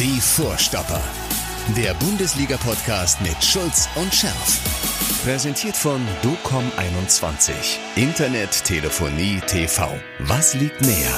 Die 0.00 0.20
Vorstopper. 0.20 1.00
Der 1.76 1.94
Bundesliga-Podcast 1.94 3.20
mit 3.20 3.36
Schulz 3.44 3.88
und 3.94 4.12
Scherf. 4.12 4.60
Präsentiert 5.22 5.76
von 5.76 6.00
DOCOM21. 6.24 7.52
Internet, 7.94 8.64
Telefonie, 8.64 9.40
TV. 9.46 9.88
Was 10.18 10.54
liegt 10.54 10.80
näher? 10.80 11.16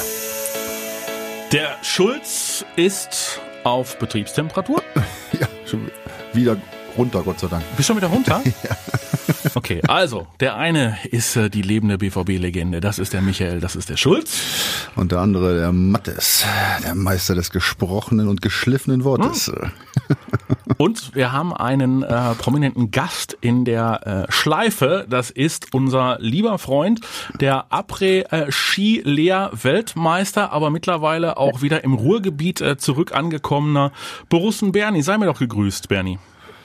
Der 1.51 1.75
Schulz 1.81 2.63
ist 2.75 3.41
auf 3.63 3.97
Betriebstemperatur. 3.97 4.83
Ja, 5.39 5.47
schon 5.65 5.89
wieder 6.33 6.57
runter, 6.95 7.23
Gott 7.23 7.39
sei 7.39 7.47
Dank. 7.47 7.63
Bist 7.75 7.87
schon 7.87 7.97
wieder 7.97 8.07
runter? 8.09 8.43
ja. 8.63 8.77
Okay, 9.55 9.81
also, 9.87 10.27
der 10.39 10.55
eine 10.55 10.97
ist 11.09 11.35
äh, 11.35 11.49
die 11.49 11.61
lebende 11.61 11.97
BVB-Legende. 11.97 12.79
Das 12.79 12.99
ist 12.99 13.13
der 13.13 13.21
Michael, 13.21 13.59
das 13.59 13.75
ist 13.75 13.89
der 13.89 13.97
Schulz. 13.97 14.39
Und 14.95 15.11
der 15.11 15.19
andere, 15.19 15.59
der 15.59 15.71
Mattes, 15.71 16.45
der 16.83 16.95
Meister 16.95 17.35
des 17.35 17.51
gesprochenen 17.51 18.27
und 18.27 18.41
geschliffenen 18.41 19.03
Wortes. 19.03 19.47
Hm. 19.47 19.71
Und 20.77 21.15
wir 21.15 21.31
haben 21.31 21.53
einen 21.53 22.03
äh, 22.03 22.35
prominenten 22.35 22.91
Gast 22.91 23.35
in 23.41 23.65
der 23.65 24.27
äh, 24.27 24.31
Schleife. 24.31 25.07
Das 25.09 25.31
ist 25.31 25.73
unser 25.73 26.17
lieber 26.19 26.59
Freund, 26.59 27.01
der 27.39 27.65
Après-Ski-Lehr-Weltmeister, 27.71 30.51
aber 30.51 30.69
mittlerweile 30.69 31.37
auch 31.37 31.63
wieder 31.63 31.83
im 31.83 31.93
Ruhrgebiet 31.93 32.61
äh, 32.61 32.77
zurück 32.77 33.13
angekommener 33.13 33.91
Borussen 34.29 34.71
Bernie. 34.71 35.01
Sei 35.01 35.17
mir 35.17 35.25
doch 35.25 35.39
gegrüßt, 35.39 35.89
Bernie. 35.89 36.19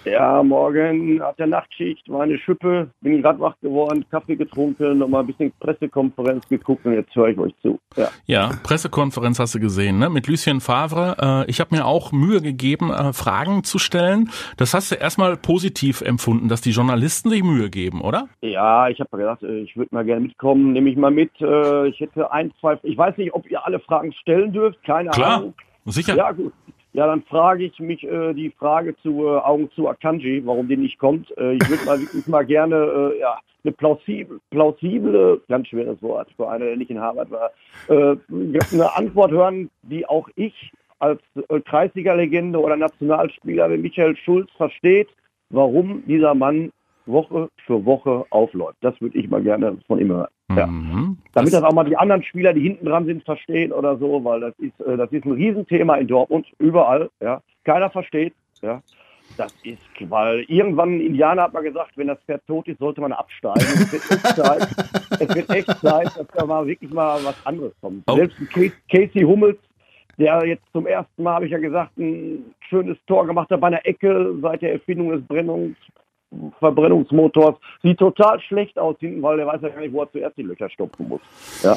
Ja, 0.04 0.42
morgen 0.42 1.22
hat 1.22 1.38
der 1.38 1.46
Nachtschicht, 1.46 2.08
war 2.08 2.22
eine 2.22 2.38
Schippe, 2.38 2.90
bin 3.00 3.22
gerade 3.22 3.38
wach 3.40 3.54
geworden, 3.60 4.04
Kaffee 4.10 4.36
getrunken, 4.36 4.98
nochmal 4.98 5.22
ein 5.22 5.26
bisschen 5.26 5.52
Pressekonferenz 5.60 6.48
geguckt 6.48 6.84
und 6.84 6.94
jetzt 6.94 7.14
höre 7.14 7.28
ich 7.28 7.38
euch 7.38 7.54
zu. 7.62 7.78
Ja, 7.96 8.08
ja 8.26 8.50
Pressekonferenz 8.62 9.38
hast 9.38 9.54
du 9.54 9.60
gesehen, 9.60 9.98
ne? 9.98 10.10
Mit 10.10 10.26
Lucien 10.26 10.60
Favre. 10.60 11.44
Äh, 11.46 11.50
ich 11.50 11.60
habe 11.60 11.74
mir 11.74 11.86
auch 11.86 12.12
Mühe 12.12 12.40
gegeben, 12.40 12.90
äh, 12.90 13.12
Fragen 13.12 13.64
zu 13.64 13.78
stellen. 13.78 14.30
Das 14.56 14.74
hast 14.74 14.90
du 14.90 14.96
erstmal 14.96 15.36
positiv 15.36 16.00
empfunden, 16.00 16.48
dass 16.48 16.60
die 16.60 16.70
Journalisten 16.70 17.30
sich 17.30 17.42
Mühe 17.42 17.70
geben, 17.70 18.00
oder? 18.00 18.28
Ja, 18.40 18.88
ich 18.88 19.00
habe 19.00 19.16
gedacht, 19.16 19.42
äh, 19.42 19.60
ich 19.60 19.76
würde 19.76 19.94
mal 19.94 20.04
gerne 20.04 20.22
mitkommen, 20.22 20.72
nehme 20.72 20.90
ich 20.90 20.96
mal 20.96 21.10
mit. 21.10 21.30
Äh, 21.40 21.88
ich 21.88 22.00
hätte 22.00 22.30
ein, 22.32 22.52
zwei, 22.60 22.78
ich 22.82 22.96
weiß 22.96 23.16
nicht, 23.16 23.32
ob 23.34 23.48
ihr 23.50 23.64
alle 23.64 23.78
Fragen 23.80 24.12
stellen 24.12 24.52
dürft, 24.52 24.82
keine 24.84 25.10
Klar. 25.10 25.38
Ahnung. 25.38 25.54
Sicher. 25.84 26.14
Ja, 26.14 26.30
gut. 26.30 26.52
Ja, 26.94 27.06
dann 27.06 27.22
frage 27.22 27.64
ich 27.64 27.78
mich 27.80 28.04
äh, 28.04 28.34
die 28.34 28.50
Frage 28.50 28.94
zu 28.98 29.26
äh, 29.26 29.38
Augen 29.38 29.70
zu 29.70 29.88
Akanji, 29.88 30.42
warum 30.44 30.68
die 30.68 30.76
nicht 30.76 30.98
kommt. 30.98 31.34
Äh, 31.38 31.54
ich 31.54 31.70
würde 31.70 31.84
mal 31.86 32.00
wirklich 32.00 32.26
mal 32.26 32.44
gerne 32.44 32.76
äh, 32.76 33.20
ja, 33.20 33.38
eine 33.64 33.72
plausible, 33.72 34.40
plausible, 34.50 35.40
ganz 35.48 35.68
schweres 35.68 36.02
Wort 36.02 36.28
für 36.36 36.48
eine, 36.48 36.66
der 36.66 36.76
nicht 36.76 36.90
in 36.90 37.00
Harvard 37.00 37.30
war, 37.30 37.50
äh, 37.88 38.16
eine 38.72 38.94
Antwort 38.96 39.30
hören, 39.30 39.70
die 39.82 40.06
auch 40.06 40.28
ich 40.34 40.72
als 40.98 41.20
äh, 41.48 41.60
Kreisliga-Legende 41.60 42.60
oder 42.60 42.76
Nationalspieler 42.76 43.70
wie 43.70 43.78
Michael 43.78 44.16
Schulz 44.16 44.50
versteht, 44.56 45.08
warum 45.50 46.04
dieser 46.06 46.34
Mann 46.34 46.72
Woche 47.06 47.48
für 47.66 47.84
Woche 47.84 48.24
aufläuft. 48.30 48.78
Das 48.80 49.00
würde 49.00 49.18
ich 49.18 49.28
mal 49.28 49.42
gerne 49.42 49.78
von 49.86 49.98
ihm 49.98 50.10
hören. 50.10 50.28
Ja. 50.56 50.66
Mhm. 50.66 51.18
Damit 51.32 51.52
das 51.52 51.62
auch 51.62 51.72
mal 51.72 51.84
die 51.84 51.96
anderen 51.96 52.22
Spieler, 52.22 52.52
die 52.52 52.60
hinten 52.60 52.86
dran 52.86 53.06
sind, 53.06 53.24
verstehen 53.24 53.72
oder 53.72 53.96
so, 53.98 54.24
weil 54.24 54.40
das 54.40 54.58
ist, 54.58 54.78
äh, 54.80 54.96
das 54.96 55.10
ist 55.12 55.24
ein 55.24 55.32
Riesenthema 55.32 55.96
in 55.96 56.06
Dortmund, 56.06 56.46
überall, 56.58 57.10
ja. 57.20 57.40
Keiner 57.64 57.90
versteht, 57.90 58.34
ja. 58.60 58.82
Das 59.36 59.54
ist, 59.62 59.82
weil 60.10 60.44
irgendwann 60.48 60.96
ein 60.96 61.00
Indianer 61.00 61.44
hat 61.44 61.54
mal 61.54 61.62
gesagt, 61.62 61.92
wenn 61.96 62.08
das 62.08 62.18
Pferd 62.24 62.46
tot 62.46 62.68
ist, 62.68 62.78
sollte 62.78 63.00
man 63.00 63.12
absteigen. 63.12 63.60
Es 63.60 63.92
wird 63.92 64.10
echt 64.10 64.26
Zeit, 64.36 64.68
es 65.20 65.34
wird 65.34 65.50
echt 65.50 65.78
Zeit 65.80 66.06
dass 66.16 66.26
da 66.34 66.44
mal 66.44 66.66
wirklich 66.66 66.92
mal 66.92 67.18
was 67.24 67.46
anderes 67.46 67.72
kommt. 67.80 68.02
Oh. 68.08 68.16
Selbst 68.16 68.36
Casey 68.90 69.22
Hummels, 69.22 69.58
der 70.18 70.44
jetzt 70.44 70.64
zum 70.72 70.86
ersten 70.86 71.22
Mal, 71.22 71.36
habe 71.36 71.46
ich 71.46 71.52
ja 71.52 71.58
gesagt, 71.58 71.96
ein 71.96 72.44
schönes 72.68 72.98
Tor 73.06 73.26
gemacht 73.26 73.48
hat 73.50 73.60
bei 73.60 73.68
einer 73.68 73.86
Ecke 73.86 74.34
seit 74.42 74.60
der 74.60 74.72
Erfindung 74.72 75.10
des 75.10 75.26
Brennungs 75.26 75.76
Verbrennungsmotors. 76.58 77.56
Sieht 77.82 77.98
total 77.98 78.40
schlecht 78.40 78.78
aus 78.78 78.96
hinten, 78.98 79.22
weil 79.22 79.36
der 79.36 79.46
weiß 79.46 79.62
ja 79.62 79.68
gar 79.68 79.80
nicht, 79.80 79.92
wo 79.92 80.02
er 80.02 80.10
zuerst 80.10 80.36
die 80.36 80.42
Löcher 80.42 80.70
stopfen 80.70 81.08
muss. 81.08 81.20
Ja, 81.62 81.76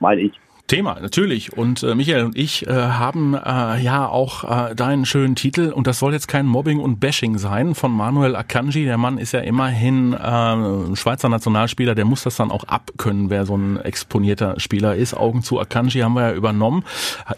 meine 0.00 0.22
ich. 0.22 0.32
Thema, 0.70 0.98
natürlich. 1.00 1.52
Und 1.56 1.82
äh, 1.82 1.96
Michael 1.96 2.24
und 2.26 2.38
ich 2.38 2.64
äh, 2.68 2.70
haben 2.72 3.34
äh, 3.34 3.80
ja 3.82 4.06
auch 4.06 4.44
äh, 4.70 4.74
deinen 4.76 5.04
schönen 5.04 5.34
Titel 5.34 5.72
und 5.72 5.88
das 5.88 5.98
soll 5.98 6.12
jetzt 6.12 6.28
kein 6.28 6.46
Mobbing 6.46 6.78
und 6.78 7.00
Bashing 7.00 7.38
sein 7.38 7.74
von 7.74 7.90
Manuel 7.90 8.36
Akanji. 8.36 8.84
Der 8.84 8.96
Mann 8.96 9.18
ist 9.18 9.32
ja 9.32 9.40
immerhin 9.40 10.12
äh, 10.12 10.94
Schweizer 10.96 11.28
Nationalspieler, 11.28 11.96
der 11.96 12.04
muss 12.04 12.22
das 12.22 12.36
dann 12.36 12.52
auch 12.52 12.62
abkönnen, 12.64 13.30
wer 13.30 13.46
so 13.46 13.56
ein 13.56 13.80
exponierter 13.80 14.60
Spieler 14.60 14.94
ist. 14.94 15.12
Augen 15.14 15.42
zu 15.42 15.58
Akanji 15.58 16.02
haben 16.02 16.12
wir 16.14 16.28
ja 16.28 16.34
übernommen. 16.34 16.84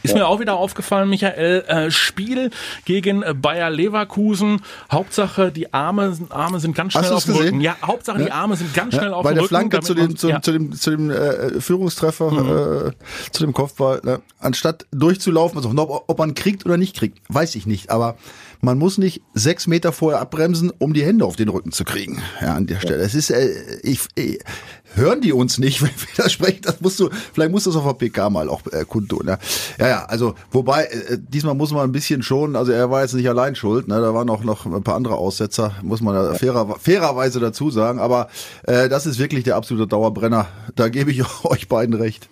Ist 0.03 0.15
mir 0.15 0.27
auch 0.29 0.39
wieder 0.39 0.57
aufgefallen, 0.57 1.09
Michael, 1.09 1.63
äh, 1.69 1.91
Spiel 1.91 2.51
gegen 2.85 3.23
äh, 3.23 3.33
Bayer 3.35 3.71
Leverkusen. 3.71 4.61
Hauptsache 4.93 5.51
die 5.51 5.73
Arme, 5.73 6.15
Arme 6.29 6.61
sind 6.61 6.75
ganz 6.75 6.95
Hast 6.95 7.01
schnell 7.07 7.11
du 7.13 7.17
auf 7.17 7.25
dem 7.25 7.33
gesehen? 7.33 7.47
Rücken. 7.47 7.61
Ja, 7.63 7.77
Hauptsache 7.83 8.19
die 8.19 8.25
Ja. 8.29 8.35
Arme 8.35 8.57
sind 8.57 8.75
ganz 8.75 8.93
schnell 8.95 9.09
Ja, 9.11 9.17
auf 9.17 9.23
bei 9.25 9.31
dem 9.31 9.37
der 9.37 9.43
Rücken. 9.45 9.49
Flanke 9.49 9.77
damit 9.79 9.87
zu 9.87 9.95
dem, 9.95 10.17
zu, 10.17 10.29
ja. 10.29 10.37
Mhm. 10.37 10.43
zu 10.43 10.53
dem, 10.53 10.73
zu 10.73 10.91
dem 10.91 11.11
äh, 11.11 11.61
Führungstreffer, 11.63 12.89
äh, 12.89 12.93
zu 13.31 13.45
dem 13.45 13.53
Kopfball, 13.53 14.01
ne? 14.05 14.21
anstatt 14.39 14.87
durchzulaufen, 14.91 15.57
also 15.57 15.71
ob, 15.71 16.05
ob 16.09 16.19
man 16.19 16.35
kriegt 16.35 16.65
oder 16.67 16.77
nicht 16.77 16.97
kriegt, 16.97 17.19
weiß 17.29 17.55
ich 17.55 17.67
nicht, 17.67 17.91
aber 17.91 18.17
man 18.61 18.79
muss 18.79 18.97
nicht 18.97 19.23
sechs 19.35 19.67
Meter 19.67 19.91
vorher 19.91 20.21
abbremsen, 20.21 20.71
um 20.79 20.95
die 20.95 21.05
Hände 21.05 21.25
auf 21.25 21.35
den 21.35 21.49
Rücken 21.49 21.73
zu 21.73 21.85
kriegen. 21.85 22.23
Ja, 22.41 22.55
an 22.55 22.67
der 22.67 22.79
Stelle. 22.79 23.03
Es 23.03 23.13
ist, 23.13 23.31
äh, 23.31 23.51
ich, 23.83 24.07
äh, 24.15 24.39
hören 24.95 25.21
die 25.21 25.33
uns 25.33 25.59
nicht, 25.59 25.83
wenn 25.83 25.91
wir 25.91 26.25
da 26.25 26.29
sprechen. 26.29 26.61
Das 26.63 26.81
musst 26.81 27.01
du, 27.01 27.11
vielleicht 27.33 27.51
musst 27.51 27.67
du 27.67 27.71
es 27.71 27.77
auf 27.77 27.85
der 27.85 27.95
PK 27.95 28.31
mal 28.31 28.49
auch 28.49 28.63
äh, 28.71 28.85
kundtun. 28.85 29.27
Ja, 29.27 29.39
ja, 29.79 29.89
ja 29.89 30.05
also 30.05 30.35
wobei 30.51 30.85
äh, 30.85 31.19
diesmal 31.19 31.55
muss 31.55 31.73
man 31.73 31.83
ein 31.83 31.93
bisschen 31.93 32.23
schon. 32.23 32.57
Also 32.57 32.73
er 32.73 32.91
war 32.91 33.03
jetzt 33.03 33.15
nicht 33.15 33.29
allein 33.29 33.57
schuld. 33.57 33.89
Ne, 33.89 34.01
da 34.01 34.15
waren 34.15 34.31
auch 34.31 34.45
noch 34.45 34.67
ein 34.67 34.83
paar 34.83 34.95
andere 34.95 35.17
Aussetzer, 35.17 35.75
muss 35.83 36.01
man 36.01 36.15
da 36.15 36.35
fairer, 36.35 36.77
fairerweise 36.79 37.41
dazu 37.41 37.71
sagen. 37.71 37.99
Aber 37.99 38.29
äh, 38.63 38.89
das 38.89 39.07
ist 39.07 39.19
wirklich 39.19 39.45
der 39.45 39.57
absolute 39.57 39.89
Dauerbrenner. 39.89 40.47
Da 40.77 40.89
gebe 40.89 41.11
ich 41.11 41.25
euch 41.45 41.69
beiden 41.69 41.95
recht. 41.95 42.29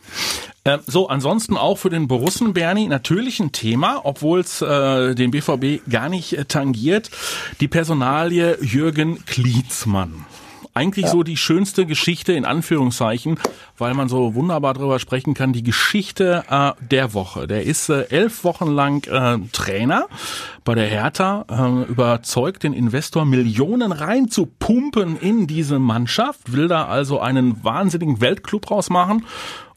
Äh, 0.64 0.78
so, 0.86 1.08
ansonsten 1.08 1.56
auch 1.56 1.78
für 1.78 1.90
den 1.90 2.08
Borussen 2.08 2.52
Bernie 2.52 2.86
natürlich 2.86 3.40
ein 3.40 3.52
Thema, 3.52 4.00
obwohl 4.04 4.40
es 4.40 4.60
äh, 4.60 5.14
den 5.14 5.30
BVB 5.30 5.88
gar 5.88 6.08
nicht 6.08 6.34
äh, 6.34 6.44
tangiert. 6.44 7.10
Die 7.60 7.68
Personalie 7.68 8.58
Jürgen 8.60 9.24
Klinsmann. 9.24 10.26
Eigentlich 10.72 11.08
so 11.08 11.24
die 11.24 11.36
schönste 11.36 11.84
Geschichte 11.84 12.32
in 12.32 12.44
Anführungszeichen, 12.44 13.40
weil 13.76 13.92
man 13.94 14.08
so 14.08 14.36
wunderbar 14.36 14.72
drüber 14.72 15.00
sprechen 15.00 15.34
kann. 15.34 15.52
Die 15.52 15.64
Geschichte 15.64 16.44
äh, 16.48 16.72
der 16.80 17.12
Woche. 17.12 17.48
Der 17.48 17.64
ist 17.64 17.88
äh, 17.88 18.02
elf 18.10 18.44
Wochen 18.44 18.70
lang 18.70 19.04
äh, 19.08 19.38
Trainer 19.50 20.06
bei 20.64 20.76
der 20.76 20.86
Hertha, 20.86 21.44
äh, 21.50 21.90
überzeugt 21.90 22.62
den 22.62 22.72
Investor 22.72 23.24
Millionen 23.24 23.90
rein 23.90 24.28
zu 24.28 24.46
pumpen 24.46 25.18
in 25.18 25.48
diese 25.48 25.80
Mannschaft, 25.80 26.52
will 26.52 26.68
da 26.68 26.86
also 26.86 27.18
einen 27.18 27.64
wahnsinnigen 27.64 28.20
Weltclub 28.20 28.70
rausmachen 28.70 29.24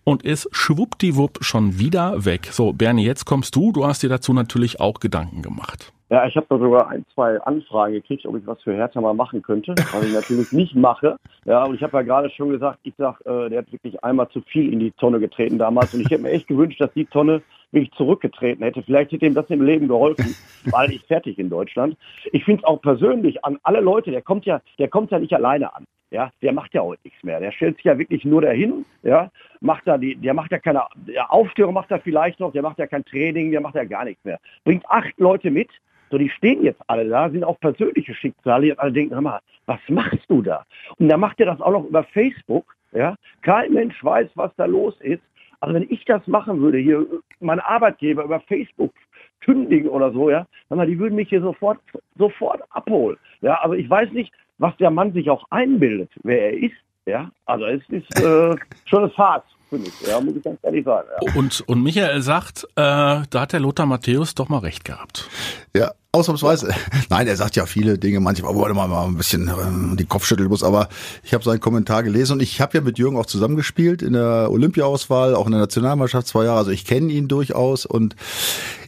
und 0.03 0.23
ist 0.23 0.49
schwuppdiwupp 0.51 1.39
schon 1.41 1.79
wieder 1.79 2.25
weg. 2.25 2.47
So, 2.51 2.73
Bernie, 2.73 3.05
jetzt 3.05 3.25
kommst 3.25 3.55
du. 3.55 3.71
Du 3.71 3.85
hast 3.85 4.03
dir 4.03 4.09
dazu 4.09 4.33
natürlich 4.33 4.79
auch 4.79 4.99
Gedanken 4.99 5.41
gemacht. 5.41 5.91
Ja, 6.09 6.27
ich 6.27 6.35
habe 6.35 6.45
da 6.47 6.59
sogar 6.59 6.89
ein, 6.89 7.03
zwei 7.13 7.41
Anfragen 7.41 7.93
gekriegt, 7.93 8.25
ob 8.27 8.37
ich 8.37 8.45
was 8.45 8.61
für 8.61 8.73
Hertha 8.73 9.01
mal 9.01 9.15
machen 9.15 9.41
könnte, 9.41 9.73
was 9.75 10.05
ich 10.05 10.13
natürlich 10.13 10.51
nicht 10.51 10.75
mache. 10.75 11.17
Ja, 11.45 11.63
und 11.63 11.73
ich 11.73 11.81
habe 11.81 11.97
ja 11.97 12.03
gerade 12.03 12.29
schon 12.29 12.49
gesagt, 12.49 12.79
ich 12.83 12.93
sag, 12.99 13.19
äh, 13.25 13.49
der 13.49 13.59
hat 13.59 13.71
wirklich 13.71 14.03
einmal 14.03 14.29
zu 14.29 14.41
viel 14.41 14.71
in 14.71 14.79
die 14.79 14.91
Tonne 14.91 15.19
getreten 15.19 15.57
damals. 15.57 15.93
Und 15.93 16.01
ich 16.01 16.11
hätte 16.11 16.21
mir 16.21 16.29
echt 16.29 16.47
gewünscht, 16.47 16.79
dass 16.79 16.93
die 16.93 17.05
Tonne 17.05 17.41
wirklich 17.71 17.91
zurückgetreten 17.93 18.63
hätte. 18.63 18.83
Vielleicht 18.83 19.11
hätte 19.11 19.25
ihm 19.25 19.33
das 19.33 19.49
im 19.49 19.63
Leben 19.63 19.87
geholfen, 19.87 20.35
weil 20.65 20.91
ich 20.91 21.01
fertig 21.05 21.39
in 21.39 21.49
Deutschland. 21.49 21.97
Ich 22.31 22.45
finde 22.45 22.61
es 22.61 22.67
auch 22.67 22.81
persönlich 22.81 23.43
an 23.43 23.57
alle 23.63 23.79
Leute, 23.79 24.11
der 24.11 24.21
kommt 24.21 24.45
ja, 24.45 24.61
der 24.77 24.89
kommt 24.89 25.09
ja 25.09 25.17
nicht 25.17 25.33
alleine 25.33 25.75
an. 25.75 25.85
Ja, 26.13 26.31
der 26.43 26.53
macht 26.53 26.75
ja 26.75 26.81
heute 26.81 27.01
nichts 27.05 27.23
mehr. 27.23 27.39
Der 27.39 27.51
stellt 27.51 27.77
sich 27.77 27.85
ja 27.85 27.97
wirklich 27.97 28.23
nur 28.23 28.43
dahin, 28.43 28.85
ja, 29.01 29.31
macht 29.61 29.87
da 29.87 29.97
die, 29.97 30.15
der 30.15 30.35
macht 30.35 30.51
ja 30.51 30.59
keine 30.59 30.83
Aufstörung 31.29 31.73
macht 31.73 31.89
er 31.89 31.99
vielleicht 31.99 32.39
noch, 32.39 32.53
der 32.53 32.61
macht 32.61 32.77
ja 32.77 32.85
kein 32.85 33.03
Training, 33.03 33.49
der 33.49 33.61
macht 33.61 33.73
ja 33.73 33.83
gar 33.83 34.05
nichts 34.05 34.23
mehr. 34.23 34.39
Bringt 34.63 34.85
acht 34.89 35.17
Leute 35.17 35.49
mit, 35.49 35.69
so, 36.11 36.19
die 36.19 36.29
stehen 36.29 36.63
jetzt 36.63 36.79
alle 36.85 37.09
da, 37.09 37.31
sind 37.31 37.43
auch 37.43 37.59
persönliche 37.59 38.13
Schicksale. 38.13 38.67
Jetzt 38.67 38.79
alle 38.79 38.91
denken, 38.91 39.19
mal, 39.23 39.39
was 39.65 39.79
machst 39.87 40.25
du 40.27 40.43
da? 40.43 40.63
Und 40.99 41.09
dann 41.09 41.19
macht 41.19 41.39
er 41.39 41.47
das 41.47 41.59
auch 41.59 41.71
noch 41.71 41.85
über 41.85 42.03
Facebook. 42.03 42.75
Ja, 42.91 43.15
kein 43.41 43.73
Mensch 43.73 44.03
weiß, 44.03 44.29
was 44.35 44.55
da 44.55 44.65
los 44.65 44.95
ist. 45.01 45.23
Also 45.61 45.73
wenn 45.73 45.89
ich 45.89 46.05
das 46.05 46.27
machen 46.27 46.61
würde, 46.61 46.77
hier 46.77 47.07
mein 47.39 47.59
Arbeitgeber 47.59 48.25
über 48.25 48.39
Facebook 48.41 48.93
kündigen 49.41 49.89
oder 49.89 50.11
so, 50.11 50.29
ja, 50.29 50.45
mal, 50.69 50.85
die 50.85 50.99
würden 50.99 51.15
mich 51.15 51.29
hier 51.29 51.41
sofort, 51.41 51.79
sofort 52.19 52.61
abholen. 52.69 53.17
Ja, 53.41 53.55
also 53.55 53.73
ich 53.73 53.89
weiß 53.89 54.11
nicht, 54.11 54.31
was 54.63 54.75
der 54.77 54.91
Mann 54.91 55.11
sich 55.11 55.29
auch 55.29 55.43
einbildet, 55.49 56.09
wer 56.23 56.53
er 56.53 56.63
ist. 56.63 56.75
Ja, 57.05 57.29
also 57.45 57.65
es 57.65 57.81
ist 57.89 58.23
äh, 58.23 58.55
schon 58.85 58.99
eine 59.03 59.09
Farce 59.09 59.43
für 59.69 59.77
mich, 59.77 59.91
ja, 60.07 60.21
muss 60.21 60.37
ich 60.37 60.43
ganz 60.43 60.57
ehrlich 60.63 60.85
sagen. 60.85 61.07
Ja. 61.21 61.33
Und, 61.35 61.61
und 61.67 61.83
Michael 61.83 62.21
sagt, 62.21 62.63
äh, 62.75 62.77
da 62.77 63.27
hat 63.33 63.51
der 63.51 63.59
Lothar 63.59 63.85
Matthäus 63.85 64.35
doch 64.35 64.47
mal 64.47 64.59
recht 64.59 64.85
gehabt. 64.85 65.27
Ja, 65.75 65.91
ausnahmsweise. 66.13 66.73
Nein, 67.09 67.27
er 67.27 67.35
sagt 67.35 67.57
ja 67.57 67.65
viele 67.65 67.97
Dinge, 67.97 68.21
manchmal, 68.21 68.55
wo 68.55 68.61
man 68.73 68.89
mal 68.89 69.05
ein 69.05 69.17
bisschen 69.17 69.49
ähm, 69.49 69.97
den 69.97 70.07
Kopf 70.07 70.25
schütteln 70.25 70.47
muss, 70.47 70.63
aber 70.63 70.87
ich 71.23 71.33
habe 71.33 71.43
seinen 71.43 71.59
Kommentar 71.59 72.03
gelesen 72.03 72.33
und 72.33 72.41
ich 72.41 72.61
habe 72.61 72.77
ja 72.77 72.81
mit 72.81 72.97
Jürgen 72.97 73.17
auch 73.17 73.25
zusammengespielt 73.25 74.01
in 74.01 74.13
der 74.13 74.47
Olympiaauswahl, 74.49 75.35
auch 75.35 75.45
in 75.45 75.51
der 75.51 75.61
Nationalmannschaft 75.61 76.27
zwei 76.27 76.45
Jahre, 76.45 76.59
also 76.59 76.71
ich 76.71 76.85
kenne 76.85 77.11
ihn 77.11 77.27
durchaus 77.27 77.85
und 77.85 78.15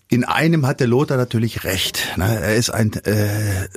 in 0.10 0.24
einem 0.24 0.68
hat 0.68 0.80
der 0.80 0.88
Lothar 0.88 1.18
natürlich 1.18 1.66
recht. 1.66 2.16
Ne? 2.16 2.40
Er 2.40 2.56
ist 2.56 2.70
ein 2.70 2.94
äh, 2.94 3.68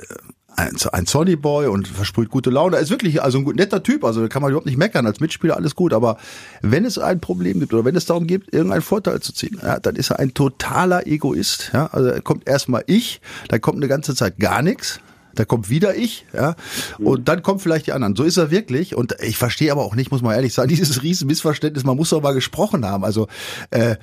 ein, 0.59 0.75
ein 0.91 1.05
Sonny 1.05 1.35
Boy 1.35 1.67
und 1.67 1.87
versprüht 1.87 2.29
gute 2.29 2.49
Laune. 2.49 2.75
Er 2.75 2.81
ist 2.81 2.89
wirklich 2.89 3.21
also 3.21 3.39
ein 3.39 3.45
netter 3.55 3.81
Typ, 3.81 4.03
also 4.03 4.27
kann 4.27 4.41
man 4.41 4.51
überhaupt 4.51 4.65
nicht 4.65 4.77
meckern. 4.77 5.05
Als 5.05 5.19
Mitspieler 5.19 5.55
alles 5.55 5.75
gut, 5.75 5.93
aber 5.93 6.17
wenn 6.61 6.85
es 6.85 6.97
ein 6.97 7.19
Problem 7.19 7.59
gibt 7.59 7.73
oder 7.73 7.85
wenn 7.85 7.95
es 7.95 8.05
darum 8.05 8.27
geht, 8.27 8.53
irgendeinen 8.53 8.81
Vorteil 8.81 9.21
zu 9.21 9.33
ziehen, 9.33 9.59
ja, 9.61 9.79
dann 9.79 9.95
ist 9.95 10.11
er 10.11 10.19
ein 10.19 10.33
totaler 10.33 11.07
Egoist. 11.07 11.71
Ja? 11.73 11.87
Also 11.87 12.11
kommt 12.21 12.47
erstmal 12.47 12.83
ich, 12.87 13.21
dann 13.47 13.61
kommt 13.61 13.77
eine 13.77 13.87
ganze 13.87 14.15
Zeit 14.15 14.37
gar 14.39 14.61
nichts. 14.61 14.99
Da 15.35 15.45
kommt 15.45 15.69
wieder 15.69 15.95
ich, 15.95 16.25
ja, 16.33 16.55
und 16.97 17.29
dann 17.29 17.43
kommen 17.43 17.59
vielleicht 17.59 17.87
die 17.87 17.93
anderen. 17.93 18.15
So 18.15 18.23
ist 18.23 18.35
er 18.35 18.51
wirklich. 18.51 18.95
Und 18.95 19.15
ich 19.21 19.37
verstehe 19.37 19.71
aber 19.71 19.83
auch 19.83 19.95
nicht, 19.95 20.11
muss 20.11 20.21
man 20.21 20.33
ehrlich 20.35 20.53
sagen, 20.53 20.67
dieses 20.69 21.01
riesen 21.03 21.27
Missverständnis. 21.27 21.85
Man 21.85 21.95
muss 21.95 22.09
doch 22.09 22.21
mal 22.21 22.33
gesprochen 22.33 22.85
haben. 22.85 23.05
Also 23.05 23.27
äh, 23.69 23.91
äh 23.91 23.97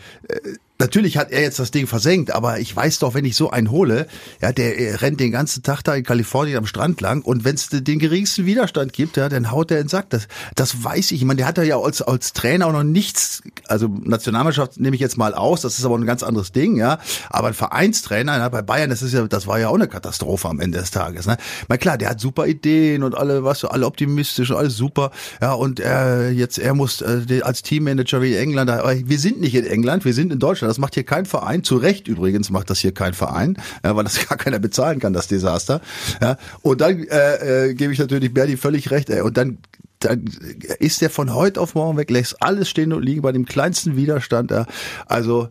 Natürlich 0.78 1.16
hat 1.16 1.30
er 1.30 1.40
jetzt 1.40 1.58
das 1.58 1.70
Ding 1.70 1.86
versenkt, 1.86 2.30
aber 2.30 2.60
ich 2.60 2.74
weiß 2.76 2.98
doch, 2.98 3.14
wenn 3.14 3.24
ich 3.24 3.34
so 3.34 3.50
einen 3.50 3.70
hole, 3.70 4.06
ja, 4.42 4.52
der 4.52 5.00
rennt 5.00 5.20
den 5.20 5.32
ganzen 5.32 5.62
Tag 5.62 5.82
da 5.82 5.94
in 5.94 6.04
Kalifornien 6.04 6.58
am 6.58 6.66
Strand 6.66 7.00
lang 7.00 7.22
und 7.22 7.44
wenn 7.44 7.54
es 7.54 7.68
den 7.70 7.98
geringsten 7.98 8.44
Widerstand 8.44 8.92
gibt, 8.92 9.16
ja, 9.16 9.30
dann 9.30 9.50
haut 9.50 9.70
er 9.70 9.78
in 9.78 9.84
den 9.84 9.88
Sack. 9.88 10.10
Das, 10.10 10.28
das 10.54 10.84
weiß 10.84 11.12
ich. 11.12 11.20
Ich 11.20 11.24
meine, 11.24 11.38
der 11.38 11.46
hat 11.46 11.56
ja 11.58 11.78
als, 11.78 12.02
als 12.02 12.34
Trainer 12.34 12.66
auch 12.66 12.72
noch 12.72 12.82
nichts, 12.82 13.42
also 13.68 13.88
Nationalmannschaft 13.88 14.78
nehme 14.78 14.96
ich 14.96 15.00
jetzt 15.00 15.16
mal 15.16 15.32
aus, 15.32 15.62
das 15.62 15.78
ist 15.78 15.84
aber 15.86 15.96
ein 15.96 16.04
ganz 16.04 16.22
anderes 16.22 16.52
Ding, 16.52 16.76
ja. 16.76 16.98
Aber 17.30 17.48
ein 17.48 17.54
Vereinstrainer 17.54 18.36
ja, 18.36 18.48
bei 18.50 18.60
Bayern, 18.60 18.90
das 18.90 19.00
ist 19.00 19.14
ja, 19.14 19.26
das 19.26 19.46
war 19.46 19.58
ja 19.58 19.68
auch 19.68 19.74
eine 19.74 19.88
Katastrophe 19.88 20.48
am 20.48 20.60
Ende 20.60 20.78
des 20.78 20.90
Tages. 20.90 21.26
Ne? 21.26 21.38
Mal 21.68 21.78
klar, 21.78 21.96
der 21.96 22.10
hat 22.10 22.20
super 22.20 22.46
Ideen 22.46 23.02
und 23.02 23.14
alle, 23.14 23.44
was 23.44 23.64
alle 23.64 23.86
optimistisch 23.86 24.50
und 24.50 24.58
alles 24.58 24.76
super. 24.76 25.10
Ja, 25.40 25.54
und 25.54 25.80
er 25.80 26.32
jetzt, 26.32 26.58
er 26.58 26.74
muss 26.74 27.00
äh, 27.00 27.40
als 27.42 27.62
Teammanager 27.62 28.20
wie 28.20 28.34
England, 28.36 28.70
wir 29.08 29.18
sind 29.18 29.40
nicht 29.40 29.54
in 29.54 29.66
England, 29.66 30.04
wir 30.04 30.12
sind 30.12 30.32
in 30.32 30.38
Deutschland. 30.38 30.65
Das 30.66 30.78
macht 30.78 30.94
hier 30.94 31.04
kein 31.04 31.26
Verein. 31.26 31.62
Zu 31.64 31.76
Recht 31.76 32.08
übrigens 32.08 32.50
macht 32.50 32.70
das 32.70 32.78
hier 32.78 32.92
kein 32.92 33.14
Verein, 33.14 33.56
ja, 33.84 33.96
weil 33.96 34.04
das 34.04 34.28
gar 34.28 34.38
keiner 34.38 34.58
bezahlen 34.58 34.98
kann, 34.98 35.12
das 35.12 35.28
Desaster. 35.28 35.80
Ja, 36.20 36.36
und 36.62 36.80
dann 36.80 37.02
äh, 37.04 37.68
äh, 37.68 37.74
gebe 37.74 37.92
ich 37.92 37.98
natürlich 37.98 38.32
Berdi 38.32 38.56
völlig 38.56 38.90
recht. 38.90 39.10
Ey, 39.10 39.20
und 39.20 39.36
dann 39.36 39.58
dann 40.00 40.24
ist 40.78 41.00
der 41.00 41.08
von 41.08 41.34
heute 41.34 41.60
auf 41.60 41.74
morgen 41.74 41.96
weg, 41.96 42.10
lässt 42.10 42.42
alles 42.42 42.68
stehen 42.68 42.92
und 42.92 43.02
liegen 43.02 43.22
bei 43.22 43.32
dem 43.32 43.46
kleinsten 43.46 43.96
Widerstand. 43.96 44.50
Ja. 44.50 44.66
Also 45.06 45.48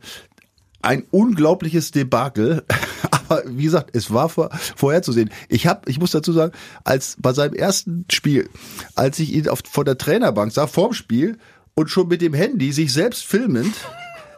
ein 0.85 1.03
unglaubliches 1.12 1.91
Debakel. 1.91 2.63
Aber 3.11 3.44
wie 3.47 3.63
gesagt, 3.63 3.95
es 3.95 4.13
war 4.13 4.29
vor, 4.29 4.50
vorherzusehen. 4.75 5.31
Ich 5.50 5.65
habe, 5.65 5.89
ich 5.89 6.00
muss 6.00 6.11
dazu 6.11 6.31
sagen, 6.31 6.53
als 6.83 7.18
bei 7.19 7.33
seinem 7.33 7.56
ersten 7.56 8.06
Spiel, 8.11 8.50
als 8.94 9.18
ich 9.19 9.33
ihn 9.33 9.50
auf, 9.50 9.61
vor 9.69 9.83
der 9.83 9.97
Trainerbank 9.97 10.51
sah, 10.51 10.68
vorm 10.68 10.94
Spiel 10.94 11.39
und 11.73 11.89
schon 11.89 12.07
mit 12.07 12.21
dem 12.21 12.33
Handy 12.33 12.71
sich 12.71 12.94
selbst 12.94 13.25
filmend, 13.25 13.73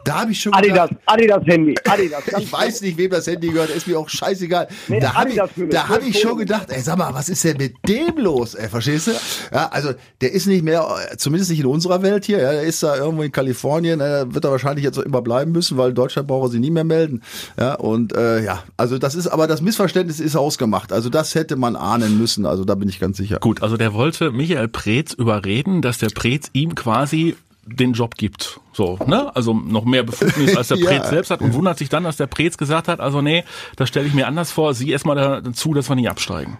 da 0.08 0.20
habe 0.20 0.32
ich 0.32 0.40
schon 0.40 0.54
Adidas, 0.54 0.88
gedacht, 0.88 1.02
Adidas 1.06 1.42
Handy, 1.44 1.74
Adidas. 1.84 2.22
ich 2.38 2.50
weiß 2.50 2.80
nicht, 2.80 2.96
wem 2.96 3.10
das 3.10 3.26
Handy 3.26 3.48
gehört, 3.48 3.70
ist 3.70 3.86
mir 3.86 3.98
auch 3.98 4.08
scheißegal. 4.08 4.68
Nee, 4.88 5.00
da 5.00 5.14
habe 5.14 5.30
ich, 5.30 5.40
da 5.70 5.88
hab 5.88 6.02
ich 6.02 6.18
schon 6.18 6.38
gedacht, 6.38 6.70
ey, 6.70 6.80
sag 6.80 6.96
mal, 6.96 7.12
was 7.12 7.28
ist 7.28 7.44
denn 7.44 7.58
mit 7.58 7.74
dem 7.86 8.16
los, 8.16 8.54
ey, 8.54 8.68
verstehst 8.68 9.08
du? 9.08 9.10
Ja, 9.52 9.68
also 9.68 9.92
der 10.22 10.32
ist 10.32 10.46
nicht 10.46 10.64
mehr, 10.64 10.86
zumindest 11.18 11.50
nicht 11.50 11.60
in 11.60 11.66
unserer 11.66 12.02
Welt 12.02 12.24
hier, 12.24 12.40
ja, 12.40 12.52
der 12.52 12.62
ist 12.62 12.82
da 12.82 12.96
irgendwo 12.96 13.22
in 13.22 13.32
Kalifornien, 13.32 14.00
äh, 14.00 14.32
wird 14.32 14.44
er 14.44 14.50
wahrscheinlich 14.50 14.84
jetzt 14.84 14.96
immer 14.96 15.20
bleiben 15.20 15.52
müssen, 15.52 15.76
weil 15.76 15.90
in 15.90 15.94
Deutschland 15.94 16.26
braucht 16.26 16.48
er 16.48 16.50
sie 16.52 16.60
nie 16.60 16.70
mehr 16.70 16.84
melden. 16.84 17.22
Ja, 17.58 17.74
und 17.74 18.16
äh, 18.16 18.42
ja, 18.42 18.62
also 18.78 18.98
das 18.98 19.14
ist, 19.14 19.26
aber 19.26 19.46
das 19.46 19.60
Missverständnis 19.60 20.20
ist 20.20 20.36
ausgemacht. 20.36 20.90
Also 20.90 21.10
das 21.10 21.34
hätte 21.34 21.56
man 21.56 21.76
ahnen 21.76 22.18
müssen, 22.18 22.46
also 22.46 22.64
da 22.64 22.74
bin 22.76 22.88
ich 22.88 22.98
ganz 22.98 23.18
sicher. 23.18 23.38
Gut, 23.40 23.62
also 23.62 23.76
der 23.76 23.92
wollte 23.92 24.30
Michael 24.30 24.68
Preetz 24.68 25.12
überreden, 25.12 25.82
dass 25.82 25.98
der 25.98 26.08
Preetz 26.08 26.48
ihm 26.54 26.74
quasi 26.74 27.36
den 27.76 27.92
Job 27.92 28.16
gibt. 28.16 28.60
So, 28.72 28.98
ne? 29.06 29.34
Also 29.34 29.54
noch 29.54 29.84
mehr 29.84 30.02
Befugnis 30.02 30.56
als 30.56 30.68
der 30.68 30.76
ja. 30.78 30.86
Prez 30.86 31.10
selbst 31.10 31.30
hat 31.30 31.40
und 31.40 31.54
wundert 31.54 31.78
sich 31.78 31.88
dann, 31.88 32.04
dass 32.04 32.16
der 32.16 32.26
Prez 32.26 32.56
gesagt 32.56 32.88
hat, 32.88 33.00
also 33.00 33.22
nee, 33.22 33.44
das 33.76 33.88
stelle 33.88 34.06
ich 34.06 34.14
mir 34.14 34.26
anders 34.26 34.52
vor, 34.52 34.74
sieh 34.74 34.90
erstmal 34.90 35.42
dazu, 35.42 35.74
dass 35.74 35.88
wir 35.88 35.96
nicht 35.96 36.08
absteigen. 36.08 36.58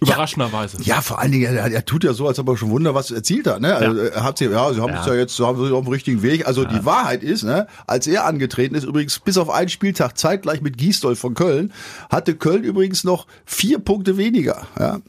Überraschenderweise. 0.00 0.78
Ja, 0.82 0.96
ja, 0.96 1.00
vor 1.00 1.18
allen 1.18 1.32
Dingen, 1.32 1.56
er, 1.56 1.72
er, 1.72 1.84
tut 1.84 2.04
ja 2.04 2.12
so, 2.12 2.28
als 2.28 2.38
ob 2.38 2.48
er 2.48 2.56
schon 2.56 2.70
Wunder 2.70 2.94
was 2.94 3.10
erzielt 3.10 3.46
hat. 3.46 3.60
Ne? 3.60 3.74
Also, 3.74 4.02
ja. 4.02 4.08
Er 4.08 4.24
hat 4.24 4.38
sie, 4.38 4.44
ja, 4.44 4.72
sie 4.72 4.80
haben 4.80 4.92
ja. 4.92 5.00
es 5.00 5.06
ja 5.06 5.14
jetzt 5.14 5.38
haben 5.38 5.64
sie 5.64 5.74
auf 5.74 5.84
dem 5.84 5.92
richtigen 5.92 6.22
Weg. 6.22 6.46
Also 6.46 6.64
die 6.64 6.84
Wahrheit 6.84 7.22
ist, 7.22 7.44
ne, 7.44 7.66
als 7.86 8.06
er 8.06 8.26
angetreten 8.26 8.74
ist, 8.74 8.84
übrigens 8.84 9.18
bis 9.18 9.38
auf 9.38 9.48
einen 9.48 9.68
Spieltag 9.68 10.18
zeitgleich 10.18 10.60
mit 10.60 10.76
Giesdoll 10.76 11.16
von 11.16 11.34
Köln, 11.34 11.72
hatte 12.10 12.34
Köln 12.34 12.62
übrigens 12.62 13.04
noch 13.04 13.26
vier 13.46 13.78
Punkte 13.78 14.16
weniger. 14.16 14.66
Ja? 14.78 15.00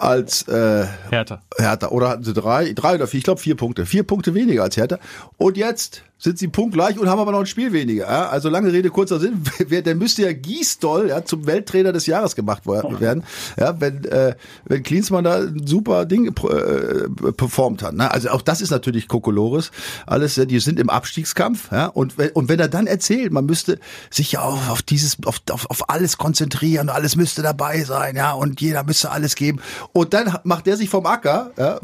Als 0.00 0.48
äh, 0.48 0.86
Hertha. 1.10 1.42
Hertha. 1.58 1.88
Oder 1.88 2.08
hatten 2.08 2.24
sie 2.24 2.34
drei, 2.34 2.72
drei 2.72 2.94
oder 2.94 3.06
vier, 3.06 3.18
ich 3.18 3.24
glaube 3.24 3.40
vier 3.40 3.56
Punkte. 3.56 3.86
Vier 3.86 4.02
Punkte 4.02 4.34
weniger 4.34 4.62
als 4.62 4.76
Hertha. 4.76 4.98
Und 5.36 5.56
jetzt 5.56 6.02
sind 6.20 6.38
sie 6.38 6.48
punktgleich 6.48 6.98
und 6.98 7.08
haben 7.08 7.18
aber 7.18 7.32
noch 7.32 7.40
ein 7.40 7.46
Spiel 7.46 7.72
weniger. 7.72 8.04
Ja? 8.04 8.28
Also 8.28 8.48
lange 8.50 8.72
Rede, 8.72 8.90
kurzer 8.90 9.18
Sinn. 9.18 9.42
Der 9.70 9.94
müsste 9.94 10.22
ja 10.22 10.32
Giesdoll 10.32 11.08
ja, 11.08 11.24
zum 11.24 11.46
Welttrainer 11.46 11.92
des 11.92 12.06
Jahres 12.06 12.36
gemacht 12.36 12.66
werden, 12.66 13.24
ja, 13.58 13.80
wenn, 13.80 14.04
äh, 14.04 14.34
wenn 14.66 14.82
Klinsmann 14.82 15.24
da 15.24 15.38
ein 15.38 15.66
super 15.66 16.04
Ding 16.04 16.26
äh, 16.26 17.32
performt 17.32 17.82
hat. 17.82 17.94
Ne? 17.94 18.10
Also 18.10 18.30
auch 18.30 18.42
das 18.42 18.60
ist 18.60 18.70
natürlich 18.70 19.08
Kokolores. 19.08 19.70
Alles, 20.06 20.34
die 20.34 20.60
sind 20.60 20.78
im 20.78 20.90
Abstiegskampf. 20.90 21.72
Ja? 21.72 21.86
Und, 21.86 22.14
und 22.34 22.48
wenn 22.48 22.60
er 22.60 22.68
dann 22.68 22.86
erzählt, 22.86 23.32
man 23.32 23.46
müsste 23.46 23.78
sich 24.10 24.32
ja 24.32 24.42
auch 24.42 24.68
auf 24.68 24.82
dieses, 24.82 25.16
auf, 25.24 25.40
auf, 25.50 25.70
auf 25.70 25.88
alles 25.88 26.18
konzentrieren, 26.18 26.90
alles 26.90 27.16
müsste 27.16 27.40
dabei 27.42 27.82
sein, 27.84 28.16
ja, 28.16 28.32
und 28.32 28.60
jeder 28.60 28.84
müsste 28.84 29.10
alles 29.10 29.34
geben. 29.36 29.60
Und 29.92 30.12
dann 30.12 30.36
macht 30.44 30.66
der 30.66 30.76
sich 30.76 30.90
vom 30.90 31.06
Acker, 31.06 31.52
ja, 31.56 31.80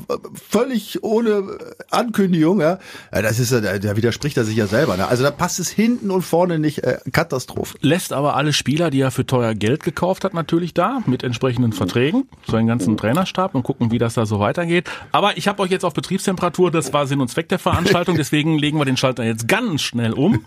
völlig 0.48 1.02
ohne 1.02 1.58
Ankündigung, 1.90 2.60
ja. 2.60 2.78
ja 3.12 3.22
das 3.22 3.38
ist 3.38 3.52
ja, 3.52 3.60
der 3.60 3.96
widerspricht 3.96 4.25
spricht 4.26 4.38
er 4.38 4.44
sich 4.44 4.56
ja 4.56 4.66
selber. 4.66 4.96
Ne? 4.96 5.06
Also 5.06 5.22
da 5.22 5.30
passt 5.30 5.60
es 5.60 5.70
hinten 5.70 6.10
und 6.10 6.22
vorne 6.22 6.58
nicht. 6.58 6.82
Äh, 6.82 6.98
Katastrophe. 7.12 7.78
Lässt 7.80 8.12
aber 8.12 8.34
alle 8.34 8.52
Spieler, 8.52 8.90
die 8.90 9.00
er 9.00 9.12
für 9.12 9.24
teuer 9.24 9.54
Geld 9.54 9.84
gekauft 9.84 10.24
hat, 10.24 10.34
natürlich 10.34 10.74
da 10.74 11.00
mit 11.06 11.22
entsprechenden 11.22 11.72
Verträgen, 11.72 12.26
so 12.44 12.56
einen 12.56 12.66
ganzen 12.66 12.96
Trainerstab 12.96 13.54
und 13.54 13.62
gucken, 13.62 13.92
wie 13.92 13.98
das 13.98 14.14
da 14.14 14.26
so 14.26 14.40
weitergeht. 14.40 14.90
Aber 15.12 15.36
ich 15.36 15.46
habe 15.46 15.62
euch 15.62 15.70
jetzt 15.70 15.84
auf 15.84 15.94
Betriebstemperatur, 15.94 16.72
das 16.72 16.92
war 16.92 17.06
Sinn 17.06 17.20
und 17.20 17.28
Zweck 17.28 17.48
der 17.50 17.60
Veranstaltung, 17.60 18.16
deswegen 18.18 18.58
legen 18.58 18.78
wir 18.78 18.84
den 18.84 18.96
Schalter 18.96 19.22
jetzt 19.22 19.46
ganz 19.46 19.82
schnell 19.82 20.12
um 20.12 20.44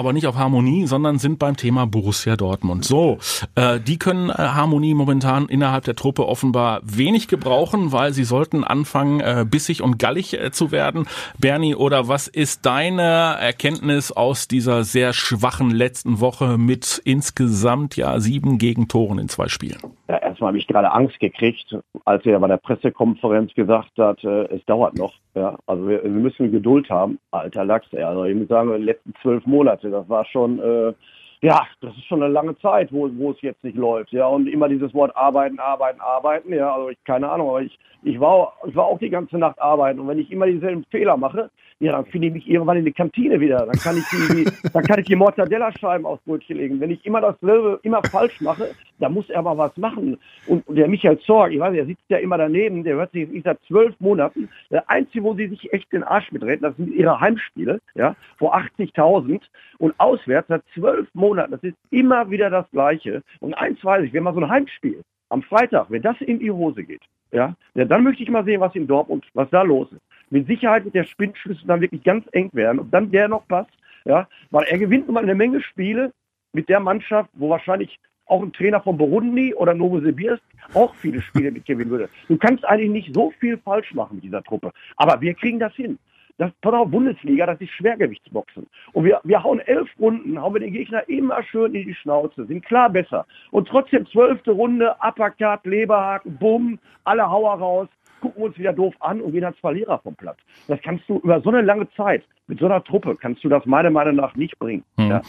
aber 0.00 0.14
nicht 0.14 0.26
auf 0.26 0.36
Harmonie, 0.36 0.86
sondern 0.86 1.18
sind 1.18 1.38
beim 1.38 1.58
Thema 1.58 1.86
Borussia 1.86 2.34
Dortmund. 2.34 2.86
So, 2.86 3.18
äh, 3.54 3.78
die 3.78 3.98
können 3.98 4.30
äh, 4.30 4.32
Harmonie 4.32 4.94
momentan 4.94 5.46
innerhalb 5.46 5.84
der 5.84 5.94
Truppe 5.94 6.26
offenbar 6.26 6.80
wenig 6.82 7.28
gebrauchen, 7.28 7.92
weil 7.92 8.14
sie 8.14 8.24
sollten 8.24 8.64
anfangen, 8.64 9.20
äh, 9.20 9.44
bissig 9.48 9.82
und 9.82 9.98
gallig 9.98 10.32
äh, 10.32 10.52
zu 10.52 10.72
werden. 10.72 11.06
Bernie, 11.38 11.74
oder 11.74 12.08
was 12.08 12.28
ist 12.28 12.64
deine 12.64 13.02
Erkenntnis 13.02 14.10
aus 14.10 14.48
dieser 14.48 14.84
sehr 14.84 15.12
schwachen 15.12 15.70
letzten 15.70 16.18
Woche 16.20 16.56
mit 16.56 17.02
insgesamt 17.04 17.94
ja 17.96 18.20
sieben 18.20 18.56
Gegentoren 18.56 19.18
in 19.18 19.28
zwei 19.28 19.48
Spielen? 19.48 19.80
Ja, 20.08 20.29
erstmal 20.40 20.48
habe 20.48 20.58
ich 20.58 20.66
gerade 20.66 20.90
Angst 20.90 21.20
gekriegt, 21.20 21.76
als 22.06 22.24
er 22.24 22.38
bei 22.40 22.48
der 22.48 22.56
Pressekonferenz 22.56 23.52
gesagt 23.54 23.90
hat, 23.98 24.24
äh, 24.24 24.44
es 24.44 24.64
dauert 24.64 24.96
noch. 24.96 25.12
Ja, 25.34 25.58
also 25.66 25.86
wir, 25.86 26.02
wir 26.02 26.10
müssen 26.10 26.50
Geduld 26.50 26.88
haben. 26.88 27.18
Alter 27.30 27.64
Lachs, 27.66 27.92
ey. 27.92 28.02
also 28.02 28.24
ich 28.24 28.34
muss 28.34 28.48
sagen, 28.48 28.72
die 28.74 28.82
letzten 28.82 29.12
zwölf 29.20 29.44
Monate, 29.44 29.90
das 29.90 30.08
war 30.08 30.24
schon, 30.24 30.58
äh, 30.58 30.94
ja, 31.42 31.66
das 31.82 31.94
ist 31.94 32.06
schon 32.06 32.22
eine 32.22 32.32
lange 32.32 32.56
Zeit, 32.58 32.90
wo, 32.90 33.10
wo 33.16 33.32
es 33.32 33.42
jetzt 33.42 33.62
nicht 33.64 33.76
läuft. 33.76 34.12
Ja, 34.12 34.28
und 34.28 34.46
immer 34.46 34.68
dieses 34.68 34.94
Wort 34.94 35.14
arbeiten, 35.14 35.58
arbeiten, 35.58 36.00
arbeiten. 36.00 36.54
Ja, 36.54 36.74
also 36.74 36.88
ich, 36.88 37.04
keine 37.04 37.28
Ahnung, 37.28 37.50
aber 37.50 37.60
ich, 37.60 37.78
ich 38.02 38.18
war, 38.18 38.54
ich 38.66 38.74
war 38.74 38.86
auch 38.86 38.98
die 38.98 39.10
ganze 39.10 39.36
Nacht 39.36 39.60
arbeiten. 39.60 40.00
Und 40.00 40.08
wenn 40.08 40.18
ich 40.18 40.32
immer 40.32 40.46
dieselben 40.46 40.84
Fehler 40.90 41.18
mache, 41.18 41.50
ja, 41.80 41.92
dann 41.92 42.04
finde 42.04 42.28
ich 42.28 42.34
mich 42.34 42.48
irgendwann 42.48 42.76
in 42.76 42.84
die 42.84 42.92
Kantine 42.92 43.40
wieder. 43.40 43.64
Dann 43.64 43.78
kann 43.78 43.96
ich 43.96 44.04
die, 44.10 44.44
dann 44.72 44.84
kann 44.84 45.00
ich 45.00 45.06
die 45.06 45.16
Mortadella-Scheiben 45.16 46.04
aufs 46.04 46.22
Brötchen 46.24 46.58
legen. 46.58 46.78
Wenn 46.78 46.90
ich 46.90 47.04
immer 47.06 47.22
dasselbe, 47.22 47.80
immer 47.82 48.02
falsch 48.02 48.38
mache, 48.42 48.74
dann 48.98 49.14
muss 49.14 49.30
er 49.30 49.38
aber 49.38 49.56
was 49.56 49.74
machen. 49.78 50.18
Und 50.46 50.62
der 50.68 50.88
Michael 50.88 51.18
Zorg, 51.20 51.52
ich 51.52 51.58
weiß 51.58 51.72
nicht, 51.72 51.80
der 51.80 51.86
sitzt 51.86 52.04
ja 52.10 52.18
immer 52.18 52.36
daneben, 52.36 52.84
der 52.84 52.96
hört 52.96 53.12
sich 53.12 53.32
ich 53.32 53.44
seit 53.44 53.58
zwölf 53.66 53.98
Monaten. 53.98 54.50
Der 54.70 54.88
Einzige, 54.90 55.24
wo 55.24 55.34
sie 55.34 55.48
sich 55.48 55.72
echt 55.72 55.90
den 55.90 56.04
Arsch 56.04 56.30
mitreden, 56.32 56.62
das 56.62 56.76
sind 56.76 56.92
ihre 56.92 57.18
Heimspiele, 57.18 57.80
ja, 57.94 58.14
vor 58.36 58.54
80.000 58.54 59.40
und 59.78 59.98
auswärts 59.98 60.48
seit 60.48 60.62
zwölf 60.74 61.08
Monaten. 61.14 61.52
Das 61.52 61.62
ist 61.62 61.76
immer 61.90 62.30
wieder 62.30 62.50
das 62.50 62.70
Gleiche. 62.72 63.22
Und 63.40 63.54
eins 63.54 63.82
weiß 63.82 64.04
ich, 64.04 64.12
wenn 64.12 64.24
man 64.24 64.34
so 64.34 64.40
ein 64.40 64.50
Heimspiel 64.50 65.00
am 65.30 65.42
Freitag, 65.42 65.86
wenn 65.88 66.02
das 66.02 66.20
in 66.20 66.40
die 66.40 66.50
Hose 66.50 66.84
geht, 66.84 67.02
ja, 67.32 67.54
ja, 67.74 67.84
dann 67.86 68.04
möchte 68.04 68.22
ich 68.22 68.28
mal 68.28 68.44
sehen, 68.44 68.60
was 68.60 68.74
in 68.74 68.86
Dortmund, 68.86 69.24
was 69.32 69.48
da 69.48 69.62
los 69.62 69.90
ist 69.92 70.02
mit 70.30 70.46
Sicherheit 70.46 70.84
wird 70.84 70.94
der 70.94 71.04
Spinnschlüssel 71.04 71.66
dann 71.66 71.80
wirklich 71.80 72.02
ganz 72.04 72.24
eng 72.32 72.50
werden. 72.52 72.80
Ob 72.80 72.90
dann 72.90 73.10
der 73.10 73.28
noch 73.28 73.46
passt, 73.48 73.70
ja, 74.04 74.28
weil 74.50 74.64
er 74.64 74.78
gewinnt 74.78 75.08
immer 75.08 75.20
eine 75.20 75.34
Menge 75.34 75.60
Spiele 75.60 76.12
mit 76.52 76.68
der 76.68 76.80
Mannschaft, 76.80 77.30
wo 77.34 77.50
wahrscheinlich 77.50 77.98
auch 78.26 78.42
ein 78.42 78.52
Trainer 78.52 78.80
von 78.80 78.96
Burundi 78.96 79.54
oder 79.54 79.74
Novosibirsk 79.74 80.42
auch 80.74 80.94
viele 80.94 81.20
Spiele 81.20 81.50
mitgewinnen 81.52 81.90
würde. 81.90 82.08
Du 82.28 82.36
kannst 82.36 82.64
eigentlich 82.64 82.90
nicht 82.90 83.14
so 83.14 83.32
viel 83.40 83.58
falsch 83.58 83.92
machen 83.92 84.16
mit 84.16 84.24
dieser 84.24 84.42
Truppe. 84.42 84.72
Aber 84.96 85.20
wir 85.20 85.34
kriegen 85.34 85.58
das 85.58 85.74
hin. 85.74 85.98
Das 86.38 86.50
ist 86.50 86.64
auch 86.64 86.86
Bundesliga, 86.86 87.44
das 87.44 87.60
ist 87.60 87.70
Schwergewichtsboxen. 87.72 88.66
Und 88.94 89.04
wir, 89.04 89.20
wir 89.24 89.44
hauen 89.44 89.60
elf 89.60 89.90
Runden, 89.98 90.40
hauen 90.40 90.54
wir 90.54 90.60
den 90.60 90.72
Gegner 90.72 91.06
immer 91.06 91.42
schön 91.42 91.74
in 91.74 91.86
die 91.86 91.94
Schnauze, 91.94 92.46
sind 92.46 92.64
klar 92.64 92.88
besser. 92.88 93.26
Und 93.50 93.68
trotzdem 93.68 94.06
zwölfte 94.06 94.52
Runde, 94.52 94.96
Uppercut, 95.06 95.66
Leberhaken, 95.66 96.38
Bumm, 96.38 96.78
alle 97.04 97.28
Hauer 97.28 97.58
raus 97.58 97.88
gucken 98.20 98.42
uns 98.42 98.58
wieder 98.58 98.72
doof 98.72 98.94
an 99.00 99.20
und 99.20 99.32
gehen 99.32 99.44
als 99.44 99.58
Verlierer 99.58 99.98
vom 99.98 100.14
Platz. 100.14 100.38
Das 100.68 100.80
kannst 100.82 101.08
du 101.08 101.18
über 101.18 101.40
so 101.40 101.50
eine 101.50 101.62
lange 101.62 101.88
Zeit, 101.92 102.24
mit 102.46 102.58
so 102.58 102.66
einer 102.66 102.82
Truppe, 102.84 103.16
kannst 103.16 103.42
du 103.44 103.48
das 103.48 103.64
meiner 103.66 103.90
Meinung 103.90 104.16
nach 104.16 104.34
nicht 104.34 104.58
bringen. 104.58 104.84
Hm. 104.96 105.10
Ja, 105.10 105.22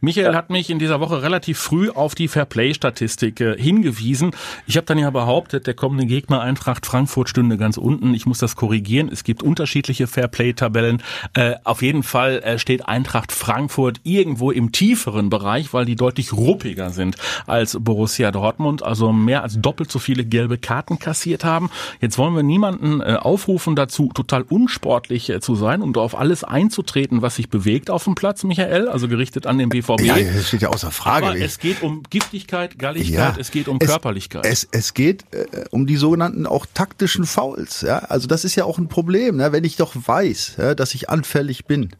Michael 0.00 0.36
hat 0.36 0.48
mich 0.48 0.70
in 0.70 0.78
dieser 0.78 1.00
Woche 1.00 1.22
relativ 1.22 1.58
früh 1.58 1.90
auf 1.90 2.14
die 2.14 2.28
Fairplay-Statistik 2.28 3.40
äh, 3.40 3.60
hingewiesen. 3.60 4.30
Ich 4.68 4.76
habe 4.76 4.86
dann 4.86 4.98
ja 4.98 5.10
behauptet, 5.10 5.66
der 5.66 5.74
kommende 5.74 6.06
Gegner 6.06 6.40
Eintracht 6.40 6.86
Frankfurt 6.86 7.28
stünde 7.28 7.56
ganz 7.56 7.76
unten. 7.78 8.14
Ich 8.14 8.24
muss 8.24 8.38
das 8.38 8.54
korrigieren. 8.54 9.08
Es 9.12 9.24
gibt 9.24 9.42
unterschiedliche 9.42 10.06
Fairplay-Tabellen. 10.06 11.02
Äh, 11.34 11.56
auf 11.64 11.82
jeden 11.82 12.04
Fall 12.04 12.38
äh, 12.44 12.60
steht 12.60 12.86
Eintracht 12.86 13.32
Frankfurt 13.32 14.00
irgendwo 14.04 14.52
im 14.52 14.70
tieferen 14.70 15.30
Bereich, 15.30 15.72
weil 15.74 15.84
die 15.84 15.96
deutlich 15.96 16.32
ruppiger 16.32 16.90
sind 16.90 17.16
als 17.48 17.76
Borussia 17.80 18.30
Dortmund, 18.30 18.84
also 18.84 19.12
mehr 19.12 19.42
als 19.42 19.60
doppelt 19.60 19.90
so 19.90 19.98
viele 19.98 20.24
gelbe 20.24 20.58
Karten 20.58 21.00
kassiert 21.00 21.44
haben. 21.44 21.70
Jetzt 22.00 22.18
wollen 22.18 22.36
wir 22.36 22.44
niemanden 22.44 23.00
äh, 23.00 23.16
aufrufen 23.20 23.74
dazu, 23.74 24.12
total 24.14 24.42
unsportlich 24.42 25.28
äh, 25.28 25.40
zu 25.40 25.56
sein 25.56 25.82
und 25.82 25.98
auf 25.98 26.16
alles 26.16 26.44
einzutreten, 26.44 27.20
was 27.20 27.34
sich 27.34 27.48
bewegt 27.50 27.90
auf 27.90 28.04
dem 28.04 28.14
Platz, 28.14 28.44
Michael, 28.44 28.88
also 28.88 29.08
gerichtet 29.08 29.48
an 29.48 29.58
den 29.58 29.70
BVB. 29.70 29.87
BVB. 29.96 30.06
Ja, 30.06 30.16
das 30.18 30.48
steht 30.48 30.62
ja 30.62 30.68
außer 30.68 30.90
Frage. 30.90 31.26
Aber 31.26 31.36
es 31.36 31.58
geht 31.58 31.82
um 31.82 32.02
Giftigkeit, 32.08 32.78
Galligkeit, 32.78 33.14
ja, 33.14 33.36
es 33.38 33.50
geht 33.50 33.68
um 33.68 33.78
es, 33.80 33.88
Körperlichkeit. 33.88 34.46
Es, 34.46 34.68
es 34.70 34.94
geht 34.94 35.24
äh, 35.32 35.64
um 35.70 35.86
die 35.86 35.96
sogenannten 35.96 36.46
auch 36.46 36.66
taktischen 36.72 37.26
Fouls. 37.26 37.80
Ja? 37.82 37.98
Also 37.98 38.26
das 38.26 38.44
ist 38.44 38.54
ja 38.54 38.64
auch 38.64 38.78
ein 38.78 38.88
Problem, 38.88 39.36
ne? 39.36 39.52
wenn 39.52 39.64
ich 39.64 39.76
doch 39.76 39.94
weiß, 39.94 40.54
ja, 40.58 40.74
dass 40.74 40.94
ich 40.94 41.08
anfällig 41.08 41.64
bin 41.64 41.90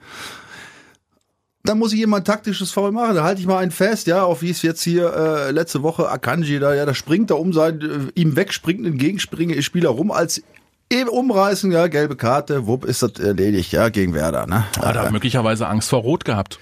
dann 1.64 1.78
muss 1.78 1.92
ich 1.92 1.99
jemand 1.99 2.26
taktisches 2.26 2.71
Foul 2.71 2.92
machen. 2.92 3.16
Da 3.16 3.25
halte 3.25 3.40
ich 3.40 3.47
mal 3.47 3.59
einen 3.59 3.71
fest, 3.71 4.07
ja, 4.07 4.25
auf 4.25 4.40
wie 4.40 4.50
es 4.50 4.62
jetzt 4.62 4.83
hier 4.83 5.12
äh, 5.12 5.50
letzte 5.50 5.83
Woche 5.83 6.09
Akanji 6.09 6.59
da, 6.59 6.75
ja, 6.75 6.87
da 6.87 6.95
springt 6.95 7.30
er 7.30 7.38
um 7.38 7.52
seinen 7.52 8.09
äh, 8.09 8.21
ihm 8.21 8.37
wegspringenden 8.37 8.97
Gegenspringe 8.97 9.61
Spieler 9.62 9.90
rum, 9.90 10.11
als 10.11 10.42
eben 10.90 11.11
umreißen, 11.11 11.71
ja, 11.71 11.87
gelbe 11.88 12.16
Karte, 12.16 12.66
wupp, 12.66 12.85
ist 12.87 13.02
das 13.02 13.18
erledigt, 13.18 13.73
ja, 13.73 13.90
gegen 13.90 14.14
Werder, 14.14 14.47
ne? 14.47 14.64
Hat 14.80 14.97
er 14.97 15.11
möglicherweise 15.11 15.66
Angst 15.66 15.90
vor 15.90 16.00
Rot 16.00 16.25
gehabt. 16.25 16.59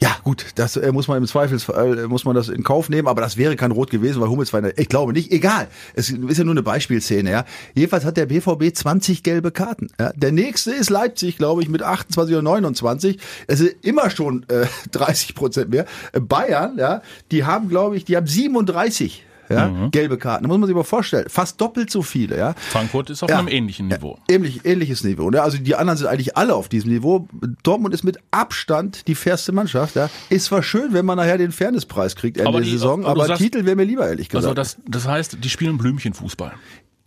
Ja, 0.00 0.16
gut, 0.22 0.46
das 0.54 0.76
äh, 0.76 0.92
muss 0.92 1.08
man 1.08 1.18
im 1.18 1.26
Zweifelsfall, 1.26 1.98
äh, 1.98 2.06
muss 2.06 2.24
man 2.24 2.36
das 2.36 2.48
in 2.48 2.62
Kauf 2.62 2.88
nehmen, 2.88 3.08
aber 3.08 3.20
das 3.20 3.36
wäre 3.36 3.56
kein 3.56 3.72
Rot 3.72 3.90
gewesen, 3.90 4.20
weil 4.20 4.28
Hummels 4.28 4.52
war 4.52 4.58
eine, 4.58 4.70
ich 4.76 4.88
glaube 4.88 5.12
nicht, 5.12 5.32
egal. 5.32 5.66
Es 5.94 6.08
ist 6.08 6.38
ja 6.38 6.44
nur 6.44 6.54
eine 6.54 6.62
Beispielszene, 6.62 7.30
ja. 7.30 7.44
Jedenfalls 7.74 8.04
hat 8.04 8.16
der 8.16 8.26
BVB 8.26 8.72
20 8.72 9.24
gelbe 9.24 9.50
Karten. 9.50 9.88
Ja. 9.98 10.12
Der 10.14 10.30
nächste 10.30 10.70
ist 10.70 10.90
Leipzig, 10.90 11.36
glaube 11.36 11.62
ich, 11.62 11.68
mit 11.68 11.82
28 11.82 12.32
oder 12.32 12.42
29. 12.42 13.18
Es 13.48 13.60
ist 13.60 13.76
immer 13.82 14.10
schon 14.10 14.44
äh, 14.48 14.66
30 14.92 15.34
Prozent 15.34 15.70
mehr. 15.70 15.84
Bayern, 16.12 16.78
ja, 16.78 17.02
die 17.32 17.44
haben, 17.44 17.68
glaube 17.68 17.96
ich, 17.96 18.04
die 18.04 18.16
haben 18.16 18.26
37 18.26 19.24
ja, 19.48 19.68
mhm. 19.68 19.90
gelbe 19.90 20.18
Karten. 20.18 20.44
Da 20.44 20.48
muss 20.48 20.58
man 20.58 20.66
sich 20.66 20.76
mal 20.76 20.84
vorstellen, 20.84 21.26
fast 21.28 21.60
doppelt 21.60 21.90
so 21.90 22.02
viele. 22.02 22.36
Ja. 22.36 22.54
Frankfurt 22.54 23.10
ist 23.10 23.22
auf 23.22 23.30
ja, 23.30 23.38
einem 23.38 23.48
ähnlichen 23.48 23.88
Niveau. 23.88 24.18
Ähnlich, 24.28 24.64
ähnliches 24.64 25.04
Niveau. 25.04 25.30
Ne? 25.30 25.42
Also 25.42 25.58
die 25.58 25.74
anderen 25.74 25.96
sind 25.96 26.06
eigentlich 26.06 26.36
alle 26.36 26.54
auf 26.54 26.68
diesem 26.68 26.90
Niveau. 26.90 27.28
Dortmund 27.62 27.94
ist 27.94 28.04
mit 28.04 28.18
Abstand 28.30 29.06
die 29.08 29.14
fairste 29.14 29.52
Mannschaft. 29.52 29.96
Ja. 29.96 30.10
Ist 30.28 30.46
zwar 30.46 30.62
schön, 30.62 30.92
wenn 30.92 31.06
man 31.06 31.16
nachher 31.16 31.38
den 31.38 31.52
Fairnesspreis 31.52 32.16
kriegt 32.16 32.36
Ende 32.36 32.48
aber 32.48 32.60
die, 32.60 32.70
der 32.70 32.78
Saison, 32.78 33.04
aber, 33.04 33.22
aber 33.22 33.26
sagst, 33.26 33.42
Titel 33.42 33.64
wäre 33.64 33.76
mir 33.76 33.84
lieber, 33.84 34.06
ehrlich 34.06 34.28
also 34.34 34.48
gesagt. 34.54 34.58
Also 34.58 34.76
das, 34.78 35.02
das 35.02 35.08
heißt, 35.08 35.38
die 35.42 35.48
spielen 35.50 35.78
Blümchenfußball. 35.78 36.52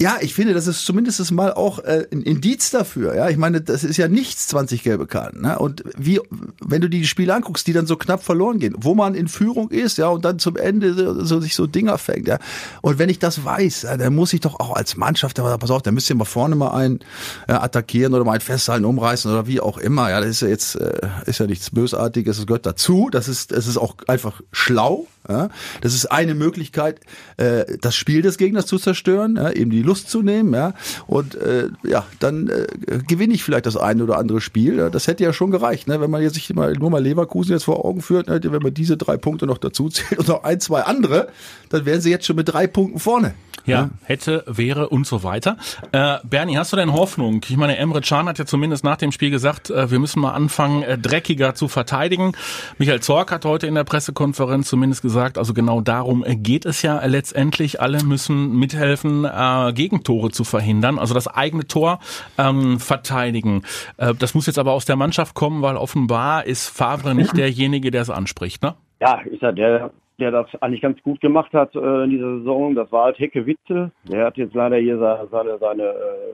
Ja, 0.02 0.18
ich 0.20 0.34
finde, 0.34 0.56
das 0.56 0.66
ist 0.66 0.84
zumindest 0.84 1.32
mal 1.32 1.54
auch 1.54 1.78
äh, 1.78 2.08
ein 2.12 2.24
Indiz 2.24 2.72
dafür. 2.72 3.16
Ja, 3.16 3.30
ich 3.30 3.38
meine, 3.38 3.62
das 3.62 3.84
ist 3.84 3.98
ja 3.98 4.08
nichts 4.08 4.48
20 4.48 4.82
gelbe 4.82 5.06
Karten. 5.06 5.42
Ne? 5.42 5.60
Und 5.60 5.84
wie, 5.96 6.20
wenn 6.60 6.82
du 6.82 6.90
die 6.90 7.06
Spiele 7.06 7.36
anguckst, 7.36 7.68
die 7.68 7.74
dann 7.74 7.86
so 7.86 7.98
knapp 7.98 8.24
verloren 8.24 8.58
gehen, 8.58 8.74
wo 8.80 8.96
man 8.96 9.14
in 9.14 9.28
Führung 9.28 9.70
ist, 9.70 10.00
ja, 10.00 10.08
und 10.08 10.26
dann 10.26 10.40
zum 10.40 10.56
Ende 10.56 10.96
so, 10.96 11.24
so 11.24 11.40
sich 11.40 11.54
so 11.54 11.68
Dinger 11.68 12.00
fängt, 12.00 12.28
ja. 12.28 12.40
Und 12.82 12.98
wenn 12.98 13.10
ich 13.10 13.20
das 13.20 13.46
weiß, 13.46 13.84
ja, 13.84 13.96
dann 13.96 14.16
muss 14.16 14.34
ich 14.34 14.40
doch 14.40 14.60
auch 14.60 14.76
als 14.76 14.98
Mannschaft, 14.98 15.40
aber 15.40 15.56
pass 15.60 15.70
auf, 15.70 15.84
dann 15.84 15.94
müsst 15.94 16.10
ihr 16.10 16.16
mal 16.16 16.26
vorne 16.26 16.56
mal 16.56 16.72
einen 16.72 17.02
äh, 17.48 17.54
attackieren 17.54 18.16
oder 18.16 18.24
mal 18.24 18.32
einen 18.32 18.42
festhalten, 18.42 18.86
umreißen 18.86 19.32
oder 19.32 19.46
wie 19.46 19.60
auch 19.60 19.78
immer. 19.78 20.10
Ja, 20.10 20.20
das 20.20 20.30
ist 20.30 20.42
ja 20.42 20.48
jetzt 20.48 20.78
äh, 20.78 21.10
ist 21.28 21.40
ja 21.40 21.46
nichts 21.46 21.70
Bösartiges, 21.70 22.38
das 22.38 22.48
gehört 22.48 22.66
dazu. 22.66 23.10
Das 23.12 23.28
ist, 23.28 23.52
das 23.52 23.68
ist 23.68 23.78
auch 23.78 23.96
einfach 24.08 24.42
schlau. 24.52 25.06
Ja? 25.28 25.50
Das 25.82 25.94
ist 25.94 26.06
eine 26.06 26.36
Möglichkeit, 26.36 27.00
äh, 27.38 27.66
das 27.82 27.96
Spiel 27.96 28.22
des 28.22 28.38
Gegners 28.38 28.66
zu 28.66 28.78
zerstören, 28.78 29.40
eben 29.54 29.72
die 29.72 29.82
Lust 29.82 30.10
zu 30.10 30.22
nehmen. 30.22 30.54
Ja? 30.54 30.74
Und 31.08 31.36
äh, 31.36 31.70
ja, 31.84 32.06
dann 32.20 32.48
äh, 32.50 32.68
gewinne 33.08 33.34
ich 33.34 33.44
vielleicht 33.44 33.66
das 33.66 33.78
eine 33.78 34.04
oder 34.04 34.18
andere 34.18 34.42
Spiel. 34.42 34.90
Das 34.92 35.08
hätte 35.08 35.24
ja 35.24 35.34
schon 35.34 35.52
gereicht, 35.52 35.88
ne? 35.88 36.02
wenn 36.02 36.12
man 36.12 36.22
jetzt 36.22 36.36
sich 36.36 36.54
mal, 36.54 36.74
nur 36.74 36.90
mal 36.90 37.02
Leverkusen 37.02 37.54
jetzt 37.54 37.64
vor 37.64 37.86
Augen 37.86 38.02
führt, 38.02 38.28
ne? 38.28 38.40
wenn 38.44 38.62
man 38.62 38.74
diese 38.74 38.98
drei 38.98 39.18
Punkte 39.18 39.46
noch 39.46 39.58
dazu 39.58 39.90
zählt 39.90 40.20
und 40.20 40.28
noch 40.28 40.44
ein, 40.44 40.60
zwei 40.60 40.82
andere, 40.82 41.28
dann 41.70 41.86
wären 41.86 42.02
sie 42.02 42.10
jetzt 42.10 42.26
schon 42.26 42.36
mit 42.36 42.52
drei 42.52 42.68
Punkten 42.68 43.00
vorne. 43.00 43.34
Ja, 43.66 43.90
hätte, 44.04 44.44
wäre 44.48 44.90
und 44.90 45.06
so 45.06 45.24
weiter. 45.24 45.58
Äh, 45.92 46.18
Bernie, 46.24 46.58
hast 46.58 46.74
du 46.74 46.78
denn 46.78 46.94
Hoffnung? 46.94 47.42
Ich 47.48 47.58
meine, 47.58 47.78
Emre 47.78 48.02
Can 48.02 48.28
hat 48.28 48.40
ja 48.40 48.46
zumindest 48.46 48.84
nach 48.84 48.98
dem 48.98 49.12
Spiel 49.12 49.30
gesagt, 49.30 49.70
äh, 49.70 49.92
wir 49.92 50.00
müssen 50.00 50.20
mal 50.20 50.32
anfangen, 50.32 50.84
äh, 50.84 50.98
dreckiger 50.98 51.54
zu 51.54 51.68
verteidigen. 51.68 52.32
Michael 52.80 53.02
Zorc 53.02 53.32
hat 53.32 53.46
heute 53.46 53.68
in 53.68 53.76
der 53.76 53.84
Pressekonferenz 53.84 54.68
zumindest 54.68 55.04
gesagt, 55.04 55.11
also 55.38 55.54
genau 55.54 55.82
darum 55.82 56.24
äh, 56.26 56.36
geht 56.36 56.66
es 56.66 56.82
ja 56.82 57.06
letztendlich. 57.06 57.82
Alle 57.82 58.04
müssen 58.04 58.58
mithelfen, 58.58 59.26
äh, 59.26 59.74
Gegentore 59.74 60.30
zu 60.32 60.44
verhindern, 60.44 61.00
also 61.00 61.14
das 61.14 61.28
eigene 61.28 61.68
Tor 61.68 62.00
ähm, 62.38 62.80
verteidigen. 62.80 63.64
Äh, 63.98 64.14
das 64.18 64.36
muss 64.36 64.48
jetzt 64.48 64.60
aber 64.60 64.74
aus 64.74 64.86
der 64.86 64.96
Mannschaft 64.96 65.36
kommen, 65.36 65.62
weil 65.62 65.78
offenbar 65.78 66.46
ist 66.46 66.70
Favre 66.70 67.16
nicht 67.16 67.38
derjenige, 67.38 67.92
der 67.92 68.02
es 68.02 68.10
anspricht, 68.10 68.64
ne? 68.64 68.76
Ja, 69.00 69.20
ist 69.22 69.42
er 69.42 69.54
der 69.54 69.92
der 70.22 70.32
das 70.32 70.48
eigentlich 70.62 70.82
ganz 70.82 71.02
gut 71.02 71.20
gemacht 71.20 71.52
hat 71.52 71.76
äh, 71.76 72.04
in 72.04 72.12
dieser 72.12 72.38
Saison. 72.38 72.76
Das 72.76 72.92
war 72.92 73.06
halt 73.06 73.20
Hecke 73.20 73.46
Witzel. 73.46 73.92
Der 74.10 74.26
hat 74.26 74.38
jetzt 74.38 74.54
leider 74.54 74.78
hier 74.78 74.98
seine, 75.00 75.28
seine, 75.32 75.58
seine, 75.58 75.84
äh, 75.84 76.34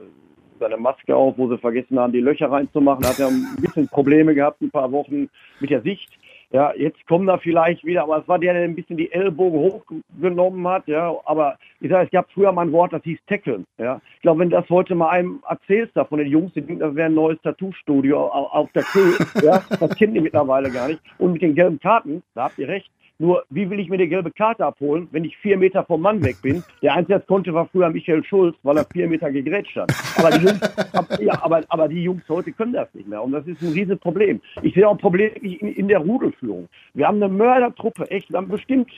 seine 0.60 0.76
Maske 0.76 1.16
auf, 1.16 1.38
wo 1.38 1.48
sie 1.48 1.58
vergessen 1.58 1.98
haben, 1.98 2.12
die 2.12 2.20
Löcher 2.20 2.50
reinzumachen. 2.52 3.06
Hat 3.06 3.18
ja 3.18 3.28
ein 3.28 3.56
bisschen 3.60 3.88
Probleme 3.88 4.34
gehabt, 4.34 4.60
ein 4.60 4.70
paar 4.70 4.92
Wochen 4.92 5.30
mit 5.58 5.70
der 5.70 5.80
Sicht. 5.80 6.10
Ja, 6.50 6.72
jetzt 6.74 7.06
kommen 7.06 7.26
da 7.26 7.36
vielleicht 7.36 7.84
wieder, 7.84 8.04
aber 8.04 8.18
es 8.18 8.28
war 8.28 8.38
der, 8.38 8.54
der 8.54 8.62
ein 8.62 8.74
bisschen 8.74 8.96
die 8.96 9.12
Ellbogen 9.12 9.60
hochgenommen 9.60 10.66
hat, 10.66 10.88
ja. 10.88 11.14
Aber 11.26 11.58
ich 11.80 11.90
sage, 11.90 12.06
es 12.06 12.10
gab 12.10 12.30
früher 12.32 12.52
mal 12.52 12.62
ein 12.62 12.72
Wort, 12.72 12.94
das 12.94 13.02
hieß 13.02 13.18
Tackeln, 13.26 13.66
ja. 13.76 14.00
Ich 14.14 14.22
glaube, 14.22 14.40
wenn 14.40 14.48
das 14.50 14.68
heute 14.70 14.94
mal 14.94 15.10
einem 15.10 15.42
erzählst, 15.46 15.94
da 15.94 16.06
von 16.06 16.18
den 16.18 16.28
Jungs, 16.28 16.54
die 16.54 16.62
denken, 16.62 16.80
das 16.80 16.94
wäre 16.94 17.10
ein 17.10 17.14
neues 17.14 17.38
Tattoo-Studio 17.42 18.28
auf 18.28 18.72
der 18.72 18.82
Kühe, 18.84 19.14
ja. 19.42 19.62
Das 19.78 19.94
kennen 19.96 20.14
die 20.14 20.20
mittlerweile 20.20 20.70
gar 20.70 20.88
nicht. 20.88 21.02
Und 21.18 21.34
mit 21.34 21.42
den 21.42 21.54
gelben 21.54 21.80
Karten, 21.80 22.22
da 22.34 22.44
habt 22.44 22.58
ihr 22.58 22.68
recht, 22.68 22.90
nur, 23.18 23.44
wie 23.50 23.68
will 23.68 23.80
ich 23.80 23.88
mir 23.88 23.98
die 23.98 24.08
gelbe 24.08 24.30
Karte 24.30 24.64
abholen, 24.64 25.08
wenn 25.10 25.24
ich 25.24 25.36
vier 25.38 25.58
Meter 25.58 25.84
vom 25.84 26.00
Mann 26.00 26.22
weg 26.22 26.36
bin? 26.40 26.62
Der 26.82 27.02
der 27.02 27.20
konnte, 27.20 27.52
war 27.52 27.66
früher 27.66 27.90
Michael 27.90 28.22
Schulz, 28.22 28.56
weil 28.62 28.76
er 28.76 28.84
vier 28.84 29.08
Meter 29.08 29.30
gegrätscht 29.32 29.76
hat. 29.76 29.92
Aber 30.18 30.30
die 30.30 30.46
Jungs, 30.46 30.60
ja, 31.20 31.42
aber, 31.42 31.62
aber 31.68 31.88
die 31.88 32.02
Jungs 32.02 32.22
heute 32.28 32.52
können 32.52 32.74
das 32.74 32.92
nicht 32.94 33.08
mehr. 33.08 33.22
Und 33.22 33.32
das 33.32 33.46
ist 33.46 33.60
ein 33.60 33.72
riesiges 33.72 33.98
Problem. 33.98 34.40
Ich 34.62 34.74
sehe 34.74 34.86
auch 34.86 34.92
ein 34.92 34.98
Problem 34.98 35.32
in, 35.42 35.72
in 35.72 35.88
der 35.88 35.98
Rudelführung. 35.98 36.68
Wir 36.94 37.08
haben 37.08 37.22
eine 37.22 37.32
Mördertruppe, 37.32 38.08
echt. 38.10 38.30
Wir 38.30 38.36
haben 38.36 38.48
bestimmt, 38.48 38.90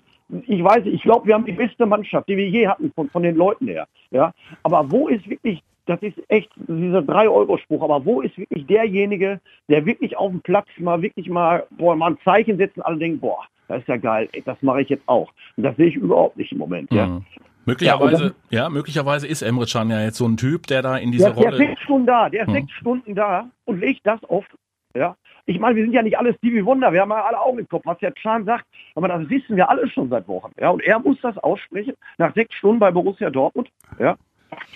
ich 0.46 0.62
weiß 0.62 0.84
ich 0.84 1.02
glaube, 1.02 1.26
wir 1.26 1.34
haben 1.34 1.46
die 1.46 1.52
beste 1.52 1.86
Mannschaft, 1.86 2.28
die 2.28 2.36
wir 2.36 2.48
je 2.48 2.68
hatten, 2.68 2.92
von, 2.94 3.08
von 3.08 3.22
den 3.22 3.36
Leuten 3.36 3.68
her. 3.68 3.88
Ja. 4.10 4.34
Aber 4.62 4.90
wo 4.90 5.08
ist 5.08 5.28
wirklich 5.28 5.62
das 5.86 6.02
ist 6.02 6.18
echt 6.28 6.50
dieser 6.68 7.00
3-Euro-Spruch, 7.00 7.82
aber 7.82 8.04
wo 8.04 8.20
ist 8.20 8.38
wirklich 8.38 8.64
derjenige, 8.66 9.40
der 9.68 9.84
wirklich 9.86 10.16
auf 10.16 10.30
dem 10.30 10.40
Platz 10.40 10.68
mal 10.78 11.02
wirklich 11.02 11.28
mal, 11.28 11.66
boah, 11.70 11.96
mal 11.96 12.12
ein 12.12 12.18
Zeichen 12.22 12.58
setzt 12.58 12.76
und 12.76 12.84
alle 12.84 12.98
denken, 12.98 13.18
boah, 13.18 13.40
das 13.70 13.82
ist 13.82 13.88
ja 13.88 13.98
geil, 13.98 14.28
ey, 14.32 14.42
das 14.44 14.60
mache 14.62 14.82
ich 14.82 14.88
jetzt 14.88 15.08
auch. 15.08 15.32
Und 15.56 15.62
das 15.62 15.76
sehe 15.76 15.86
ich 15.86 15.94
überhaupt 15.94 16.36
nicht 16.36 16.50
im 16.50 16.58
Moment. 16.58 16.92
Ja. 16.92 17.06
Mhm. 17.06 17.24
Möglicherweise, 17.66 18.22
ja, 18.22 18.28
dann, 18.28 18.34
ja, 18.50 18.68
möglicherweise 18.68 19.26
ist 19.28 19.42
Emre 19.42 19.66
Can 19.66 19.90
ja 19.90 20.00
jetzt 20.00 20.16
so 20.16 20.26
ein 20.26 20.36
Typ, 20.36 20.66
der 20.66 20.82
da 20.82 20.96
in 20.96 21.12
dieser 21.12 21.30
der, 21.30 21.34
Rolle. 21.34 21.56
Der 21.56 21.60
ist 21.60 21.68
sechs 21.68 21.82
Stunden 21.82 22.06
da, 22.06 22.28
der 22.28 22.40
ist 22.40 22.46
hm. 22.48 22.54
sechs 22.54 22.72
Stunden 22.72 23.14
da 23.14 23.48
und 23.66 23.80
legt 23.80 24.04
das 24.04 24.20
oft. 24.28 24.50
Ja. 24.94 25.16
Ich 25.46 25.60
meine, 25.60 25.76
wir 25.76 25.84
sind 25.84 25.92
ja 25.92 26.02
nicht 26.02 26.18
alle 26.18 26.34
Stevie 26.34 26.64
Wunder, 26.64 26.92
wir 26.92 27.02
haben 27.02 27.10
ja 27.10 27.22
alle 27.22 27.38
Augen 27.38 27.60
im 27.60 27.68
Kopf, 27.68 27.82
was 27.84 27.98
der 27.98 28.12
Can 28.12 28.44
sagt, 28.44 28.64
aber 28.96 29.06
das 29.06 29.28
wissen 29.28 29.56
wir 29.56 29.70
alle 29.70 29.88
schon 29.88 30.08
seit 30.08 30.26
Wochen. 30.26 30.50
Ja. 30.58 30.70
Und 30.70 30.82
er 30.82 30.98
muss 30.98 31.18
das 31.22 31.38
aussprechen, 31.38 31.94
nach 32.18 32.34
sechs 32.34 32.54
Stunden 32.56 32.80
bei 32.80 32.90
Borussia 32.90 33.30
Dortmund. 33.30 33.68
Ja. 34.00 34.16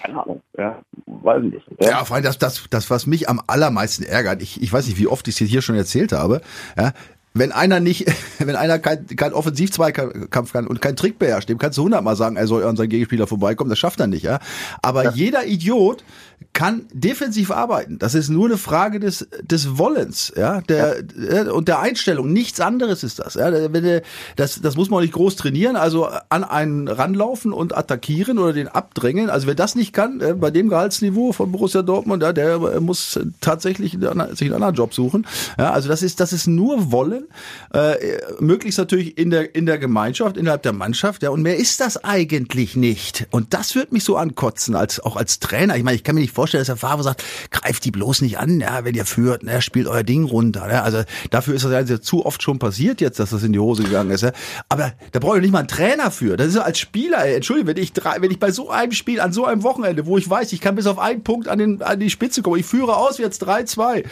Keine 0.01 0.23
Ahnung, 0.23 0.41
ja, 0.57 0.81
weiß 1.07 1.43
ich 1.43 1.53
nicht. 1.53 1.67
Ja, 1.81 1.91
ja 1.91 2.05
vor 2.05 2.15
allem 2.15 2.25
das, 2.25 2.39
das, 2.39 2.69
das, 2.71 2.91
was 2.91 3.09
mich 3.09 3.29
am 3.29 3.41
allermeisten 3.49 4.05
ärgert, 4.05 4.41
ich, 4.41 4.63
ich 4.63 4.73
weiß 4.73 4.87
nicht, 4.87 4.99
wie 4.99 5.09
oft 5.09 5.27
ich 5.27 5.41
es 5.41 5.49
hier 5.49 5.63
schon 5.63 5.75
erzählt 5.75 6.13
habe, 6.13 6.43
ja, 6.77 6.93
wenn 7.35 7.51
einer 7.51 7.81
nicht, 7.81 8.07
wenn 8.39 8.57
einer 8.57 8.79
kein, 8.79 9.07
kein 9.09 9.33
Offensiv-Zweikampf 9.33 10.53
kann 10.53 10.67
und 10.67 10.81
kein 10.81 10.97
Trick 10.97 11.19
beherrscht, 11.19 11.49
dem 11.49 11.59
kannst 11.59 11.77
du 11.77 11.83
hundertmal 11.83 12.17
sagen, 12.17 12.37
er 12.37 12.47
soll 12.47 12.65
an 12.65 12.77
seinen 12.77 12.89
Gegenspieler 12.89 13.27
vorbeikommen, 13.27 13.71
das 13.71 13.79
schafft 13.79 14.01
er 14.01 14.07
nicht, 14.07 14.23
ja. 14.23 14.39
Aber 14.83 15.05
ja. 15.05 15.13
jeder 15.13 15.47
Idiot 15.47 16.05
kann 16.53 16.87
defensiv 16.93 17.51
arbeiten. 17.51 17.99
Das 17.99 18.15
ist 18.15 18.29
nur 18.29 18.47
eine 18.47 18.57
Frage 18.57 19.01
des, 19.01 19.27
des 19.43 19.79
Wollens, 19.79 20.33
ja, 20.37 20.61
der, 20.63 21.03
ja. 21.17 21.51
und 21.51 21.67
der 21.67 21.81
Einstellung. 21.81 22.33
Nichts 22.33 22.61
anderes 22.61 23.03
ist 23.03 23.19
das, 23.19 23.35
ja. 23.35 23.53
Wenn 23.73 24.03
das, 24.37 24.61
das 24.61 24.77
muss 24.77 24.89
man 24.89 25.03
nicht 25.03 25.15
groß 25.15 25.35
trainieren, 25.35 25.75
also 25.75 26.09
an 26.29 26.45
einen 26.45 26.87
ranlaufen 26.87 27.53
und 27.53 27.77
attackieren 27.77 28.39
oder 28.39 28.53
den 28.53 28.69
abdrängeln. 28.69 29.29
Also 29.31 29.49
wer 29.49 29.57
das 29.57 29.75
nicht 29.75 29.93
kann, 29.93 30.21
äh, 30.21 30.35
bei 30.35 30.53
dem 30.53 30.69
Gehaltsniveau 30.69 31.33
von 31.33 31.51
Borussia 31.51 31.83
Dortmund, 31.83 32.23
ja, 32.23 32.33
der 32.33 32.81
muss 32.81 33.19
tatsächlich 33.41 33.93
sich 33.93 34.03
einen 34.03 34.55
anderen 34.55 34.75
Job 34.75 34.95
suchen. 34.95 35.27
Ja, 35.59 35.73
also 35.73 35.89
das 35.89 36.03
ist, 36.03 36.21
das 36.21 36.33
ist 36.33 36.47
nur 36.47 36.93
Wollen 36.93 37.24
verlieren. 37.25 37.29
Äh, 37.73 38.43
möglichst 38.43 38.79
natürlich 38.79 39.19
in 39.19 39.31
der, 39.31 39.55
in 39.55 39.67
der 39.67 39.79
Gemeinschaft, 39.79 40.37
innerhalb 40.37 40.63
der 40.63 40.73
Mannschaft. 40.73 41.23
Ja, 41.23 41.31
und 41.31 41.43
mehr 41.43 41.57
ist 41.57 41.81
das 41.81 42.03
eigentlich 42.05 42.77
nicht. 42.77 43.27
Und 43.31 43.55
das 43.55 43.75
wird 43.75 43.93
mich 43.93 44.05
so 44.05 44.17
ankotzen, 44.17 44.75
als, 44.75 45.01
auch 45.01 45.17
als 45.17 45.41
Trainer. 45.41 45.77
Ich 45.77 45.83
meine, 45.83 45.97
ich 45.97 46.05
kann 46.05 46.15
mir 46.15 46.21
nicht 46.21 46.35
vorstellen, 46.35 46.61
dass 46.61 46.67
der 46.69 46.77
Favre 46.77 47.03
sagt, 47.03 47.25
greift 47.51 47.85
die 47.85 47.91
bloß 47.91 48.23
nicht 48.23 48.39
an, 48.39 48.61
ja, 48.61 48.85
wenn 48.85 48.95
ihr 48.95 49.07
führt, 49.07 49.43
ne, 49.43 49.61
spielt 49.63 49.87
euer 49.87 50.03
Ding 50.03 50.25
runter. 50.25 50.67
Ne? 50.67 50.83
Also 50.83 51.03
dafür 51.31 51.55
ist 51.55 51.65
das 51.65 51.91
ja 51.91 52.01
zu 52.01 52.25
oft 52.25 52.43
schon 52.43 52.59
passiert 52.59 53.01
jetzt, 53.01 53.19
dass 53.19 53.31
das 53.31 53.43
in 53.43 53.53
die 53.53 53.59
Hose 53.59 53.83
gegangen 53.83 54.11
ist. 54.11 54.23
Ja? 54.23 54.33
Aber 54.69 54.93
da 55.13 55.19
brauche 55.19 55.37
ich 55.37 55.43
nicht 55.43 55.53
mal 55.53 55.61
einen 55.61 55.69
Trainer 55.69 56.11
für. 56.11 56.37
Das 56.37 56.49
ist 56.49 56.57
ja 56.57 56.63
als 56.63 56.79
Spieler, 56.79 57.25
ey. 57.25 57.35
Entschuldigung, 57.35 57.75
wenn 57.75 57.83
ich 57.83 57.93
drei, 57.93 58.21
wenn 58.21 58.31
ich 58.31 58.39
bei 58.39 58.51
so 58.51 58.71
einem 58.71 58.93
Spiel, 58.93 59.21
an 59.21 59.33
so 59.33 59.45
einem 59.45 59.63
Wochenende, 59.63 60.07
wo 60.07 60.19
ich 60.19 60.29
weiß, 60.29 60.53
ich 60.53 60.61
kann 60.61 60.75
bis 60.75 60.87
auf 60.87 60.99
einen 60.99 61.25
Punkt 61.25 61.49
an, 61.49 61.59
den, 61.59 61.83
an 61.83 62.01
die 62.01 62.11
Spitze 62.11 62.43
kommen, 62.43 62.59
ich 62.59 62.67
führe 62.67 62.97
aus 62.97 63.19
jetzt 63.19 63.45
3-2, 63.45 64.05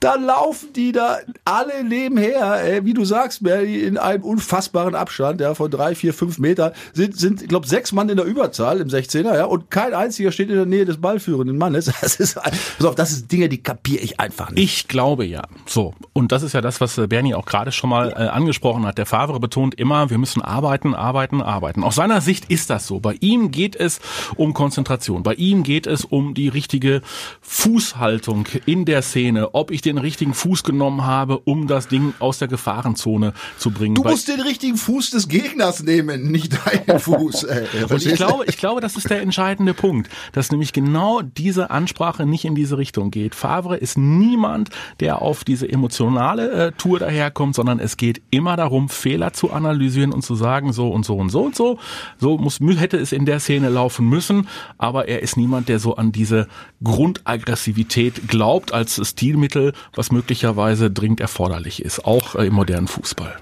da 0.00 0.14
laufen 0.14 0.72
die 0.74 0.92
da 0.92 1.18
alle 1.44 1.84
nebenher, 1.84 2.57
ey, 2.58 2.84
wie 2.84 2.94
du 2.94 3.04
sagst, 3.04 3.42
in 3.42 3.98
einem 3.98 4.22
unfassbaren 4.22 4.94
Abstand, 4.94 5.40
ja, 5.40 5.54
von 5.54 5.70
drei, 5.70 5.94
vier, 5.94 6.14
fünf 6.14 6.38
Meter, 6.38 6.72
sind, 6.92 7.16
sind, 7.16 7.42
ich 7.42 7.48
glaube, 7.48 7.66
sechs 7.66 7.92
Mann 7.92 8.08
in 8.08 8.16
der 8.16 8.26
Überzahl 8.26 8.80
im 8.80 8.88
16er, 8.88 9.34
ja, 9.34 9.44
und 9.44 9.70
kein 9.70 9.94
einziger 9.94 10.32
steht 10.32 10.50
in 10.50 10.56
der 10.56 10.66
Nähe 10.66 10.84
des 10.84 11.00
ballführenden 11.00 11.58
Mannes. 11.58 11.92
Das 12.08 12.16
ist, 12.16 12.36
pass 12.36 12.86
auf, 12.86 12.94
das 12.94 13.10
sind 13.10 13.30
Dinge, 13.30 13.48
die 13.48 13.62
kapiere 13.62 14.02
ich 14.02 14.18
einfach 14.18 14.50
nicht. 14.50 14.62
Ich 14.62 14.88
glaube 14.88 15.26
ja. 15.26 15.42
So. 15.66 15.94
Und 16.12 16.32
das 16.32 16.42
ist 16.42 16.52
ja 16.52 16.60
das, 16.60 16.80
was 16.80 16.96
äh, 16.96 17.06
Bernie 17.06 17.34
auch 17.34 17.44
gerade 17.44 17.72
schon 17.72 17.90
mal 17.90 18.10
äh, 18.10 18.28
angesprochen 18.28 18.86
hat. 18.86 18.98
Der 18.98 19.06
Favre 19.06 19.40
betont 19.40 19.74
immer, 19.74 20.08
wir 20.08 20.18
müssen 20.18 20.40
arbeiten, 20.40 20.94
arbeiten, 20.94 21.42
arbeiten. 21.42 21.82
Aus 21.82 21.96
seiner 21.96 22.20
Sicht 22.20 22.46
ist 22.50 22.70
das 22.70 22.86
so. 22.86 23.00
Bei 23.00 23.14
ihm 23.20 23.50
geht 23.50 23.76
es 23.76 24.00
um 24.36 24.54
Konzentration. 24.54 25.22
Bei 25.22 25.34
ihm 25.34 25.62
geht 25.62 25.86
es 25.86 26.04
um 26.04 26.34
die 26.34 26.48
richtige 26.48 27.02
Fußhaltung 27.40 28.46
in 28.66 28.84
der 28.84 29.02
Szene. 29.02 29.54
Ob 29.54 29.70
ich 29.70 29.82
den 29.82 29.98
richtigen 29.98 30.34
Fuß 30.34 30.62
genommen 30.62 31.04
habe, 31.04 31.38
um 31.38 31.66
das 31.66 31.88
Ding 31.88 32.14
aus 32.18 32.38
der 32.38 32.47
Gefahrenzone 32.48 33.32
zu 33.58 33.70
bringen. 33.70 33.94
Du 33.94 34.02
musst 34.02 34.28
den 34.28 34.40
richtigen 34.40 34.76
Fuß 34.76 35.10
des 35.10 35.28
Gegners 35.28 35.82
nehmen, 35.82 36.22
nicht 36.30 36.58
deinen 36.66 36.98
Fuß. 36.98 37.44
Ey. 37.44 37.66
Und 37.88 38.04
ich 38.04 38.14
glaube, 38.14 38.44
ich 38.46 38.56
glaube, 38.56 38.80
das 38.80 38.96
ist 38.96 39.10
der 39.10 39.22
entscheidende 39.22 39.74
Punkt, 39.74 40.10
dass 40.32 40.50
nämlich 40.50 40.72
genau 40.72 41.22
diese 41.22 41.70
Ansprache 41.70 42.26
nicht 42.26 42.44
in 42.44 42.54
diese 42.54 42.78
Richtung 42.78 43.10
geht. 43.10 43.34
Favre 43.34 43.76
ist 43.76 43.98
niemand, 43.98 44.70
der 45.00 45.22
auf 45.22 45.44
diese 45.44 45.68
emotionale 45.68 46.50
äh, 46.50 46.72
Tour 46.72 46.98
daherkommt, 46.98 47.54
sondern 47.54 47.78
es 47.78 47.96
geht 47.96 48.22
immer 48.30 48.56
darum, 48.56 48.88
Fehler 48.88 49.32
zu 49.32 49.52
analysieren 49.52 50.12
und 50.12 50.22
zu 50.22 50.34
sagen, 50.34 50.72
so 50.72 50.90
und 50.90 51.04
so 51.04 51.16
und 51.16 51.30
so 51.30 51.42
und 51.42 51.54
so. 51.54 51.78
So 52.18 52.38
muss, 52.38 52.60
hätte 52.60 52.96
es 52.96 53.12
in 53.12 53.26
der 53.26 53.40
Szene 53.40 53.68
laufen 53.68 54.08
müssen, 54.08 54.48
aber 54.78 55.08
er 55.08 55.22
ist 55.22 55.36
niemand, 55.36 55.68
der 55.68 55.78
so 55.78 55.96
an 55.96 56.12
diese 56.12 56.48
Grundaggressivität 56.82 58.28
glaubt 58.28 58.72
als 58.72 59.00
Stilmittel, 59.08 59.72
was 59.94 60.12
möglicherweise 60.12 60.90
dringend 60.90 61.20
erforderlich 61.20 61.82
ist, 61.82 62.04
auch 62.04 62.34
im 62.46 62.54
modernen 62.54 62.88
Fußball. 62.88 63.36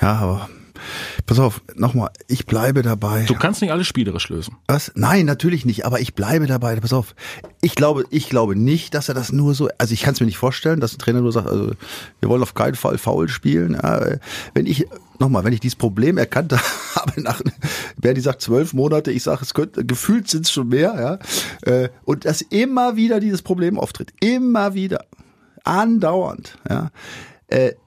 Ja, 0.00 0.14
aber 0.14 0.48
Pass 1.26 1.38
auf, 1.38 1.62
nochmal, 1.74 2.10
ich 2.28 2.46
bleibe 2.46 2.82
dabei. 2.82 3.24
Du 3.24 3.34
kannst 3.34 3.62
nicht 3.62 3.70
alles 3.70 3.86
spielerisch 3.86 4.28
lösen. 4.28 4.56
Was? 4.66 4.92
Nein, 4.94 5.26
natürlich 5.26 5.64
nicht, 5.64 5.86
aber 5.86 6.00
ich 6.00 6.14
bleibe 6.14 6.46
dabei. 6.46 6.76
Pass 6.76 6.92
auf. 6.92 7.14
Ich 7.60 7.74
glaube, 7.74 8.04
ich 8.10 8.28
glaube 8.28 8.56
nicht, 8.56 8.94
dass 8.94 9.08
er 9.08 9.14
das 9.14 9.32
nur 9.32 9.54
so, 9.54 9.68
also 9.78 9.94
ich 9.94 10.02
kann 10.02 10.14
es 10.14 10.20
mir 10.20 10.26
nicht 10.26 10.38
vorstellen, 10.38 10.80
dass 10.80 10.94
ein 10.94 10.98
Trainer 10.98 11.20
nur 11.20 11.32
sagt, 11.32 11.48
also 11.48 11.72
wir 12.20 12.28
wollen 12.28 12.42
auf 12.42 12.54
keinen 12.54 12.74
Fall 12.74 12.98
faul 12.98 13.28
spielen. 13.28 13.74
Ja, 13.74 14.04
wenn 14.52 14.66
ich, 14.66 14.86
nochmal, 15.18 15.44
wenn 15.44 15.52
ich 15.52 15.60
dieses 15.60 15.76
Problem 15.76 16.18
erkannt 16.18 16.52
habe, 16.94 17.20
nach, 17.20 17.40
wer 17.96 18.14
die 18.14 18.20
sagt 18.20 18.42
zwölf 18.42 18.74
Monate, 18.74 19.10
ich 19.10 19.22
sage, 19.22 19.42
es 19.42 19.54
könnte, 19.54 19.84
gefühlt 19.84 20.28
sind 20.28 20.46
es 20.46 20.52
schon 20.52 20.68
mehr, 20.68 21.20
ja, 21.64 21.72
äh, 21.72 21.88
und 22.04 22.24
dass 22.24 22.42
immer 22.42 22.96
wieder 22.96 23.20
dieses 23.20 23.42
Problem 23.42 23.78
auftritt. 23.78 24.12
Immer 24.20 24.74
wieder. 24.74 25.04
Andauernd, 25.64 26.58
ja. 26.68 26.90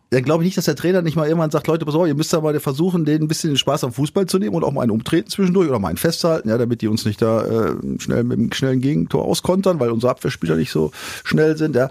Dann 0.10 0.24
glaube 0.24 0.44
ich 0.44 0.48
nicht, 0.48 0.58
dass 0.58 0.66
der 0.66 0.76
Trainer 0.76 1.02
nicht 1.02 1.18
mal 1.18 1.28
irgendwann 1.28 1.52
sagt, 1.52 1.68
Leute, 1.68 1.86
pass 1.86 1.96
auf, 1.96 2.08
ihr 2.08 2.16
müsst 2.16 2.34
aber 2.34 2.58
versuchen, 2.60 3.04
denen 3.04 3.26
ein 3.26 3.28
bisschen 3.28 3.52
den 3.52 3.58
Spaß 3.58 3.84
am 3.84 3.92
Fußball 3.92 4.26
zu 4.26 4.40
nehmen 4.40 4.56
und 4.56 4.64
auch 4.64 4.72
mal 4.72 4.84
ein 4.84 4.92
Umtreten 4.92 5.30
zwischendurch 5.30 5.68
oder 5.68 5.80
mal 5.80 5.90
ein 5.90 5.98
Festhalten, 5.98 6.48
ja, 6.48 6.58
damit 6.58 6.82
die 6.82 6.88
uns 6.88 7.06
nicht 7.06 7.22
da 7.22 7.46
äh, 7.46 7.76
schnell 8.00 8.24
mit 8.24 8.40
einem 8.40 8.54
schnellen 8.54 8.80
Gegentor 8.80 9.26
auskontern, 9.26 9.80
weil 9.80 9.92
unsere 9.92 10.12
Abwehrspieler 10.12 10.56
nicht 10.56 10.72
so 10.72 10.92
schnell 11.24 11.58
sind, 11.58 11.76
ja. 11.76 11.90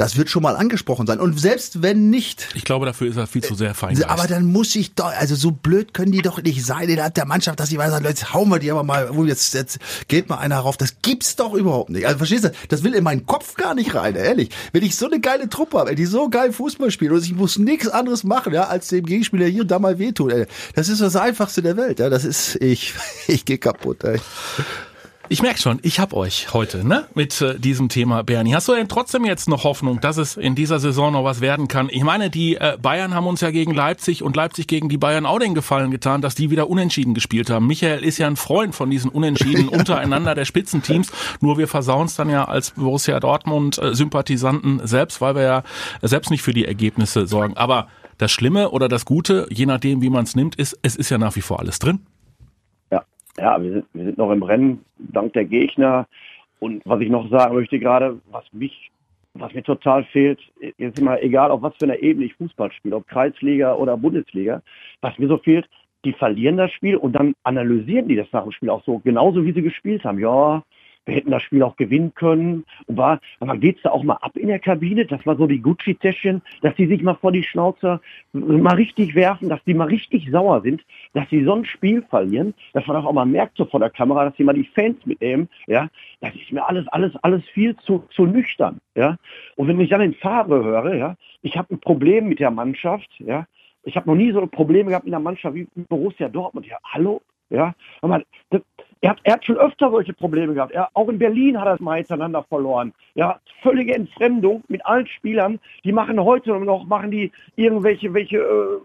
Das 0.00 0.16
wird 0.16 0.30
schon 0.30 0.42
mal 0.42 0.56
angesprochen 0.56 1.06
sein. 1.06 1.20
Und 1.20 1.38
selbst 1.38 1.82
wenn 1.82 2.08
nicht. 2.08 2.48
Ich 2.54 2.64
glaube, 2.64 2.86
dafür 2.86 3.08
ist 3.08 3.18
er 3.18 3.26
viel 3.26 3.44
zu 3.44 3.54
sehr 3.54 3.74
fein. 3.74 4.02
Aber 4.04 4.26
dann 4.26 4.46
muss 4.46 4.74
ich 4.74 4.94
doch, 4.94 5.12
also 5.12 5.34
so 5.34 5.50
blöd 5.50 5.92
können 5.92 6.10
die 6.10 6.22
doch 6.22 6.42
nicht 6.42 6.64
sein 6.64 6.88
innerhalb 6.88 7.14
der 7.14 7.26
Mannschaft, 7.26 7.60
dass 7.60 7.68
die 7.68 7.76
sagen, 7.76 8.06
jetzt 8.06 8.32
hauen 8.32 8.48
wir 8.48 8.58
die 8.58 8.70
aber 8.70 8.82
mal, 8.82 9.14
wo 9.14 9.26
jetzt, 9.26 9.52
jetzt 9.52 9.78
geht 10.08 10.30
mal 10.30 10.38
einer 10.38 10.58
rauf. 10.58 10.78
Das 10.78 11.02
gibt's 11.02 11.36
doch 11.36 11.52
überhaupt 11.52 11.90
nicht. 11.90 12.06
Also 12.06 12.16
verstehst 12.16 12.44
du, 12.44 12.52
das 12.68 12.82
will 12.82 12.94
in 12.94 13.04
meinen 13.04 13.26
Kopf 13.26 13.56
gar 13.56 13.74
nicht 13.74 13.94
rein, 13.94 14.16
ehrlich. 14.16 14.48
Wenn 14.72 14.82
ich 14.82 14.96
so 14.96 15.04
eine 15.04 15.20
geile 15.20 15.50
Truppe 15.50 15.78
habe, 15.78 15.94
die 15.94 16.06
so 16.06 16.30
geil 16.30 16.52
Fußball 16.52 16.90
spielt 16.90 17.12
und 17.12 17.22
ich 17.22 17.34
muss 17.34 17.58
nichts 17.58 17.88
anderes 17.88 18.24
machen, 18.24 18.54
ja, 18.54 18.68
als 18.68 18.88
dem 18.88 19.04
Gegenspieler 19.04 19.46
hier 19.46 19.62
und 19.62 19.70
da 19.70 19.78
mal 19.78 19.98
wehtun, 19.98 20.30
ey. 20.30 20.46
Das 20.74 20.88
ist 20.88 21.02
das 21.02 21.14
Einfachste 21.14 21.60
der 21.60 21.76
Welt, 21.76 21.98
ja. 21.98 22.08
Das 22.08 22.24
ist, 22.24 22.56
ich, 22.56 22.94
ich 23.28 23.44
gehe 23.44 23.58
kaputt, 23.58 24.02
ey. 24.04 24.18
Ich 25.32 25.42
merke 25.42 25.60
schon, 25.60 25.78
ich 25.82 26.00
hab 26.00 26.12
euch 26.12 26.52
heute 26.54 26.84
ne, 26.84 27.06
mit 27.14 27.40
äh, 27.40 27.56
diesem 27.56 27.88
Thema, 27.88 28.24
Bernie. 28.24 28.52
Hast 28.52 28.66
du 28.66 28.74
denn 28.74 28.88
trotzdem 28.88 29.24
jetzt 29.24 29.48
noch 29.48 29.62
Hoffnung, 29.62 30.00
dass 30.00 30.16
es 30.16 30.36
in 30.36 30.56
dieser 30.56 30.80
Saison 30.80 31.12
noch 31.12 31.22
was 31.22 31.40
werden 31.40 31.68
kann? 31.68 31.88
Ich 31.88 32.02
meine, 32.02 32.30
die 32.30 32.56
äh, 32.56 32.76
Bayern 32.82 33.14
haben 33.14 33.28
uns 33.28 33.40
ja 33.40 33.52
gegen 33.52 33.72
Leipzig 33.72 34.24
und 34.24 34.34
Leipzig 34.34 34.66
gegen 34.66 34.88
die 34.88 34.98
Bayern 34.98 35.26
auch 35.26 35.38
den 35.38 35.54
Gefallen 35.54 35.92
getan, 35.92 36.20
dass 36.20 36.34
die 36.34 36.50
wieder 36.50 36.68
unentschieden 36.68 37.14
gespielt 37.14 37.48
haben. 37.48 37.68
Michael 37.68 38.02
ist 38.02 38.18
ja 38.18 38.26
ein 38.26 38.34
Freund 38.34 38.74
von 38.74 38.90
diesen 38.90 39.08
Unentschieden 39.08 39.68
untereinander 39.68 40.34
der 40.34 40.46
Spitzenteams. 40.46 41.12
Nur 41.40 41.58
wir 41.58 41.68
versauen 41.68 42.06
es 42.06 42.16
dann 42.16 42.28
ja 42.28 42.46
als 42.46 42.72
Borussia 42.72 43.20
Dortmund-Sympathisanten 43.20 44.84
selbst, 44.84 45.20
weil 45.20 45.36
wir 45.36 45.42
ja 45.42 45.62
selbst 46.02 46.32
nicht 46.32 46.42
für 46.42 46.52
die 46.52 46.64
Ergebnisse 46.64 47.28
sorgen. 47.28 47.56
Aber 47.56 47.86
das 48.18 48.32
Schlimme 48.32 48.70
oder 48.70 48.88
das 48.88 49.04
Gute, 49.04 49.46
je 49.48 49.66
nachdem, 49.66 50.02
wie 50.02 50.10
man 50.10 50.24
es 50.24 50.34
nimmt, 50.34 50.56
ist, 50.56 50.76
es 50.82 50.96
ist 50.96 51.08
ja 51.08 51.18
nach 51.18 51.36
wie 51.36 51.40
vor 51.40 51.60
alles 51.60 51.78
drin. 51.78 52.00
Ja, 53.38 53.62
wir 53.62 53.72
sind, 53.72 53.86
wir 53.92 54.04
sind 54.04 54.18
noch 54.18 54.30
im 54.30 54.42
Rennen, 54.42 54.84
dank 54.98 55.32
der 55.32 55.44
Gegner. 55.44 56.06
Und 56.58 56.82
was 56.84 57.00
ich 57.00 57.08
noch 57.08 57.30
sagen 57.30 57.54
möchte 57.54 57.78
gerade, 57.78 58.20
was 58.30 58.44
mich, 58.52 58.90
was 59.34 59.54
mir 59.54 59.62
total 59.62 60.04
fehlt, 60.04 60.40
ist 60.76 60.98
immer 60.98 61.22
egal, 61.22 61.50
auf 61.50 61.62
was 61.62 61.74
für 61.76 61.84
einer 61.84 62.02
Ebene 62.02 62.26
ich 62.26 62.34
Fußball 62.34 62.70
spiele, 62.72 62.96
ob 62.96 63.08
Kreisliga 63.08 63.74
oder 63.74 63.96
Bundesliga, 63.96 64.62
was 65.00 65.18
mir 65.18 65.28
so 65.28 65.38
fehlt, 65.38 65.68
die 66.04 66.12
verlieren 66.12 66.56
das 66.56 66.72
Spiel 66.72 66.96
und 66.96 67.12
dann 67.12 67.34
analysieren 67.42 68.08
die 68.08 68.16
das 68.16 68.28
nach 68.32 68.42
dem 68.42 68.52
Spiel 68.52 68.70
auch 68.70 68.84
so, 68.84 68.98
genauso 68.98 69.44
wie 69.44 69.52
sie 69.52 69.62
gespielt 69.62 70.04
haben. 70.04 70.18
Ja, 70.18 70.62
wir 71.06 71.14
hätten 71.14 71.30
das 71.30 71.42
Spiel 71.42 71.62
auch 71.62 71.76
gewinnen 71.76 72.14
können. 72.14 72.64
Und 72.86 72.96
war, 72.96 73.20
aber 73.40 73.56
geht's 73.56 73.82
da 73.82 73.90
auch 73.90 74.02
mal 74.02 74.18
ab 74.20 74.36
in 74.36 74.48
der 74.48 74.58
Kabine, 74.58 75.06
dass 75.06 75.24
man 75.24 75.36
so 75.38 75.46
die 75.46 75.60
Gucci-Täschchen, 75.60 76.42
dass 76.62 76.74
die 76.76 76.86
sich 76.86 77.02
mal 77.02 77.14
vor 77.14 77.32
die 77.32 77.42
Schnauze 77.42 78.00
mal 78.32 78.74
richtig 78.74 79.14
werfen, 79.14 79.48
dass 79.48 79.62
die 79.64 79.74
mal 79.74 79.88
richtig 79.88 80.30
sauer 80.30 80.62
sind, 80.62 80.82
dass 81.14 81.28
sie 81.30 81.44
so 81.44 81.54
ein 81.54 81.64
Spiel 81.64 82.02
verlieren, 82.02 82.54
dass 82.72 82.86
man 82.86 82.96
auch 82.96 83.12
mal 83.12 83.26
merkt 83.26 83.56
so 83.56 83.64
vor 83.64 83.80
der 83.80 83.90
Kamera, 83.90 84.26
dass 84.26 84.36
sie 84.36 84.44
mal 84.44 84.52
die 84.52 84.68
Fans 84.74 85.04
mitnehmen, 85.04 85.48
ja, 85.66 85.88
das 86.20 86.34
ist 86.34 86.52
mir 86.52 86.66
alles, 86.66 86.86
alles, 86.88 87.12
alles 87.22 87.42
viel 87.48 87.76
zu, 87.78 88.04
zu 88.10 88.26
nüchtern, 88.26 88.78
ja. 88.94 89.16
Und 89.56 89.68
wenn 89.68 89.80
ich 89.80 89.90
dann 89.90 90.00
in 90.00 90.14
Farbe 90.14 90.62
höre, 90.62 90.94
ja, 90.94 91.16
ich 91.42 91.56
habe 91.56 91.74
ein 91.74 91.80
Problem 91.80 92.28
mit 92.28 92.38
der 92.38 92.50
Mannschaft, 92.50 93.08
ja, 93.18 93.46
ich 93.82 93.96
habe 93.96 94.08
noch 94.08 94.16
nie 94.16 94.32
so 94.32 94.46
Probleme 94.46 94.90
gehabt 94.90 95.06
in 95.06 95.12
der 95.12 95.20
Mannschaft 95.20 95.54
wie 95.54 95.66
Borussia 95.88 96.28
Dortmund. 96.28 96.66
Ja, 96.66 96.76
hallo? 96.84 97.22
Ja, 97.48 97.74
mal, 98.02 98.24
das, 98.50 98.62
er 99.00 99.10
hat, 99.10 99.18
er 99.22 99.34
hat 99.34 99.44
schon 99.44 99.56
öfter 99.56 99.90
solche 99.90 100.12
Probleme 100.12 100.54
gehabt. 100.54 100.72
Er, 100.72 100.88
auch 100.94 101.08
in 101.08 101.18
Berlin 101.18 101.58
hat 101.58 101.66
er 101.66 101.74
es 101.74 101.80
mal 101.80 101.96
hintereinander 101.96 102.42
verloren. 102.44 102.92
Ja, 103.14 103.40
völlige 103.62 103.94
Entfremdung 103.94 104.62
mit 104.68 104.84
allen 104.84 105.06
Spielern. 105.06 105.58
Die 105.84 105.92
machen 105.92 106.22
heute 106.22 106.58
noch, 106.60 106.84
machen 106.84 107.10
die 107.10 107.32
irgendwelche 107.56 108.12
welche, 108.12 108.38
äh, 108.38 108.80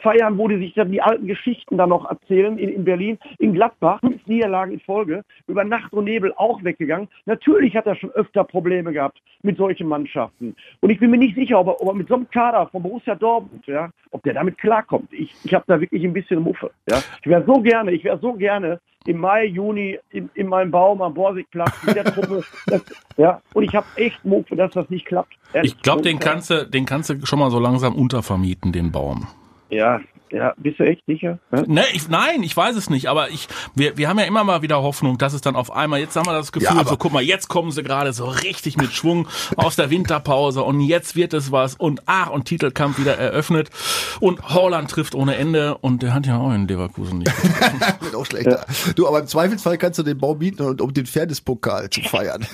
feiern, 0.00 0.38
wo 0.38 0.48
die 0.48 0.58
sich 0.58 0.74
dann 0.74 0.90
die 0.90 1.02
alten 1.02 1.26
Geschichten 1.26 1.76
dann 1.76 1.90
noch 1.90 2.08
erzählen 2.08 2.58
in, 2.58 2.68
in 2.70 2.84
Berlin. 2.84 3.18
In 3.38 3.52
Gladbach, 3.52 4.00
fünf 4.00 4.26
Niederlagen 4.26 4.72
in 4.72 4.80
Folge, 4.80 5.22
über 5.46 5.64
Nacht 5.64 5.92
und 5.92 6.04
Nebel 6.04 6.32
auch 6.36 6.62
weggegangen. 6.62 7.08
Natürlich 7.26 7.76
hat 7.76 7.86
er 7.86 7.96
schon 7.96 8.10
öfter 8.10 8.44
Probleme 8.44 8.92
gehabt 8.92 9.20
mit 9.42 9.56
solchen 9.56 9.88
Mannschaften. 9.88 10.54
Und 10.80 10.90
ich 10.90 10.98
bin 10.98 11.10
mir 11.10 11.18
nicht 11.18 11.34
sicher, 11.34 11.58
ob 11.60 11.68
er, 11.68 11.80
ob 11.80 11.88
er 11.88 11.94
mit 11.94 12.08
so 12.08 12.14
einem 12.14 12.30
Kader 12.30 12.66
von 12.68 12.82
Borussia 12.82 13.14
Dortmund, 13.14 13.66
ja, 13.66 13.90
ob 14.10 14.22
der 14.22 14.34
damit 14.34 14.58
klarkommt. 14.58 15.12
Ich, 15.12 15.34
ich 15.44 15.54
habe 15.54 15.64
da 15.66 15.80
wirklich 15.80 16.04
ein 16.04 16.12
bisschen 16.12 16.42
Muffe. 16.42 16.70
Ja. 16.88 16.98
Ich 17.20 17.26
wäre 17.26 17.44
so 17.44 17.60
gerne, 17.60 17.92
ich 17.92 18.04
wäre 18.04 18.18
so 18.18 18.32
gerne 18.34 18.80
im 19.06 19.18
Mai, 19.18 19.46
Juni 19.46 19.98
in, 20.10 20.30
in 20.34 20.48
meinem 20.48 20.70
Baum 20.70 21.02
am 21.02 21.14
Borsigplatz 21.14 21.72
mit 21.84 21.96
der 21.96 22.04
Truppe. 22.04 22.44
Das, 22.66 22.82
ja, 23.16 23.40
und 23.54 23.64
ich 23.64 23.74
habe 23.74 23.86
echt 23.96 24.24
Muffe, 24.24 24.56
dass 24.56 24.72
das 24.72 24.88
nicht 24.90 25.06
klappt. 25.06 25.34
Ich 25.62 25.80
glaube, 25.82 26.02
den 26.02 26.18
kannst 26.18 26.50
du, 26.50 26.66
den 26.66 26.86
kannst 26.86 27.10
du 27.10 27.26
schon 27.26 27.38
mal 27.38 27.50
so 27.50 27.58
langsam 27.58 27.94
untervermieten, 27.94 28.72
den 28.72 28.92
Baum. 28.92 29.28
Ja, 29.70 30.00
ja, 30.32 30.54
bist 30.56 30.78
du 30.78 30.84
echt 30.84 31.02
sicher? 31.06 31.38
Ja? 31.52 31.62
Ne, 31.66 31.84
ich, 31.92 32.08
nein, 32.08 32.42
ich 32.42 32.56
weiß 32.56 32.76
es 32.76 32.88
nicht, 32.88 33.08
aber 33.08 33.30
ich, 33.30 33.48
wir, 33.74 33.96
wir 33.96 34.08
haben 34.08 34.18
ja 34.18 34.24
immer 34.24 34.44
mal 34.44 34.62
wieder 34.62 34.82
Hoffnung, 34.82 35.18
dass 35.18 35.34
es 35.34 35.40
dann 35.42 35.56
auf 35.56 35.70
einmal, 35.70 36.00
jetzt 36.00 36.16
haben 36.16 36.26
wir 36.26 36.32
das 36.32 36.52
Gefühl, 36.52 36.76
ja, 36.76 36.84
so 36.84 36.96
guck 36.96 37.12
mal, 37.12 37.22
jetzt 37.22 37.48
kommen 37.48 37.70
sie 37.70 37.82
gerade 37.82 38.12
so 38.12 38.24
richtig 38.24 38.76
mit 38.76 38.92
Schwung 38.92 39.28
aus 39.56 39.76
der 39.76 39.90
Winterpause 39.90 40.62
und 40.62 40.80
jetzt 40.80 41.16
wird 41.16 41.34
es 41.34 41.52
was 41.52 41.74
und 41.74 42.02
ach, 42.06 42.30
und 42.30 42.46
Titelkampf 42.46 42.98
wieder 42.98 43.18
eröffnet 43.18 43.70
und 44.20 44.54
Holland 44.54 44.90
trifft 44.90 45.14
ohne 45.14 45.36
Ende 45.36 45.76
und 45.78 46.02
der 46.02 46.14
hat 46.14 46.26
ja 46.26 46.38
auch 46.38 46.52
in 46.52 46.66
Leverkusen 46.66 47.18
nicht. 47.18 47.32
Wird 48.00 48.14
auch 48.14 48.26
schlechter. 48.26 48.64
Ja. 48.68 48.92
Du, 48.94 49.06
aber 49.06 49.20
im 49.20 49.26
Zweifelsfall 49.26 49.78
kannst 49.78 49.98
du 49.98 50.02
den 50.02 50.18
Baum 50.18 50.38
mieten, 50.38 50.80
um 50.80 50.94
den 50.94 51.06
Fairness-Pokal 51.06 51.90
zu 51.90 52.00
feiern. 52.02 52.46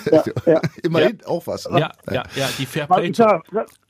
Ja, 0.46 0.60
Immerhin 0.82 1.18
auch 1.26 1.46
was. 1.46 1.68
Ne? 1.68 1.80
Ja, 1.80 1.92
ja, 2.10 2.24
ja, 2.34 2.48
die 2.58 2.66
Fairplay. 2.66 3.12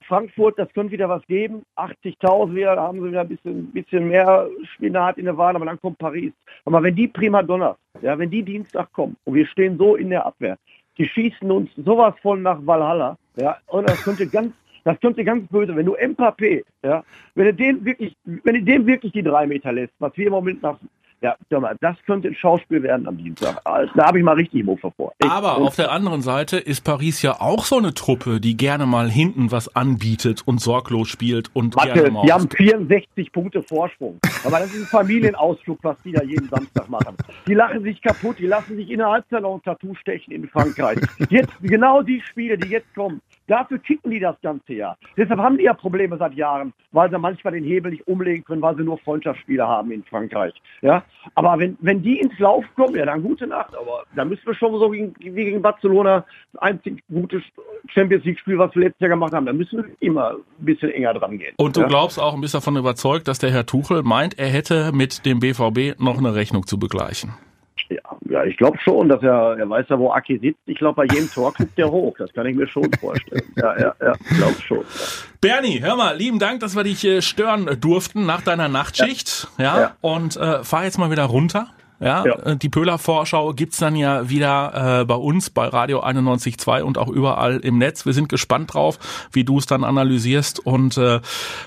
Frankfurt, 0.08 0.58
das 0.58 0.72
könnte 0.72 0.92
wieder 0.92 1.08
was 1.08 1.24
geben. 1.26 1.62
80.000 1.76 2.54
wieder, 2.54 2.74
da 2.74 2.82
haben 2.84 3.00
sie 3.00 3.10
wieder 3.10 3.20
ein 3.20 3.28
bisschen, 3.28 3.70
bisschen 3.72 4.08
mehr 4.08 4.48
Spinat 4.74 5.18
in 5.18 5.26
der 5.26 5.36
Wahl, 5.36 5.54
aber 5.54 5.66
dann 5.66 5.80
kommt 5.80 5.98
Paris. 5.98 6.32
Aber 6.64 6.82
wenn 6.82 6.96
die 6.96 7.08
Primadonnas, 7.08 7.76
ja, 8.00 8.18
wenn 8.18 8.30
die 8.30 8.42
Dienstag 8.42 8.90
kommen 8.92 9.16
und 9.24 9.34
wir 9.34 9.46
stehen 9.46 9.76
so 9.76 9.96
in 9.96 10.10
der 10.10 10.24
Abwehr, 10.24 10.56
die 10.96 11.06
schießen 11.06 11.50
uns 11.50 11.70
sowas 11.76 12.14
von 12.22 12.42
nach 12.42 12.58
Valhalla, 12.66 13.16
ja, 13.36 13.58
und 13.66 13.88
das 13.88 14.02
könnte 14.02 14.26
ganz, 14.26 14.54
das 14.84 14.98
könnte 15.00 15.22
ganz 15.24 15.46
böse, 15.48 15.76
wenn 15.76 15.86
du 15.86 15.94
Mbappé, 15.94 16.64
ja, 16.82 17.04
wenn 17.34 17.44
du 17.44 17.54
den 17.54 17.84
wirklich, 17.84 18.16
wenn 18.24 18.54
du 18.54 18.62
dem 18.62 18.86
wirklich 18.86 19.12
die 19.12 19.22
drei 19.22 19.46
Meter 19.46 19.72
lässt, 19.72 19.92
was 19.98 20.16
wir 20.16 20.26
im 20.26 20.32
Moment 20.32 20.62
nach 20.62 20.78
ja, 21.20 21.36
das 21.80 21.96
könnte 22.06 22.28
ein 22.28 22.34
Schauspiel 22.34 22.82
werden 22.82 23.08
am 23.08 23.16
Dienstag. 23.16 23.60
Also, 23.64 23.92
da 23.94 24.06
habe 24.06 24.18
ich 24.18 24.24
mal 24.24 24.34
richtig 24.34 24.64
Mofa 24.64 24.90
vor. 24.96 25.12
Ich, 25.18 25.28
Aber 25.28 25.58
auf 25.58 25.74
der 25.74 25.90
anderen 25.90 26.22
Seite 26.22 26.58
ist 26.58 26.84
Paris 26.84 27.22
ja 27.22 27.40
auch 27.40 27.64
so 27.64 27.76
eine 27.78 27.92
Truppe, 27.94 28.40
die 28.40 28.56
gerne 28.56 28.86
mal 28.86 29.10
hinten 29.10 29.50
was 29.50 29.74
anbietet 29.74 30.42
und 30.46 30.60
sorglos 30.60 31.08
spielt 31.08 31.50
und 31.54 31.74
Mathe, 31.74 31.92
gerne 31.92 32.10
mal 32.10 32.22
Die 32.24 32.32
haben 32.32 32.48
64 32.48 33.32
Punkte 33.32 33.62
Vorsprung. 33.62 34.18
Aber 34.44 34.60
das 34.60 34.72
ist 34.72 34.82
ein 34.82 34.86
Familienausflug, 34.86 35.78
was 35.82 35.96
die 36.04 36.12
da 36.12 36.22
jeden 36.22 36.48
Samstag 36.48 36.88
machen. 36.88 37.16
Die 37.46 37.54
lachen 37.54 37.82
sich 37.82 38.00
kaputt, 38.00 38.38
die 38.38 38.46
lassen 38.46 38.76
sich 38.76 38.90
in 38.90 38.98
der 38.98 39.08
Halbzeit 39.08 39.42
noch 39.42 39.54
ein 39.54 39.62
Tattoo 39.62 39.94
stechen 39.96 40.32
in 40.32 40.48
Frankreich. 40.48 40.98
Jetzt, 41.30 41.52
genau 41.62 42.02
die 42.02 42.22
Spiele, 42.22 42.56
die 42.56 42.68
jetzt 42.68 42.94
kommen, 42.94 43.20
Dafür 43.48 43.78
kicken 43.78 44.10
die 44.10 44.20
das 44.20 44.36
ganze 44.42 44.74
Jahr. 44.74 44.96
Deshalb 45.16 45.40
haben 45.40 45.58
die 45.58 45.64
ja 45.64 45.74
Probleme 45.74 46.16
seit 46.18 46.34
Jahren, 46.34 46.72
weil 46.92 47.10
sie 47.10 47.18
manchmal 47.18 47.54
den 47.54 47.64
Hebel 47.64 47.92
nicht 47.92 48.06
umlegen 48.06 48.44
können, 48.44 48.62
weil 48.62 48.76
sie 48.76 48.84
nur 48.84 48.98
Freundschaftsspiele 48.98 49.66
haben 49.66 49.90
in 49.90 50.04
Frankreich. 50.04 50.54
Ja, 50.82 51.02
aber 51.34 51.58
wenn, 51.58 51.76
wenn 51.80 52.02
die 52.02 52.20
ins 52.20 52.38
Lauf 52.38 52.64
kommen, 52.76 52.94
ja, 52.94 53.06
dann 53.06 53.22
gute 53.22 53.46
Nacht. 53.46 53.74
Aber 53.74 54.04
da 54.14 54.24
müssen 54.24 54.46
wir 54.46 54.54
schon 54.54 54.78
so 54.78 54.92
wie, 54.92 55.12
wie 55.18 55.44
gegen 55.44 55.62
Barcelona 55.62 56.24
das 56.52 56.62
einzig 56.62 57.02
gute 57.08 57.42
Champions 57.88 58.24
League 58.24 58.38
Spiel, 58.38 58.58
was 58.58 58.74
wir 58.74 58.82
letztes 58.82 59.00
Jahr 59.00 59.10
gemacht 59.10 59.32
haben, 59.32 59.46
da 59.46 59.52
müssen 59.52 59.78
wir 59.78 59.90
immer 60.00 60.32
ein 60.32 60.64
bisschen 60.64 60.90
enger 60.90 61.14
dran 61.14 61.38
gehen. 61.38 61.54
Und 61.56 61.76
du 61.76 61.80
ja? 61.80 61.86
glaubst 61.86 62.20
auch 62.20 62.34
ein 62.34 62.40
bisschen 62.40 62.60
davon 62.60 62.76
überzeugt, 62.76 63.28
dass 63.28 63.38
der 63.38 63.50
Herr 63.50 63.64
Tuchel 63.64 64.02
meint, 64.02 64.38
er 64.38 64.48
hätte 64.48 64.92
mit 64.92 65.24
dem 65.24 65.40
BVB 65.40 65.98
noch 65.98 66.18
eine 66.18 66.34
Rechnung 66.34 66.66
zu 66.66 66.78
begleichen. 66.78 67.32
Ja, 67.88 68.00
ja 68.28 68.44
ich 68.44 68.56
glaube 68.56 68.78
schon, 68.78 69.08
dass 69.08 69.22
er, 69.22 69.58
er 69.58 69.68
weiß 69.68 69.86
ja, 69.88 69.98
wo 69.98 70.10
Aki 70.10 70.38
sitzt. 70.38 70.60
Ich 70.66 70.78
glaube, 70.78 71.06
bei 71.06 71.14
jedem 71.14 71.30
Tor 71.30 71.52
guckt 71.52 71.78
er 71.78 71.90
hoch. 71.90 72.14
Das 72.18 72.32
kann 72.32 72.46
ich 72.46 72.56
mir 72.56 72.68
schon 72.68 72.90
vorstellen. 73.00 73.42
Ja, 73.56 73.78
ja, 73.78 73.94
ja, 74.00 74.12
ich 74.12 74.36
glaube 74.36 74.60
schon. 74.66 74.78
Ja. 74.78 74.84
Bernie, 75.40 75.80
hör 75.80 75.96
mal, 75.96 76.16
lieben 76.16 76.38
Dank, 76.38 76.60
dass 76.60 76.76
wir 76.76 76.84
dich 76.84 77.04
äh, 77.04 77.22
stören 77.22 77.78
durften 77.80 78.26
nach 78.26 78.42
deiner 78.42 78.68
Nachtschicht. 78.68 79.48
Ja, 79.58 79.64
ja. 79.64 79.80
ja. 79.80 79.96
und 80.00 80.36
äh, 80.36 80.64
fahr 80.64 80.84
jetzt 80.84 80.98
mal 80.98 81.10
wieder 81.10 81.24
runter. 81.24 81.68
Ja, 82.00 82.24
ja. 82.24 82.34
Äh, 82.40 82.56
die 82.56 82.68
Pöhler-Vorschau 82.68 83.52
gibt's 83.54 83.78
dann 83.78 83.96
ja 83.96 84.28
wieder 84.28 85.00
äh, 85.00 85.04
bei 85.04 85.14
uns 85.14 85.50
bei 85.50 85.66
Radio 85.66 86.02
91.2 86.02 86.82
und 86.82 86.98
auch 86.98 87.08
überall 87.08 87.58
im 87.58 87.78
Netz. 87.78 88.06
Wir 88.06 88.12
sind 88.12 88.28
gespannt 88.28 88.74
drauf, 88.74 88.98
wie 89.32 89.44
du 89.44 89.58
es 89.58 89.66
dann 89.66 89.84
analysierst 89.84 90.64
und 90.64 90.96
äh, 90.96 91.20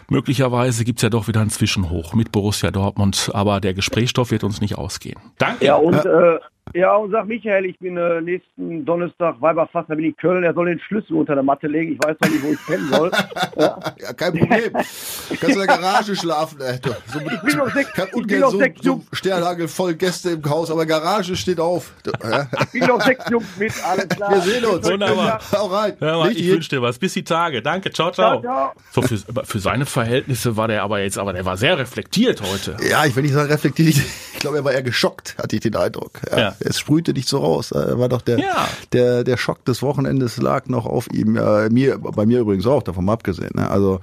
möglicherweise 0.09 0.85
gibt's 0.85 1.01
ja 1.01 1.09
doch 1.09 1.27
wieder 1.27 1.41
einen 1.41 1.49
Zwischenhoch 1.49 2.13
mit 2.13 2.31
Borussia 2.31 2.71
Dortmund, 2.71 3.29
aber 3.33 3.59
der 3.59 3.73
Gesprächsstoff 3.73 4.31
wird 4.31 4.43
uns 4.43 4.61
nicht 4.61 4.77
ausgehen. 4.77 5.19
Danke. 5.37 5.65
Ja, 5.65 5.75
und 5.75 6.05
äh, 6.05 6.39
ja, 6.73 6.95
und 6.95 7.11
sag 7.11 7.25
Michael, 7.27 7.65
ich 7.65 7.77
bin 7.79 7.97
äh, 7.97 8.21
nächsten 8.21 8.85
Donnerstag 8.85 9.41
Weiberfass, 9.41 9.85
da 9.87 9.95
bin 9.95 10.05
ich 10.05 10.11
in 10.11 10.17
Köln, 10.17 10.43
er 10.43 10.53
soll 10.53 10.67
den 10.67 10.79
Schlüssel 10.79 11.15
unter 11.15 11.35
der 11.35 11.43
Matte 11.43 11.67
legen. 11.67 11.93
Ich 11.93 11.99
weiß 12.07 12.17
noch 12.21 12.29
nicht, 12.29 12.43
wo 12.43 12.51
ich 12.51 12.65
pennen 12.65 12.89
soll. 12.89 13.11
Ja. 13.57 13.77
ja, 13.99 14.13
kein 14.13 14.37
Problem. 14.37 14.73
Du 14.73 15.35
kannst 15.35 15.49
in 15.49 15.57
der 15.57 15.67
Garage 15.67 16.15
schlafen. 16.15 16.61
Ey. 16.61 16.79
So 17.07 17.19
mit, 17.19 17.33
ich 17.33 17.41
bin 17.41 17.57
noch 17.57 17.71
sechs, 17.71 17.89
ich 17.97 18.27
bin 18.27 18.39
noch 18.39 18.51
so, 18.51 18.57
sechs 18.57 18.81
so 18.81 19.01
Sternhagel 19.11 19.67
voll 19.67 19.93
Gäste 19.95 20.31
im 20.31 20.49
Haus, 20.49 20.71
aber 20.71 20.85
Garage 20.85 21.35
steht 21.35 21.59
auf. 21.59 21.93
Ja. 22.23 22.47
Ich 22.73 22.79
bin 22.79 22.87
noch 22.87 23.01
sechs 23.01 23.29
Jungs 23.29 23.57
mit, 23.57 23.73
alles 23.85 24.07
klar. 24.09 24.31
Wir 24.31 24.41
sehen 24.41 24.65
uns. 24.65 24.89
Wunderbar. 24.89 25.39
Hau 25.51 25.67
rein. 25.67 25.93
Hör 25.99 26.19
mal, 26.19 26.31
ich 26.31 26.47
wünsche 26.47 26.69
dir 26.69 26.81
was. 26.81 26.97
Bis 26.99 27.13
die 27.13 27.23
Tage. 27.23 27.61
Danke. 27.61 27.91
Ciao, 27.91 28.11
ciao. 28.11 28.41
ciao, 28.41 28.41
ciao. 28.41 28.73
So 28.91 29.01
für, 29.01 29.45
für 29.45 29.59
seine 29.59 29.85
Verhältnisse 29.85 30.57
war 30.57 30.67
der 30.67 30.83
aber 30.83 31.01
jetzt, 31.01 31.17
aber 31.17 31.33
der 31.33 31.45
war 31.45 31.57
sehr 31.57 31.77
reflektiert 31.77 32.41
heute. 32.41 32.77
Ja, 32.87 33.05
ich 33.05 33.15
will 33.15 33.23
nicht 33.23 33.33
sagen 33.33 33.51
reflektiert. 33.51 33.95
Ich 34.33 34.39
glaube, 34.39 34.57
er 34.57 34.63
war 34.63 34.71
eher 34.71 34.83
geschockt, 34.83 35.35
hatte 35.37 35.55
ich 35.55 35.61
den 35.61 35.75
Eindruck. 35.75 36.19
Ja. 36.31 36.39
ja. 36.39 36.55
Es 36.61 36.79
sprühte 36.79 37.13
nicht 37.13 37.27
so 37.27 37.39
raus. 37.39 37.71
Er 37.71 37.99
war 37.99 38.09
doch 38.09 38.21
der, 38.21 38.39
ja. 38.39 38.67
der, 38.93 39.23
der 39.23 39.37
Schock 39.37 39.65
des 39.65 39.81
Wochenendes 39.81 40.37
lag 40.37 40.67
noch 40.67 40.85
auf 40.85 41.11
ihm. 41.11 41.35
Ja, 41.35 41.69
mir, 41.69 41.97
bei 41.99 42.25
mir 42.25 42.39
übrigens 42.39 42.67
auch, 42.67 42.83
davon 42.83 43.05
mal 43.05 43.13
abgesehen. 43.13 43.51
Ne? 43.55 43.69
Also 43.69 43.99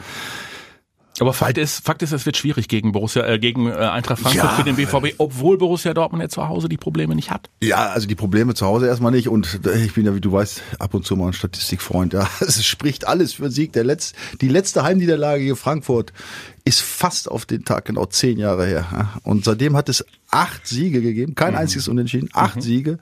aber 1.20 1.32
Fakt 1.32 1.58
ist, 1.58 1.84
Fakt 1.84 2.02
ist, 2.02 2.12
es 2.12 2.26
wird 2.26 2.36
schwierig 2.36 2.68
gegen 2.68 2.92
Borussia, 2.92 3.26
äh, 3.26 3.38
gegen 3.38 3.68
äh, 3.68 3.72
Eintracht 3.72 4.20
Frankfurt 4.20 4.44
ja, 4.44 4.56
für 4.56 4.64
den 4.64 4.76
BVB, 4.76 5.14
obwohl 5.18 5.58
Borussia 5.58 5.94
Dortmund 5.94 6.22
ja 6.22 6.28
zu 6.28 6.48
Hause 6.48 6.68
die 6.68 6.76
Probleme 6.76 7.14
nicht 7.14 7.30
hat. 7.30 7.50
Ja, 7.62 7.88
also 7.88 8.06
die 8.06 8.14
Probleme 8.14 8.54
zu 8.54 8.66
Hause 8.66 8.86
erstmal 8.86 9.12
nicht 9.12 9.28
und 9.28 9.66
äh, 9.66 9.84
ich 9.84 9.94
bin 9.94 10.06
ja, 10.06 10.14
wie 10.14 10.20
du 10.20 10.32
weißt, 10.32 10.62
ab 10.78 10.94
und 10.94 11.04
zu 11.04 11.16
mal 11.16 11.28
ein 11.28 11.32
Statistikfreund. 11.32 12.12
Ja, 12.12 12.28
es 12.40 12.64
spricht 12.64 13.06
alles 13.06 13.34
für 13.34 13.50
Sieg. 13.50 13.72
Der 13.72 13.84
letzte, 13.84 14.16
die 14.40 14.48
letzte 14.48 14.82
Heimniederlage 14.82 15.42
gegen 15.42 15.56
Frankfurt 15.56 16.12
ist 16.68 16.82
fast 16.82 17.30
auf 17.30 17.46
den 17.46 17.64
Tag 17.64 17.86
genau 17.86 18.04
zehn 18.04 18.38
Jahre 18.38 18.66
her. 18.66 19.08
Und 19.22 19.46
seitdem 19.46 19.74
hat 19.74 19.88
es 19.88 20.04
acht 20.30 20.66
Siege 20.66 21.00
gegeben, 21.00 21.34
kein 21.34 21.52
mhm. 21.52 21.60
einziges 21.60 21.88
Unentschieden, 21.88 22.28
acht 22.34 22.56
mhm. 22.56 22.60
Siege 22.60 22.98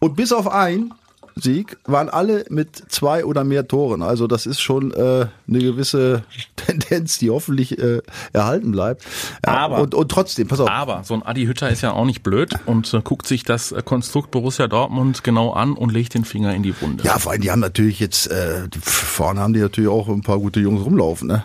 und 0.00 0.16
bis 0.16 0.32
auf 0.32 0.48
ein 0.48 0.94
Sieg 1.34 1.78
waren 1.84 2.08
alle 2.08 2.44
mit 2.48 2.76
zwei 2.88 3.24
oder 3.24 3.44
mehr 3.44 3.66
Toren. 3.66 4.02
Also 4.02 4.26
das 4.26 4.46
ist 4.46 4.60
schon 4.60 4.92
äh, 4.92 5.26
eine 5.48 5.58
gewisse 5.58 6.24
Tendenz, 6.56 7.18
die 7.18 7.30
hoffentlich 7.30 7.78
äh, 7.78 8.00
erhalten 8.32 8.72
bleibt. 8.72 9.04
Ja, 9.44 9.58
aber 9.58 9.80
und, 9.80 9.94
und 9.94 10.10
trotzdem, 10.10 10.48
pass 10.48 10.60
auf. 10.60 10.68
Aber 10.68 11.04
so 11.04 11.14
ein 11.14 11.22
Adi 11.22 11.44
Hütter 11.46 11.70
ist 11.70 11.82
ja 11.82 11.92
auch 11.92 12.04
nicht 12.04 12.22
blöd 12.22 12.54
und 12.66 12.92
äh, 12.92 13.00
guckt 13.02 13.26
sich 13.26 13.44
das 13.44 13.74
Konstrukt 13.84 14.30
Borussia 14.30 14.68
Dortmund 14.68 15.24
genau 15.24 15.52
an 15.52 15.72
und 15.74 15.92
legt 15.92 16.14
den 16.14 16.24
Finger 16.24 16.54
in 16.54 16.62
die 16.62 16.78
Wunde. 16.80 17.04
Ja, 17.04 17.18
vor 17.18 17.32
allem 17.32 17.40
die 17.40 17.50
haben 17.50 17.60
natürlich 17.60 18.00
jetzt 18.00 18.26
äh, 18.28 18.68
vorne 18.80 19.40
haben 19.40 19.52
die 19.52 19.60
natürlich 19.60 19.90
auch 19.90 20.08
ein 20.08 20.22
paar 20.22 20.38
gute 20.38 20.60
Jungs 20.60 20.84
rumlaufen. 20.84 21.28
Ne? 21.28 21.44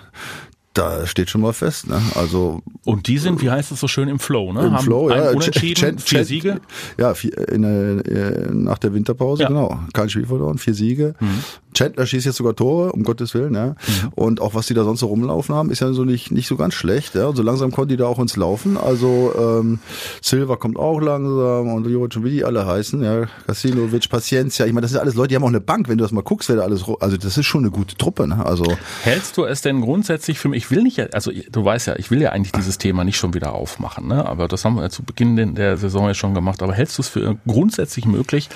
Da 0.77 1.07
steht 1.07 1.31
schon 1.31 1.41
mal 1.41 1.53
fest, 1.53 1.87
ne? 1.87 1.99
Also 2.13 2.61
und 2.85 3.07
die 3.07 3.17
sind, 3.17 3.41
wie 3.41 3.49
heißt 3.49 3.71
es 3.71 3.79
so 3.79 3.87
schön 3.87 4.07
im 4.09 4.19
Flow, 4.19 4.53
ne? 4.53 4.67
Im 4.67 4.73
Haben 4.73 4.83
Flow, 4.83 5.09
ja. 5.09 5.31
Unentschieden, 5.31 5.97
Ch 5.97 6.01
vier 6.03 6.23
Siege. 6.23 6.61
Ja, 6.99 7.15
vier, 7.15 7.35
in, 7.49 7.63
äh, 7.63 8.51
nach 8.51 8.77
der 8.77 8.93
Winterpause, 8.93 9.41
ja. 9.41 9.47
genau. 9.47 9.79
Kein 9.93 10.07
Spiel 10.07 10.27
verloren, 10.27 10.59
vier 10.59 10.75
Siege. 10.75 11.15
Mhm. 11.19 11.43
Chandler 11.77 12.05
schießt 12.05 12.25
jetzt 12.25 12.37
sogar 12.37 12.55
Tore, 12.55 12.91
um 12.91 13.03
Gottes 13.03 13.33
Willen, 13.33 13.53
ja. 13.53 13.67
Mhm. 13.67 13.75
Und 14.15 14.41
auch 14.41 14.55
was 14.55 14.65
die 14.65 14.73
da 14.73 14.83
sonst 14.83 15.01
so 15.01 15.07
rumlaufen 15.07 15.53
haben, 15.53 15.69
ist 15.69 15.81
ja 15.81 15.93
so 15.93 16.05
nicht, 16.05 16.31
nicht 16.31 16.47
so 16.47 16.55
ganz 16.57 16.73
schlecht, 16.73 17.15
ja. 17.15 17.27
Und 17.27 17.35
so 17.35 17.43
langsam 17.43 17.71
konnten 17.71 17.89
die 17.89 17.97
da 17.97 18.07
auch 18.07 18.19
ins 18.19 18.35
Laufen. 18.35 18.77
Also 18.77 19.33
ähm, 19.37 19.79
Silva 20.21 20.55
kommt 20.55 20.77
auch 20.77 20.99
langsam 20.99 21.73
und 21.73 21.87
Juric 21.87 22.15
und 22.15 22.23
wie 22.23 22.31
die 22.31 22.45
alle 22.45 22.65
heißen, 22.65 23.03
ja. 23.03 23.27
Kasinovic, 23.45 24.09
Paciencia. 24.09 24.65
Ich 24.65 24.73
meine, 24.73 24.81
das 24.81 24.91
sind 24.91 24.99
alles 24.99 25.13
Leute, 25.13 25.29
die 25.29 25.35
haben 25.35 25.43
auch 25.43 25.49
eine 25.49 25.61
Bank, 25.61 25.87
wenn 25.87 25.97
du 25.97 26.03
das 26.03 26.11
mal 26.11 26.21
guckst, 26.21 26.49
wer 26.49 26.55
da 26.55 26.63
alles, 26.63 26.83
also 26.99 27.17
das 27.17 27.37
ist 27.37 27.45
schon 27.45 27.61
eine 27.61 27.71
gute 27.71 27.95
Truppe, 27.95 28.27
ne? 28.27 28.43
Also 28.43 28.65
hältst 29.03 29.37
du 29.37 29.45
es 29.45 29.61
denn 29.61 29.81
grundsätzlich 29.81 30.39
für 30.39 30.49
mich? 30.49 30.57
Ich 30.63 30.71
will 30.71 30.81
nicht, 30.81 31.13
also 31.13 31.31
du 31.51 31.63
weißt 31.63 31.87
ja, 31.87 31.95
ich 31.97 32.09
will 32.09 32.21
ja 32.21 32.31
eigentlich 32.31 32.53
dieses 32.53 32.79
Thema 32.79 33.03
nicht 33.03 33.17
schon 33.17 33.35
wieder 33.35 33.53
aufmachen, 33.53 34.07
ne? 34.07 34.25
Aber 34.25 34.47
das 34.47 34.65
haben 34.65 34.75
wir 34.75 34.81
ja 34.81 34.89
zu 34.89 35.03
Beginn 35.03 35.55
der 35.55 35.77
Saison 35.77 36.07
ja 36.07 36.15
schon 36.15 36.33
gemacht. 36.33 36.63
Aber 36.63 36.73
hältst 36.73 36.97
du 36.97 37.03
es 37.03 37.07
für 37.07 37.37
grundsätzlich 37.45 38.05
möglich, 38.05 38.49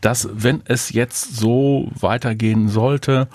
dass 0.00 0.28
wenn 0.32 0.62
es 0.64 0.92
jetzt 0.92 1.36
so 1.36 1.88
weitergehen 1.98 2.67
sollte, 2.70 3.28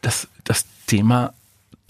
dass 0.00 0.28
das 0.44 0.66
Thema 0.86 1.32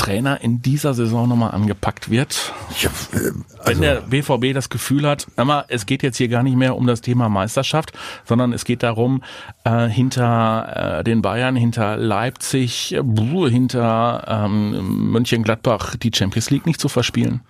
Trainer 0.03 0.41
in 0.41 0.63
dieser 0.63 0.95
Saison 0.95 1.29
nochmal 1.29 1.53
angepackt 1.53 2.11
wird. 2.11 2.53
Ja, 2.81 2.91
äh, 3.13 3.31
also 3.59 3.67
Wenn 3.67 3.81
der 3.81 4.01
BVB 4.01 4.53
das 4.53 4.69
Gefühl 4.69 5.07
hat, 5.07 5.29
immer, 5.37 5.65
es 5.69 5.87
geht 5.87 6.03
jetzt 6.03 6.17
hier 6.17 6.27
gar 6.29 6.43
nicht 6.43 6.57
mehr 6.57 6.77
um 6.77 6.89
das 6.89 7.03
Thema 7.03 7.29
Meisterschaft, 7.29 7.93
sondern 8.25 8.53
es 8.53 8.65
geht 8.65 8.83
darum, 8.83 9.23
äh, 9.63 9.87
hinter 9.87 10.99
äh, 10.99 11.05
den 11.05 11.23
Bayern, 11.23 11.55
hinter 11.55 11.97
Leipzig, 11.97 12.95
äh, 12.95 13.51
hinter 13.51 14.25
ähm, 14.27 15.11
Mönchengladbach 15.13 15.95
die 15.95 16.11
Champions 16.13 16.51
League 16.51 16.67
nicht 16.67 16.81
zu 16.81 16.89
verspielen. 16.89 17.43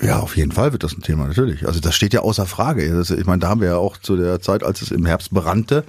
Ja, 0.00 0.18
auf 0.20 0.36
jeden 0.36 0.52
Fall 0.52 0.72
wird 0.72 0.82
das 0.82 0.94
ein 0.94 1.02
Thema, 1.02 1.28
natürlich. 1.28 1.66
Also 1.66 1.78
das 1.78 1.94
steht 1.94 2.14
ja 2.14 2.20
außer 2.20 2.46
Frage. 2.46 2.90
Das, 2.92 3.10
ich 3.10 3.26
meine, 3.26 3.40
da 3.40 3.48
haben 3.48 3.60
wir 3.60 3.68
ja 3.68 3.76
auch 3.76 3.96
zu 3.98 4.16
der 4.16 4.40
Zeit, 4.40 4.64
als 4.64 4.82
es 4.82 4.90
im 4.90 5.06
Herbst 5.06 5.30
brannte, 5.30 5.84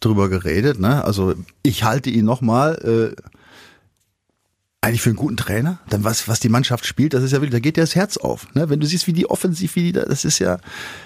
drüber 0.00 0.28
geredet. 0.28 0.80
Ne? 0.80 1.04
Also 1.04 1.34
ich 1.62 1.84
halte 1.84 2.10
ihn 2.10 2.24
nochmal 2.24 3.14
äh, 3.16 3.22
eigentlich 4.86 5.02
für 5.02 5.10
einen 5.10 5.16
guten 5.16 5.36
Trainer, 5.36 5.78
dann 5.88 6.04
was, 6.04 6.28
was 6.28 6.38
die 6.38 6.48
Mannschaft 6.48 6.86
spielt, 6.86 7.12
das 7.12 7.24
ist 7.24 7.32
ja 7.32 7.38
wirklich, 7.38 7.50
da 7.50 7.58
geht 7.58 7.76
dir 7.76 7.80
das 7.80 7.96
Herz 7.96 8.16
auf. 8.16 8.46
Ne? 8.54 8.70
Wenn 8.70 8.78
du 8.78 8.86
siehst, 8.86 9.08
wie 9.08 9.12
die 9.12 9.28
offensiv, 9.28 9.74
wie 9.74 9.82
die 9.82 9.92
da, 9.92 10.04
das 10.04 10.24
ist 10.24 10.38
ja, 10.38 10.58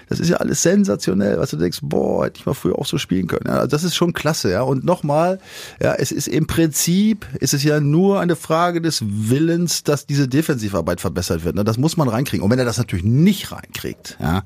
das 0.09 0.21
ist 0.21 0.29
ja 0.29 0.37
alles 0.37 0.63
sensationell, 0.63 1.39
was 1.39 1.51
du 1.51 1.57
denkst, 1.57 1.79
boah, 1.83 2.27
hätte 2.27 2.41
ich 2.41 2.47
mal 2.47 2.53
früher 2.53 2.79
auch 2.79 2.85
so 2.85 2.99
spielen 2.99 3.27
können. 3.27 3.47
Ja, 3.47 3.67
das 3.67 3.83
ist 3.83 3.97
schon 3.97 4.13
klasse, 4.13 4.51
ja. 4.51 4.61
Und 4.61 4.85
nochmal, 4.85 5.39
ja, 5.81 5.95
es 5.95 6.13
ist 6.13 6.29
im 6.29 6.47
Prinzip, 6.47 7.27
ist 7.41 7.55
es 7.55 7.65
ja 7.65 7.81
nur 7.81 8.21
eine 8.21 8.37
Frage 8.37 8.83
des 8.83 9.03
Willens, 9.03 9.83
dass 9.83 10.05
diese 10.05 10.29
Defensivarbeit 10.29 11.01
verbessert 11.01 11.45
wird. 11.45 11.55
Ne? 11.55 11.65
Das 11.65 11.79
muss 11.79 11.97
man 11.97 12.09
reinkriegen. 12.09 12.45
Und 12.45 12.51
wenn 12.51 12.59
er 12.59 12.67
das 12.67 12.77
natürlich 12.77 13.05
nicht 13.05 13.51
reinkriegt, 13.51 14.19
ja, 14.21 14.43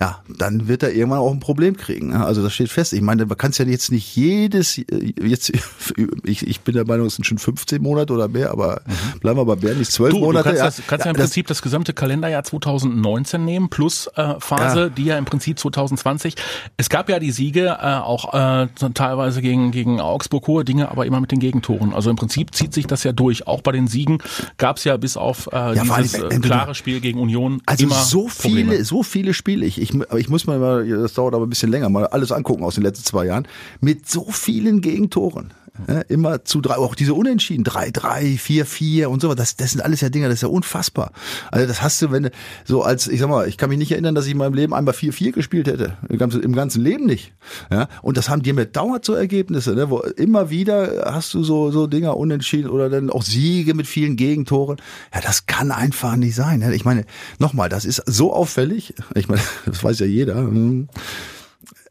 ja, 0.00 0.22
dann 0.28 0.68
wird 0.68 0.82
er 0.82 0.92
irgendwann 0.92 1.20
auch 1.20 1.32
ein 1.32 1.40
Problem 1.40 1.78
kriegen. 1.78 2.12
Ja? 2.12 2.26
Also 2.26 2.42
das 2.42 2.52
steht 2.52 2.68
fest. 2.68 2.92
Ich 2.92 3.00
meine, 3.00 3.24
man 3.24 3.38
kann 3.38 3.52
es 3.52 3.58
ja 3.58 3.64
jetzt 3.64 3.90
nicht 3.90 4.14
jedes, 4.16 4.76
jetzt, 4.76 5.52
ich, 6.24 6.46
ich 6.46 6.60
bin 6.60 6.74
der 6.74 6.86
Meinung, 6.86 7.06
es 7.06 7.14
sind 7.14 7.24
schon 7.24 7.38
15 7.38 7.80
Monate 7.80 8.12
oder 8.12 8.28
mehr, 8.28 8.50
aber 8.50 8.65
aber 8.66 8.80
bleiben 9.20 9.38
wir 9.38 9.44
bei 9.44 9.56
Bernis 9.56 9.90
zwölf 9.90 10.12
du, 10.12 10.20
Monate. 10.20 10.50
Du 10.50 10.56
kannst, 10.58 10.78
das, 10.78 10.86
kannst 10.86 11.04
ja, 11.04 11.10
im 11.10 11.16
Prinzip 11.16 11.46
das, 11.46 11.62
gesamte 11.62 11.92
Kalenderjahr 11.92 12.44
2019 12.44 13.44
nehmen, 13.44 13.68
plus 13.68 14.08
äh, 14.14 14.34
Phase, 14.38 14.80
ja. 14.80 14.88
die 14.88 15.04
ja 15.06 15.18
im 15.18 15.24
Prinzip 15.24 15.58
2020. 15.58 16.34
Es 16.76 16.88
gab 16.88 17.08
ja 17.08 17.18
die 17.18 17.30
Siege 17.30 17.78
äh, 17.80 17.96
auch 17.96 18.34
äh, 18.34 18.68
teilweise 18.94 19.42
gegen, 19.42 19.70
gegen 19.70 20.00
Augsburg, 20.00 20.46
hohe 20.46 20.64
Dinge, 20.64 20.90
aber 20.90 21.06
immer 21.06 21.20
mit 21.20 21.32
den 21.32 21.40
Gegentoren. 21.40 21.94
Also 21.94 22.10
im 22.10 22.16
Prinzip 22.16 22.54
zieht 22.54 22.72
sich 22.74 22.86
das 22.86 23.04
ja 23.04 23.12
durch. 23.12 23.46
Auch 23.46 23.62
bei 23.62 23.72
den 23.72 23.88
Siegen 23.88 24.18
gab 24.58 24.76
es 24.76 24.84
ja 24.84 24.96
bis 24.96 25.16
auf 25.16 25.48
äh, 25.52 25.74
ja, 25.74 25.82
dieses 25.82 26.14
äh, 26.14 26.38
klare 26.38 26.74
Spiel 26.74 27.00
gegen 27.00 27.18
Union 27.18 27.62
also 27.66 27.84
immer 27.84 27.94
so 27.94 28.28
viele, 28.28 28.64
Probleme. 28.64 28.84
so 28.84 29.02
viele 29.02 29.34
Spiele. 29.34 29.66
Ich, 29.66 29.80
ich, 29.80 29.92
ich 29.94 30.28
muss 30.28 30.46
mal, 30.46 30.86
das 30.86 31.14
dauert 31.14 31.34
aber 31.34 31.46
ein 31.46 31.50
bisschen 31.50 31.70
länger, 31.70 31.88
mal 31.88 32.06
alles 32.06 32.32
angucken 32.32 32.64
aus 32.64 32.74
den 32.74 32.84
letzten 32.84 33.04
zwei 33.04 33.26
Jahren 33.26 33.48
mit 33.80 34.08
so 34.08 34.26
vielen 34.30 34.80
Gegentoren. 34.80 35.52
Ja, 35.88 36.00
immer 36.02 36.44
zu 36.44 36.60
drei, 36.60 36.76
auch 36.76 36.94
diese 36.94 37.14
Unentschieden, 37.14 37.64
drei, 37.64 37.90
drei, 37.90 38.36
vier, 38.38 38.66
vier 38.66 39.10
und 39.10 39.20
so, 39.20 39.34
das, 39.34 39.56
das 39.56 39.72
sind 39.72 39.80
alles 39.80 40.00
ja 40.00 40.08
Dinger, 40.08 40.28
das 40.28 40.36
ist 40.36 40.42
ja 40.42 40.48
unfassbar. 40.48 41.12
Also 41.50 41.66
das 41.66 41.82
hast 41.82 42.02
du, 42.02 42.10
wenn 42.10 42.24
du, 42.24 42.30
so 42.64 42.82
als, 42.82 43.06
ich 43.08 43.20
sag 43.20 43.28
mal, 43.28 43.48
ich 43.48 43.56
kann 43.56 43.68
mich 43.68 43.78
nicht 43.78 43.92
erinnern, 43.92 44.14
dass 44.14 44.26
ich 44.26 44.32
in 44.32 44.38
meinem 44.38 44.54
Leben 44.54 44.74
einmal 44.74 44.94
vier, 44.94 45.12
vier 45.12 45.32
gespielt 45.32 45.66
hätte. 45.66 45.96
Im 46.08 46.18
ganzen, 46.18 46.42
im 46.42 46.54
ganzen 46.54 46.82
Leben 46.82 47.06
nicht. 47.06 47.32
Ja, 47.70 47.88
und 48.02 48.16
das 48.16 48.28
haben 48.28 48.42
die 48.42 48.52
mit 48.52 48.76
dauert 48.76 49.04
so 49.04 49.14
Ergebnisse, 49.14 49.74
ne, 49.74 49.90
wo 49.90 50.00
immer 50.00 50.50
wieder 50.50 51.12
hast 51.12 51.34
du 51.34 51.42
so, 51.42 51.70
so 51.70 51.86
Dinger 51.86 52.16
unentschieden 52.16 52.70
oder 52.70 52.88
dann 52.88 53.10
auch 53.10 53.22
Siege 53.22 53.74
mit 53.74 53.86
vielen 53.86 54.16
Gegentoren. 54.16 54.78
Ja, 55.14 55.20
das 55.20 55.46
kann 55.46 55.70
einfach 55.70 56.16
nicht 56.16 56.34
sein. 56.34 56.60
Ne? 56.60 56.74
Ich 56.74 56.84
meine, 56.84 57.04
nochmal, 57.38 57.68
das 57.68 57.84
ist 57.84 58.02
so 58.06 58.32
auffällig. 58.32 58.94
Ich 59.14 59.28
meine, 59.28 59.42
das 59.66 59.82
weiß 59.82 59.98
ja 60.00 60.06
jeder. 60.06 60.36
Hm. 60.36 60.88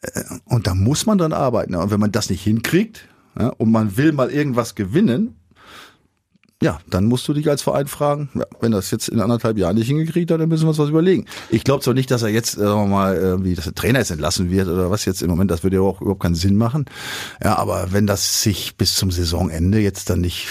Äh, 0.02 0.21
und 0.45 0.67
da 0.67 0.76
muss 0.76 1.06
man 1.06 1.17
dran 1.17 1.34
arbeiten. 1.34 1.76
Und 1.76 1.91
wenn 1.91 2.00
man 2.00 2.12
das 2.12 2.30
nicht 2.30 2.43
hinkriegt, 2.43 3.08
ja, 3.38 3.50
und 3.50 3.71
man 3.71 3.98
will 3.98 4.12
mal 4.12 4.30
irgendwas 4.30 4.76
gewinnen, 4.76 5.36
ja, 6.63 6.80
dann 6.89 7.06
musst 7.06 7.28
du 7.28 7.34
dich 7.34 7.50
als 7.50 7.62
Verein 7.62 7.88
fragen, 7.88 8.30
ja, 8.34 8.45
wenn 8.62 8.71
das 8.71 8.89
jetzt 8.89 9.10
in 9.10 9.19
anderthalb 9.19 9.58
Jahren 9.58 9.76
nicht 9.76 9.88
hingekriegt 9.88 10.32
hat, 10.32 10.39
dann 10.39 10.48
müssen 10.48 10.63
wir 10.63 10.69
uns 10.69 10.80
was 10.80 10.89
überlegen. 10.89 11.26
Ich 11.50 11.65
glaube 11.65 11.84
zwar 11.84 11.93
nicht, 11.93 12.10
dass 12.10 12.24
er 12.24 12.30
jetzt, 12.30 12.54
sagen 12.54 12.82
wir 12.82 12.88
mal, 12.88 13.15
irgendwie, 13.15 13.56
dass 13.56 13.65
der 13.65 13.76
Trainer 13.76 14.00
jetzt 14.00 14.12
entlassen 14.12 14.50
wird 14.50 14.69
oder 14.69 14.89
was 14.89 15.04
jetzt 15.06 15.21
im 15.21 15.30
Moment, 15.30 15.52
das 15.52 15.63
würde 15.63 15.76
ja 15.76 15.82
auch 15.82 16.02
überhaupt 16.02 16.21
keinen 16.21 16.36
Sinn 16.36 16.56
machen. 16.56 16.86
Ja, 17.43 17.58
aber 17.58 17.91
wenn 17.91 18.08
das 18.08 18.41
sich 18.41 18.78
bis 18.78 18.95
zum 18.95 19.12
Saisonende 19.12 19.80
jetzt 19.80 20.10
dann 20.10 20.21
nicht 20.21 20.48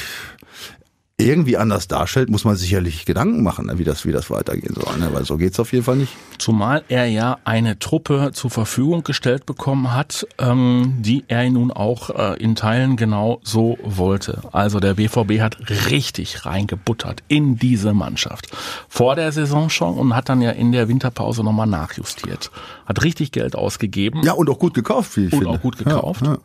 irgendwie 1.16 1.56
anders 1.56 1.86
darstellt, 1.86 2.28
muss 2.28 2.44
man 2.44 2.56
sicherlich 2.56 3.04
Gedanken 3.04 3.44
machen, 3.44 3.66
ne, 3.66 3.78
wie 3.78 3.84
das, 3.84 4.04
wie 4.04 4.10
das 4.10 4.30
weitergehen 4.30 4.74
soll, 4.74 4.98
ne? 4.98 5.10
weil 5.12 5.24
so 5.24 5.36
geht's 5.36 5.60
auf 5.60 5.72
jeden 5.72 5.84
Fall 5.84 5.96
nicht. 5.96 6.12
Zumal 6.38 6.82
er 6.88 7.06
ja 7.06 7.38
eine 7.44 7.78
Truppe 7.78 8.32
zur 8.32 8.50
Verfügung 8.50 9.04
gestellt 9.04 9.46
bekommen 9.46 9.94
hat, 9.94 10.26
ähm, 10.38 10.94
die 10.98 11.22
er 11.28 11.48
nun 11.50 11.70
auch 11.70 12.10
äh, 12.10 12.42
in 12.42 12.56
Teilen 12.56 12.96
genau 12.96 13.40
so 13.44 13.78
wollte. 13.84 14.42
Also 14.50 14.80
der 14.80 14.94
BVB 14.94 15.40
hat 15.40 15.56
richtig 15.88 16.46
reingebuttert 16.46 17.22
in 17.28 17.58
diese 17.60 17.94
Mannschaft. 17.94 18.48
Vor 18.88 19.14
der 19.14 19.30
Saison 19.30 19.70
schon 19.70 19.94
und 19.94 20.16
hat 20.16 20.28
dann 20.28 20.42
ja 20.42 20.50
in 20.50 20.72
der 20.72 20.88
Winterpause 20.88 21.44
nochmal 21.44 21.68
nachjustiert. 21.68 22.50
Hat 22.86 23.04
richtig 23.04 23.30
Geld 23.30 23.54
ausgegeben. 23.54 24.24
Ja, 24.24 24.32
und 24.32 24.50
auch 24.50 24.58
gut 24.58 24.74
gekauft, 24.74 25.16
wie 25.16 25.26
ich 25.26 25.32
und 25.32 25.38
finde. 25.38 25.48
Und 25.50 25.56
auch 25.58 25.62
gut 25.62 25.78
gekauft. 25.78 26.22
Ja, 26.22 26.32
ja. 26.32 26.38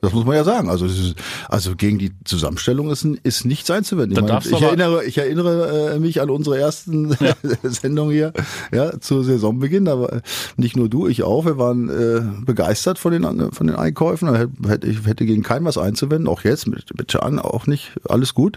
Das 0.00 0.12
muss 0.12 0.24
man 0.24 0.36
ja 0.36 0.44
sagen. 0.44 0.70
Also, 0.70 0.86
ist, 0.86 1.16
also 1.48 1.74
gegen 1.74 1.98
die 1.98 2.12
Zusammenstellung 2.24 2.90
ist, 2.90 3.04
ist 3.04 3.44
nichts 3.44 3.68
einzuwenden. 3.70 4.16
Ich, 4.16 4.32
meine, 4.32 4.40
ich 4.44 4.62
erinnere, 4.62 5.04
ich 5.04 5.18
erinnere 5.18 5.94
äh, 5.94 5.98
mich 5.98 6.20
an 6.20 6.30
unsere 6.30 6.58
ersten 6.58 7.16
ja. 7.20 7.34
Sendung 7.64 8.10
hier, 8.10 8.32
ja, 8.72 9.00
zu 9.00 9.22
Saisonbeginn. 9.22 9.88
Aber 9.88 10.22
nicht 10.56 10.76
nur 10.76 10.88
du, 10.88 11.08
ich 11.08 11.24
auch. 11.24 11.46
Wir 11.46 11.58
waren 11.58 11.88
äh, 11.88 12.22
begeistert 12.44 12.98
von 12.98 13.12
den 13.12 13.52
von 13.52 13.66
den 13.66 13.76
Einkäufen. 13.76 14.34
Hätte, 14.66 14.86
ich 14.86 15.04
hätte 15.04 15.26
gegen 15.26 15.42
keinen 15.42 15.64
was 15.64 15.78
einzuwenden. 15.78 16.28
Auch 16.28 16.44
jetzt 16.44 16.68
mit 16.68 16.96
mit 16.96 17.08
Can 17.08 17.40
auch 17.40 17.66
nicht. 17.66 17.92
Alles 18.08 18.34
gut. 18.34 18.56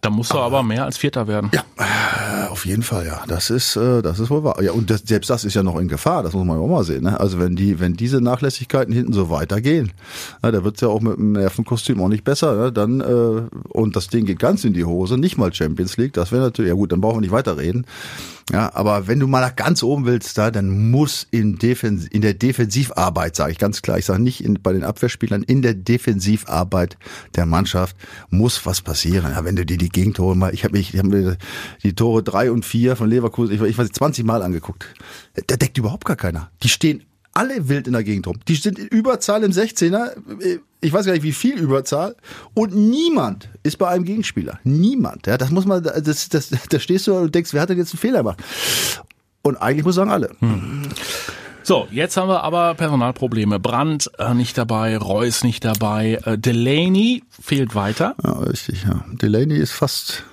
Da 0.00 0.10
musst 0.10 0.32
du 0.32 0.36
aber, 0.36 0.58
aber 0.58 0.62
mehr 0.62 0.84
als 0.84 0.96
Vierter 0.96 1.26
werden. 1.26 1.50
Ja, 1.52 1.64
äh, 1.76 2.48
auf 2.48 2.64
jeden 2.66 2.82
Fall, 2.82 3.06
ja. 3.06 3.22
Das 3.26 3.50
ist, 3.50 3.76
äh, 3.76 4.00
das 4.00 4.20
ist 4.20 4.30
wohl 4.30 4.44
wahr. 4.44 4.62
Ja, 4.62 4.72
und 4.72 4.90
das, 4.90 5.02
selbst 5.04 5.28
das 5.28 5.44
ist 5.44 5.54
ja 5.54 5.62
noch 5.62 5.78
in 5.78 5.88
Gefahr, 5.88 6.22
das 6.22 6.34
muss 6.34 6.46
man 6.46 6.58
auch 6.58 6.68
mal 6.68 6.84
sehen. 6.84 7.04
Ne? 7.04 7.18
Also 7.18 7.38
wenn 7.38 7.56
die, 7.56 7.80
wenn 7.80 7.94
diese 7.94 8.20
Nachlässigkeiten 8.20 8.94
hinten 8.94 9.12
so 9.12 9.28
weitergehen, 9.28 9.92
ja, 10.42 10.52
da 10.52 10.64
wird's 10.64 10.80
ja 10.80 10.88
auch 10.88 11.00
mit 11.00 11.16
dem 11.16 11.32
Nervenkostüm 11.32 12.00
auch 12.00 12.08
nicht 12.08 12.24
besser. 12.24 12.54
Ne? 12.54 12.72
Dann 12.72 13.00
äh, 13.00 13.42
und 13.68 13.96
das 13.96 14.08
Ding 14.08 14.24
geht 14.24 14.38
ganz 14.38 14.64
in 14.64 14.72
die 14.72 14.84
Hose, 14.84 15.18
nicht 15.18 15.36
mal 15.36 15.52
Champions 15.52 15.96
League. 15.96 16.12
Das 16.12 16.30
wäre 16.30 16.42
natürlich, 16.42 16.68
ja 16.68 16.74
gut, 16.74 16.92
dann 16.92 17.00
brauchen 17.00 17.16
wir 17.16 17.22
nicht 17.22 17.32
weiterreden. 17.32 17.84
Ja, 18.50 18.74
aber 18.74 19.06
wenn 19.06 19.20
du 19.20 19.26
mal 19.26 19.40
nach 19.40 19.56
ganz 19.56 19.82
oben 19.82 20.06
willst, 20.06 20.38
da, 20.38 20.50
dann 20.50 20.90
muss 20.90 21.26
in, 21.30 21.56
Defens 21.56 22.06
in 22.06 22.22
der 22.22 22.32
Defensivarbeit, 22.32 23.36
sage 23.36 23.52
ich 23.52 23.58
ganz 23.58 23.82
klar, 23.82 23.98
ich 23.98 24.06
sage 24.06 24.22
nicht 24.22 24.42
in, 24.42 24.62
bei 24.62 24.72
den 24.72 24.84
Abwehrspielern, 24.84 25.42
in 25.42 25.60
der 25.60 25.74
Defensivarbeit 25.74 26.96
der 27.36 27.44
Mannschaft 27.44 27.94
muss 28.30 28.64
was 28.64 28.80
passieren. 28.80 29.32
Ja, 29.32 29.44
wenn 29.44 29.56
du 29.56 29.66
dir 29.66 29.76
die 29.76 29.90
Gegentore 29.90 30.34
mal, 30.34 30.54
ich 30.54 30.64
habe 30.64 30.78
mich, 30.78 30.94
ich 30.94 30.98
hab 30.98 31.06
mir 31.06 31.36
die 31.82 31.94
Tore 31.94 32.22
drei 32.22 32.50
und 32.50 32.64
vier 32.64 32.96
von 32.96 33.10
Leverkusen, 33.10 33.54
ich, 33.54 33.60
ich 33.60 33.76
weiß 33.76 33.90
20 33.90 34.24
Mal 34.24 34.42
angeguckt. 34.42 34.86
Da 35.46 35.56
deckt 35.56 35.76
überhaupt 35.76 36.06
gar 36.06 36.16
keiner. 36.16 36.50
Die 36.62 36.70
stehen 36.70 37.04
alle 37.38 37.68
wild 37.68 37.86
in 37.86 37.92
der 37.92 38.02
Gegend 38.02 38.26
rum. 38.26 38.36
Die 38.48 38.56
sind 38.56 38.80
in 38.80 38.88
Überzahl 38.88 39.44
im 39.44 39.52
16er. 39.52 40.10
Ich 40.80 40.92
weiß 40.92 41.06
gar 41.06 41.12
nicht, 41.12 41.22
wie 41.22 41.32
viel 41.32 41.56
Überzahl. 41.56 42.16
Und 42.52 42.74
niemand 42.74 43.48
ist 43.62 43.78
bei 43.78 43.86
einem 43.88 44.04
Gegenspieler. 44.04 44.58
Niemand. 44.64 45.28
Ja, 45.28 45.38
das 45.38 45.50
muss 45.50 45.64
man, 45.64 45.82
das, 45.82 46.28
das, 46.28 46.50
da 46.68 46.80
stehst 46.80 47.06
du 47.06 47.14
und 47.14 47.32
denkst, 47.32 47.54
wer 47.54 47.62
hat 47.62 47.68
denn 47.68 47.78
jetzt 47.78 47.92
einen 47.92 48.00
Fehler 48.00 48.18
gemacht? 48.18 48.42
Und 49.42 49.56
eigentlich 49.56 49.84
muss 49.84 49.94
sagen 49.94 50.10
alle. 50.10 50.30
Hm. 50.40 50.82
So, 51.62 51.86
jetzt 51.92 52.16
haben 52.16 52.28
wir 52.28 52.42
aber 52.42 52.74
Personalprobleme. 52.74 53.60
Brandt 53.60 54.10
äh, 54.18 54.34
nicht 54.34 54.58
dabei, 54.58 54.96
Reus 54.96 55.44
nicht 55.44 55.64
dabei, 55.64 56.18
äh, 56.24 56.38
Delaney 56.38 57.22
fehlt 57.30 57.76
weiter. 57.76 58.16
Ja, 58.24 58.32
richtig, 58.32 58.82
ja. 58.82 59.04
Delaney 59.12 59.58
ist 59.58 59.72
fast 59.72 60.24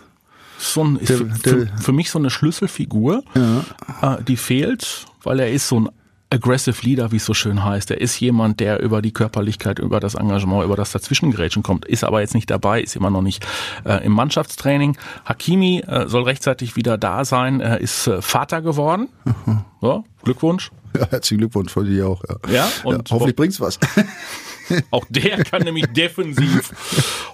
so 0.58 0.84
ein, 0.84 0.96
ist 0.96 1.12
für, 1.12 1.68
für, 1.80 1.92
mich 1.92 2.10
so 2.10 2.18
eine 2.18 2.32
Schlüsselfigur, 2.32 3.24
ja. 3.36 4.16
äh, 4.16 4.24
die 4.24 4.38
fehlt, 4.38 5.06
weil 5.24 5.40
er 5.40 5.52
ist 5.52 5.68
so 5.68 5.82
ein 5.82 5.90
Aggressive 6.30 6.82
Leader, 6.82 7.12
wie 7.12 7.18
es 7.18 7.26
so 7.26 7.34
schön 7.34 7.64
heißt. 7.64 7.92
Er 7.92 8.02
ist 8.02 8.20
jemand, 8.20 8.60
der 8.60 8.82
über 8.82 9.02
die 9.02 9.14
Körperlichkeit, 9.14 9.80
über 9.80 10.00
das 10.00 10.16
Engagement, 10.16 10.64
über 10.64 10.76
das 10.76 10.92
Dazwischengrätschen 10.92 11.64
kommt, 11.64 11.86
ist 11.86 12.04
aber 12.04 12.22
jetzt 12.22 12.34
nicht 12.34 12.50
dabei, 12.50 12.82
ist 12.82 12.96
immer 12.96 13.10
noch 13.10 13.22
nicht 13.22 13.46
äh, 13.86 14.04
im 14.04 14.12
Mannschaftstraining. 14.12 14.98
Hakimi 15.26 15.84
äh, 15.88 16.08
soll 16.08 16.24
rechtzeitig 16.24 16.76
wieder 16.76 16.98
da 16.98 17.26
sein, 17.26 17.62
er 17.62 17.80
ist 17.80 18.08
äh, 18.08 18.22
Vater 18.22 18.62
geworden. 18.62 19.10
Mhm. 19.24 19.62
So, 19.82 20.04
Glückwunsch. 20.24 20.72
Ja, 20.98 21.08
herzlichen 21.10 21.40
Glückwunsch 21.40 21.74
von 21.74 21.86
dir 21.86 22.08
auch. 22.08 22.24
Ja, 22.24 22.54
ja 22.54 22.70
und 22.86 23.10
ja, 23.10 23.16
hoffentlich 23.16 23.36
bringt's 23.36 23.60
was. 23.60 23.78
Auch 24.92 25.06
der 25.10 25.44
kann 25.44 25.64
nämlich 25.64 25.86
defensiv 25.88 26.72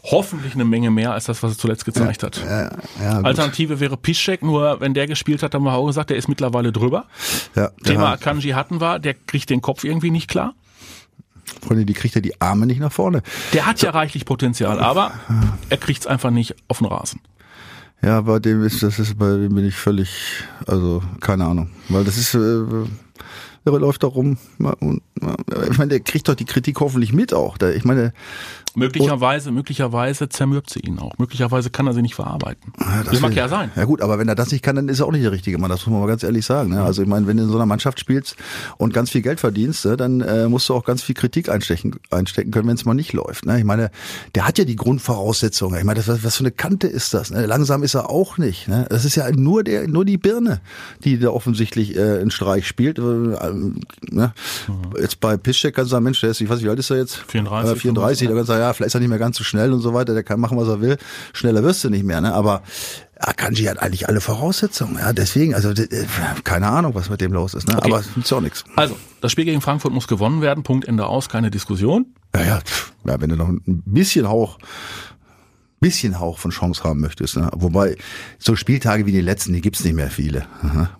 hoffentlich 0.03 0.53
eine 0.53 0.65
Menge 0.65 0.91
mehr 0.91 1.13
als 1.13 1.25
das, 1.25 1.41
was 1.43 1.53
er 1.53 1.57
zuletzt 1.57 1.85
gezeigt 1.85 2.23
hat. 2.23 2.37
Ja, 2.37 2.71
ja, 3.01 3.21
Alternative 3.21 3.79
wäre 3.79 3.97
Piszczek, 3.97 4.41
nur 4.43 4.79
wenn 4.81 4.93
der 4.93 5.07
gespielt 5.07 5.43
hat, 5.43 5.53
haben 5.53 5.63
wir 5.63 5.73
auch 5.73 5.87
gesagt, 5.87 6.09
der 6.09 6.17
ist 6.17 6.27
mittlerweile 6.27 6.71
drüber. 6.71 7.05
Ja, 7.55 7.69
Thema 7.83 8.11
Akanji 8.11 8.51
hatten 8.51 8.81
wir, 8.81 8.99
der 8.99 9.13
kriegt 9.13 9.49
den 9.49 9.61
Kopf 9.61 9.83
irgendwie 9.83 10.11
nicht 10.11 10.27
klar. 10.29 10.53
Freunde, 11.65 11.85
die 11.85 11.93
kriegt 11.93 12.15
er 12.15 12.21
die 12.21 12.39
Arme 12.39 12.65
nicht 12.65 12.79
nach 12.79 12.91
vorne. 12.91 13.23
Der 13.53 13.65
hat 13.65 13.81
ja 13.81 13.91
reichlich 13.91 14.25
Potenzial, 14.25 14.79
aber 14.79 15.11
er 15.69 15.77
kriegt 15.77 16.01
es 16.01 16.07
einfach 16.07 16.31
nicht 16.31 16.55
auf 16.67 16.79
den 16.79 16.87
Rasen. 16.87 17.19
Ja, 18.01 18.21
bei 18.21 18.39
dem 18.39 18.63
ist 18.63 18.81
das 18.81 18.97
ist 18.97 19.19
bei 19.19 19.29
dem 19.29 19.53
bin 19.53 19.67
ich 19.67 19.75
völlig, 19.75 20.43
also 20.65 21.03
keine 21.19 21.45
Ahnung, 21.45 21.69
weil 21.87 22.03
das 22.03 22.17
ist 22.17 22.33
äh, 22.33 22.63
läuft 23.65 24.03
da 24.03 24.07
rum. 24.07 24.37
Ich 24.59 25.77
meine, 25.77 25.89
der 25.89 25.99
kriegt 25.99 26.27
doch 26.27 26.35
die 26.35 26.45
Kritik 26.45 26.79
hoffentlich 26.79 27.13
mit 27.13 27.33
auch. 27.33 27.57
Ich 27.75 27.83
meine, 27.85 28.13
Möglicherweise, 28.75 29.51
möglicherweise 29.51 30.29
zermürbt 30.29 30.69
sie 30.69 30.79
ihn 30.79 30.99
auch. 30.99 31.17
Möglicherweise 31.17 31.69
kann 31.69 31.87
er 31.87 31.93
sie 31.93 32.01
nicht 32.01 32.15
verarbeiten. 32.15 32.73
Ja, 32.79 33.03
das, 33.03 33.13
das 33.13 33.21
mag 33.21 33.35
ja 33.35 33.47
sein. 33.49 33.71
Ja 33.75 33.85
gut, 33.85 34.01
aber 34.01 34.17
wenn 34.17 34.27
er 34.29 34.35
das 34.35 34.51
nicht 34.51 34.63
kann, 34.63 34.75
dann 34.75 34.87
ist 34.87 34.99
er 34.99 35.07
auch 35.07 35.11
nicht 35.11 35.23
der 35.23 35.31
richtige 35.31 35.57
Mann. 35.57 35.69
Das 35.69 35.85
muss 35.85 35.91
man 35.91 36.01
mal 36.01 36.07
ganz 36.07 36.23
ehrlich 36.23 36.45
sagen. 36.45 36.69
Ne? 36.69 36.81
Also 36.81 37.01
ich 37.01 37.07
meine, 37.07 37.27
wenn 37.27 37.37
du 37.37 37.43
in 37.43 37.49
so 37.49 37.55
einer 37.55 37.65
Mannschaft 37.65 37.99
spielst 37.99 38.35
und 38.77 38.93
ganz 38.93 39.09
viel 39.09 39.21
Geld 39.21 39.39
verdienst, 39.39 39.85
ne, 39.85 39.97
dann 39.97 40.21
äh, 40.21 40.47
musst 40.47 40.69
du 40.69 40.73
auch 40.73 40.85
ganz 40.85 41.03
viel 41.03 41.15
Kritik 41.15 41.49
einstecken, 41.49 41.95
einstecken 42.09 42.51
können, 42.51 42.67
wenn 42.67 42.75
es 42.75 42.85
mal 42.85 42.93
nicht 42.93 43.13
läuft. 43.13 43.45
Ne? 43.45 43.59
Ich 43.59 43.65
meine, 43.65 43.91
der 44.35 44.47
hat 44.47 44.57
ja 44.57 44.63
die 44.63 44.75
Grundvoraussetzungen. 44.75 45.77
Ich 45.77 45.85
meine, 45.85 45.97
das, 45.97 46.07
was, 46.07 46.23
was 46.23 46.37
für 46.37 46.43
eine 46.43 46.51
Kante 46.51 46.87
ist 46.87 47.13
das? 47.13 47.31
Ne? 47.31 47.45
Langsam 47.45 47.83
ist 47.83 47.95
er 47.95 48.09
auch 48.09 48.37
nicht. 48.37 48.67
Ne? 48.67 48.85
Das 48.89 49.03
ist 49.03 49.15
ja 49.15 49.29
nur 49.31 49.63
der, 49.63 49.87
nur 49.87 50.05
die 50.05 50.17
Birne, 50.17 50.61
die 51.03 51.19
da 51.19 51.29
offensichtlich 51.29 51.95
äh, 51.97 52.19
einen 52.19 52.31
Streich 52.31 52.67
spielt. 52.67 52.99
Äh, 52.99 53.01
ne? 53.01 53.81
Mhm. 54.09 54.33
Jetzt 54.99 55.19
bei 55.19 55.35
Piszczek 55.35 55.75
kannst 55.75 55.91
du 55.91 55.95
sagen, 55.95 56.03
Mensch, 56.03 56.21
der 56.21 56.29
ist, 56.29 56.39
ich 56.39 56.49
weiß 56.49 56.57
nicht, 56.57 56.65
wie 56.65 56.69
alt 56.69 56.79
ist 56.79 56.89
er 56.89 56.97
jetzt? 56.97 57.17
34. 57.27 57.75
Äh, 57.75 57.79
34, 57.79 58.27
da 58.27 58.33
kannst 58.33 58.49
du 58.49 58.53
sagen, 58.53 58.60
ja, 58.61 58.73
vielleicht 58.73 58.87
ist 58.87 58.95
er 58.95 58.99
nicht 58.99 59.09
mehr 59.09 59.19
ganz 59.19 59.37
so 59.37 59.43
schnell 59.43 59.73
und 59.73 59.81
so 59.81 59.93
weiter, 59.93 60.13
der 60.13 60.23
kann 60.23 60.39
machen, 60.39 60.57
was 60.57 60.67
er 60.67 60.81
will. 60.81 60.97
Schneller 61.33 61.63
wirst 61.63 61.83
du 61.83 61.89
nicht 61.89 62.03
mehr, 62.03 62.21
ne? 62.21 62.33
Aber 62.33 62.61
Akanji 63.19 63.65
hat 63.65 63.79
eigentlich 63.81 64.07
alle 64.07 64.21
Voraussetzungen, 64.21 64.97
ja, 64.97 65.13
deswegen, 65.13 65.53
also 65.53 65.73
keine 66.43 66.67
Ahnung, 66.67 66.95
was 66.95 67.09
mit 67.09 67.21
dem 67.21 67.33
los 67.33 67.53
ist, 67.53 67.67
ne? 67.67 67.77
Okay. 67.77 67.87
aber 67.87 67.99
es 67.99 68.07
ist 68.15 68.33
auch 68.33 68.41
nichts. 68.41 68.63
Also, 68.75 68.95
das 69.21 69.31
Spiel 69.31 69.45
gegen 69.45 69.61
Frankfurt 69.61 69.93
muss 69.93 70.07
gewonnen 70.07 70.41
werden, 70.41 70.63
Punkt, 70.63 70.87
Ende 70.87 71.05
aus, 71.05 71.29
keine 71.29 71.51
Diskussion. 71.51 72.07
Ja, 72.35 72.43
ja, 72.43 72.59
ja 73.05 73.21
wenn 73.21 73.29
du 73.29 73.35
noch 73.35 73.49
ein 73.49 73.61
bisschen 73.85 74.27
Hauch 74.27 74.57
bisschen 75.81 76.19
Hauch 76.19 76.37
von 76.37 76.51
Chance 76.51 76.83
haben 76.83 77.01
möchtest. 77.01 77.35
Ne? 77.35 77.49
Wobei 77.53 77.97
so 78.39 78.55
Spieltage 78.55 79.05
wie 79.05 79.11
die 79.11 79.19
letzten, 79.19 79.51
die 79.51 79.61
gibt's 79.61 79.83
nicht 79.83 79.95
mehr 79.95 80.09
viele, 80.09 80.45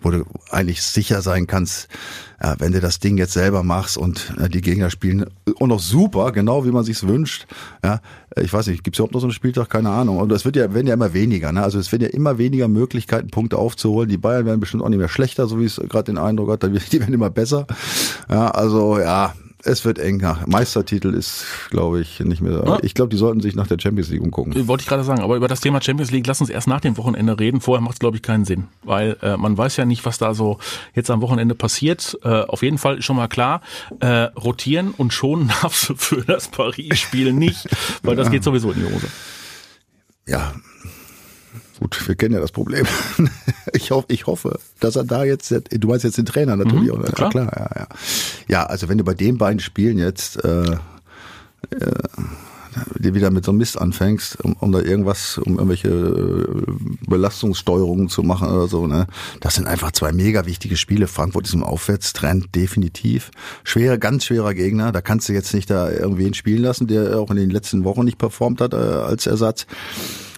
wo 0.01 0.09
du 0.09 0.25
eigentlich 0.49 0.81
sicher 0.81 1.21
sein 1.21 1.47
kannst, 1.47 1.87
wenn 2.57 2.71
du 2.71 2.81
das 2.81 2.99
Ding 2.99 3.17
jetzt 3.17 3.33
selber 3.33 3.61
machst 3.61 3.95
und 3.95 4.33
ja, 4.39 4.47
die 4.47 4.61
Gegner 4.61 4.89
spielen 4.89 5.27
und 5.59 5.69
noch 5.69 5.79
super, 5.79 6.31
genau 6.31 6.65
wie 6.65 6.71
man 6.71 6.83
sich's 6.83 7.07
wünscht. 7.07 7.45
Ja, 7.83 8.01
ich 8.35 8.51
weiß 8.51 8.67
nicht, 8.67 8.83
gibt's 8.83 8.97
überhaupt 8.97 9.13
noch 9.13 9.21
so 9.21 9.27
einen 9.27 9.33
Spieltag? 9.33 9.69
Keine 9.69 9.91
Ahnung. 9.91 10.17
Und 10.17 10.31
es 10.31 10.45
wird 10.45 10.55
ja, 10.55 10.73
werden 10.73 10.87
ja 10.87 10.95
immer 10.95 11.13
weniger. 11.13 11.51
Ne? 11.51 11.61
Also 11.61 11.77
es 11.77 11.91
werden 11.91 12.01
ja 12.01 12.09
immer 12.09 12.39
weniger 12.39 12.67
Möglichkeiten, 12.67 13.29
Punkte 13.29 13.59
aufzuholen. 13.59 14.09
Die 14.09 14.17
Bayern 14.17 14.47
werden 14.47 14.59
bestimmt 14.59 14.81
auch 14.81 14.89
nicht 14.89 14.97
mehr 14.97 15.09
schlechter, 15.09 15.47
so 15.47 15.59
wie 15.59 15.65
es 15.65 15.75
gerade 15.75 16.05
den 16.05 16.17
Eindruck 16.17 16.49
hat. 16.49 16.63
Die 16.63 16.99
werden 16.99 17.13
immer 17.13 17.29
besser. 17.29 17.67
Ja, 18.29 18.49
also 18.49 18.97
ja, 18.97 19.35
es 19.63 19.85
wird 19.85 19.99
enger. 19.99 20.43
Meistertitel 20.47 21.13
ist, 21.13 21.45
glaube 21.69 22.01
ich, 22.01 22.19
nicht 22.19 22.41
mehr. 22.41 22.63
Ja. 22.65 22.77
Ich 22.81 22.93
glaube, 22.93 23.09
die 23.09 23.17
sollten 23.17 23.41
sich 23.41 23.55
nach 23.55 23.67
der 23.67 23.77
Champions 23.79 24.09
League 24.09 24.21
umgucken. 24.21 24.67
Wollte 24.67 24.81
ich 24.81 24.87
gerade 24.87 25.03
sagen, 25.03 25.21
aber 25.21 25.35
über 25.35 25.47
das 25.47 25.61
Thema 25.61 25.81
Champions 25.81 26.11
League 26.11 26.27
lass 26.27 26.41
uns 26.41 26.49
erst 26.49 26.67
nach 26.67 26.81
dem 26.81 26.97
Wochenende 26.97 27.39
reden. 27.39 27.61
Vorher 27.61 27.81
macht 27.81 27.93
es, 27.93 27.99
glaube 27.99 28.17
ich, 28.17 28.23
keinen 28.23 28.45
Sinn, 28.45 28.67
weil 28.83 29.17
äh, 29.21 29.37
man 29.37 29.57
weiß 29.57 29.77
ja 29.77 29.85
nicht, 29.85 30.05
was 30.05 30.17
da 30.17 30.33
so 30.33 30.57
jetzt 30.93 31.09
am 31.09 31.21
Wochenende 31.21 31.55
passiert. 31.55 32.17
Äh, 32.23 32.41
auf 32.41 32.63
jeden 32.63 32.77
Fall 32.77 33.01
schon 33.01 33.15
mal 33.15 33.27
klar, 33.27 33.61
äh, 33.99 34.07
rotieren 34.07 34.93
und 34.95 35.13
schon 35.13 35.51
darfst 35.61 35.89
du 35.89 35.95
für 35.95 36.23
das 36.23 36.47
Paris-Spiel 36.47 37.33
nicht, 37.33 37.67
weil 38.03 38.15
das 38.15 38.27
ja. 38.27 38.31
geht 38.31 38.43
sowieso 38.43 38.71
in 38.71 38.79
die 38.79 38.93
Hose. 38.93 39.07
Ja, 40.27 40.53
Gut, 41.81 42.07
wir 42.07 42.13
kennen 42.13 42.35
ja 42.35 42.39
das 42.39 42.51
Problem. 42.51 42.85
Ich 43.73 43.91
hoffe, 43.91 44.07
ich 44.09 44.27
hoffe, 44.27 44.59
dass 44.81 44.97
er 44.97 45.05
da 45.05 45.23
jetzt, 45.23 45.51
du 45.51 45.87
meinst 45.87 46.03
jetzt 46.03 46.17
den 46.17 46.25
Trainer 46.25 46.57
natürlich, 46.57 46.91
mhm, 46.91 47.03
klar. 47.03 47.31
Ja, 47.33 47.45
klar, 47.45 47.53
ja, 47.55 47.79
ja. 47.81 47.87
Ja, 48.47 48.63
also 48.65 48.89
wenn 48.89 48.97
du 48.97 49.03
bei 49.03 49.13
den 49.13 49.37
beiden 49.37 49.59
Spielen 49.59 49.97
jetzt 49.97 50.43
äh, 50.43 50.75
äh, 51.69 51.93
wieder 52.99 53.31
mit 53.31 53.45
so 53.45 53.51
einem 53.51 53.59
Mist 53.59 53.79
anfängst, 53.79 54.43
um, 54.43 54.53
um 54.59 54.71
da 54.71 54.79
irgendwas, 54.79 55.37
um 55.37 55.53
irgendwelche 55.53 55.89
äh, 55.89 57.07
Belastungssteuerungen 57.07 58.09
zu 58.09 58.23
machen 58.23 58.49
oder 58.49 58.67
so, 58.67 58.87
ne? 58.87 59.07
Das 59.39 59.55
sind 59.55 59.67
einfach 59.67 59.91
zwei 59.91 60.11
mega 60.11 60.45
wichtige 60.45 60.75
Spiele. 60.75 61.07
Frankfurt 61.07 61.47
ist 61.47 61.53
im 61.53 61.63
Aufwärtstrend, 61.63 62.53
definitiv. 62.55 63.31
Schwerer, 63.63 63.97
ganz 63.97 64.25
schwerer 64.25 64.53
Gegner. 64.53 64.91
Da 64.91 65.01
kannst 65.01 65.29
du 65.29 65.33
jetzt 65.33 65.53
nicht 65.53 65.69
da 65.69 65.89
irgendwen 65.89 66.33
spielen 66.33 66.63
lassen, 66.63 66.87
der 66.87 67.19
auch 67.19 67.29
in 67.29 67.37
den 67.37 67.51
letzten 67.51 67.83
Wochen 67.85 68.03
nicht 68.03 68.17
performt 68.17 68.59
hat 68.59 68.73
äh, 68.73 68.77
als 68.77 69.27
Ersatz. 69.27 69.65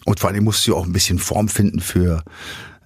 Und 0.06 0.20
vor 0.20 0.30
allem 0.30 0.44
musst 0.44 0.68
du 0.68 0.76
auch 0.76 0.86
ein 0.86 0.94
bisschen 0.94 1.20
Form 1.20 1.48
finden 1.48 1.80
für 1.80 2.24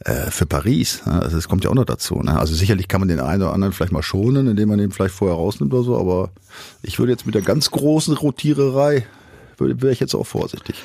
äh, 0.07 0.29
für 0.29 0.45
Paris. 0.45 1.01
Also 1.05 1.35
das 1.35 1.47
kommt 1.47 1.63
ja 1.63 1.69
auch 1.69 1.75
noch 1.75 1.85
dazu. 1.85 2.21
Ne? 2.21 2.37
Also 2.37 2.53
sicherlich 2.53 2.87
kann 2.87 3.01
man 3.01 3.07
den 3.07 3.19
einen 3.19 3.41
oder 3.41 3.53
anderen 3.53 3.73
vielleicht 3.73 3.91
mal 3.91 4.03
schonen, 4.03 4.47
indem 4.47 4.69
man 4.69 4.77
den 4.77 4.91
vielleicht 4.91 5.15
vorher 5.15 5.35
rausnimmt 5.35 5.73
oder 5.73 5.83
so, 5.83 5.97
aber 5.97 6.29
ich 6.83 6.99
würde 6.99 7.11
jetzt 7.11 7.25
mit 7.25 7.35
der 7.35 7.41
ganz 7.41 7.71
großen 7.71 8.15
Rotiererei, 8.15 9.07
wäre 9.57 9.91
ich 9.91 9.99
jetzt 9.99 10.13
auch 10.13 10.25
vorsichtig. 10.25 10.75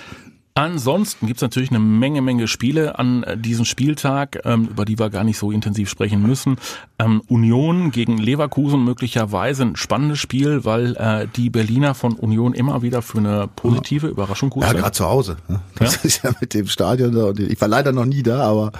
Ansonsten 0.54 1.26
gibt's 1.26 1.40
natürlich 1.40 1.70
eine 1.70 1.78
Menge, 1.78 2.20
Menge 2.20 2.46
Spiele 2.46 2.98
an 2.98 3.22
äh, 3.22 3.38
diesem 3.38 3.64
Spieltag, 3.64 4.40
ähm, 4.44 4.66
über 4.66 4.84
die 4.84 4.98
wir 4.98 5.08
gar 5.08 5.24
nicht 5.24 5.38
so 5.38 5.50
intensiv 5.50 5.88
sprechen 5.88 6.20
müssen. 6.22 6.56
Ähm, 6.98 7.22
Union 7.28 7.90
gegen 7.90 8.18
Leverkusen 8.18 8.84
möglicherweise 8.84 9.62
ein 9.62 9.76
spannendes 9.76 10.18
Spiel, 10.18 10.66
weil 10.66 10.94
äh, 10.96 11.26
die 11.36 11.48
Berliner 11.48 11.94
von 11.94 12.12
Union 12.14 12.52
immer 12.52 12.82
wieder 12.82 13.00
für 13.00 13.18
eine 13.18 13.48
positive 13.48 14.08
Überraschung 14.08 14.50
gut 14.50 14.64
ja, 14.64 14.68
sind. 14.68 14.76
Ja, 14.76 14.82
gerade 14.82 14.94
zu 14.94 15.06
Hause. 15.06 15.36
Ne? 15.48 15.60
Das 15.76 15.94
ja? 15.94 16.00
ist 16.02 16.22
ja 16.22 16.30
mit 16.38 16.52
dem 16.52 16.66
Stadion 16.66 17.14
da. 17.14 17.32
Ich 17.42 17.60
war 17.60 17.68
leider 17.68 17.92
noch 17.92 18.04
nie 18.04 18.22
da, 18.22 18.42
aber 18.42 18.72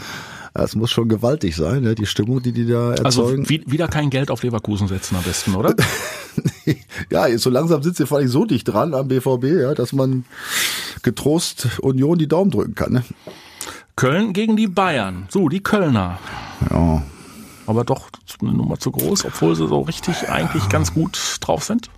es 0.55 0.75
muss 0.75 0.91
schon 0.91 1.09
gewaltig 1.09 1.57
sein, 1.57 1.83
ne? 1.83 1.95
die 1.95 2.07
Stimmung, 2.07 2.43
die 2.43 2.53
die 2.53 2.67
da 2.67 2.91
also 2.91 3.23
erzeugen. 3.23 3.47
Also 3.49 3.73
wieder 3.73 3.89
kein 3.89 4.11
Geld 4.11 4.31
auf 4.31 4.43
Leverkusen 4.43 4.89
setzen 4.89 5.17
am 5.17 5.23
besten, 5.23 5.55
oder? 5.55 5.75
ja, 7.11 7.39
so 7.39 7.49
langsam 7.51 7.83
sitzt 7.83 8.01
ihr 8.01 8.07
vor 8.07 8.19
allem 8.19 8.29
so 8.29 8.45
dicht 8.45 8.69
dran 8.69 8.95
am 8.95 9.09
BVB, 9.09 9.45
ja, 9.45 9.75
dass 9.75 9.93
man 9.93 10.25
getrost 11.03 11.69
Union 11.81 12.19
die 12.19 12.29
Daumen 12.29 12.51
drücken 12.51 12.75
kann. 12.75 12.93
Ne? 12.93 13.05
Köln 13.97 14.33
gegen 14.33 14.57
die 14.57 14.69
Bayern. 14.69 15.27
So, 15.31 15.49
die 15.49 15.63
Kölner. 15.63 16.19
Ja. 16.71 17.03
Aber 17.67 17.85
doch 17.85 18.09
eine 18.41 18.53
Nummer 18.53 18.79
zu 18.79 18.91
groß, 18.91 19.25
obwohl 19.25 19.55
sie 19.55 19.69
so 19.69 19.81
richtig 19.81 20.29
eigentlich 20.29 20.69
ganz 20.69 20.93
gut 20.93 21.39
drauf 21.41 21.65
sind. 21.65 21.91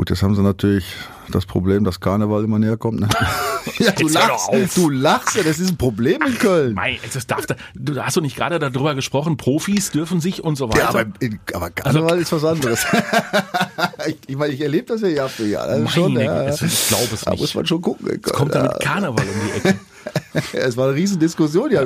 Gut, 0.00 0.08
jetzt 0.08 0.22
haben 0.22 0.34
sie 0.34 0.40
natürlich 0.40 0.86
das 1.30 1.44
Problem, 1.44 1.84
dass 1.84 2.00
Karneval 2.00 2.42
immer 2.42 2.58
näher 2.58 2.78
kommt. 2.78 3.00
Ne? 3.00 3.08
ja, 3.78 3.92
du 3.92 4.08
lachst, 4.08 4.48
du 4.74 4.88
lachst 4.88 5.36
ja, 5.36 5.42
das 5.42 5.58
ist 5.58 5.72
ein 5.72 5.76
Problem 5.76 6.22
in 6.26 6.38
Köln. 6.38 6.72
Mei, 6.72 6.98
das 7.12 7.26
darf, 7.26 7.44
du 7.74 8.02
hast 8.02 8.16
du 8.16 8.22
nicht 8.22 8.34
gerade 8.34 8.58
darüber 8.58 8.94
gesprochen, 8.94 9.36
Profis 9.36 9.90
dürfen 9.90 10.22
sich 10.22 10.42
und 10.42 10.56
so 10.56 10.70
weiter. 10.70 10.78
Ja, 10.78 10.88
aber, 10.88 11.04
aber 11.52 11.68
Karneval 11.68 12.12
also, 12.12 12.22
ist 12.22 12.32
was 12.32 12.44
anderes. 12.46 12.86
ich, 14.06 14.16
ich 14.26 14.36
meine, 14.38 14.54
ich 14.54 14.62
erlebe 14.62 14.86
das 14.86 15.02
ja 15.02 15.08
Jahr 15.08 15.28
für 15.28 15.46
Jahr. 15.46 15.64
Also 15.64 15.86
schon, 15.88 16.18
ja, 16.18 16.48
ich 16.48 16.58
glaube 16.88 17.04
es 17.04 17.10
nicht. 17.12 17.26
Da 17.26 17.36
muss 17.36 17.54
man 17.54 17.66
schon 17.66 17.82
gucken. 17.82 18.20
Es 18.24 18.32
kommt 18.32 18.54
da 18.54 18.62
mit 18.62 18.80
Karneval 18.80 19.26
um 19.26 19.40
die 19.44 19.68
Ecke. 19.68 19.80
es 20.52 20.76
war 20.76 20.88
eine 20.88 20.96
riesen 20.96 21.18
Diskussion, 21.18 21.70
ja, 21.70 21.82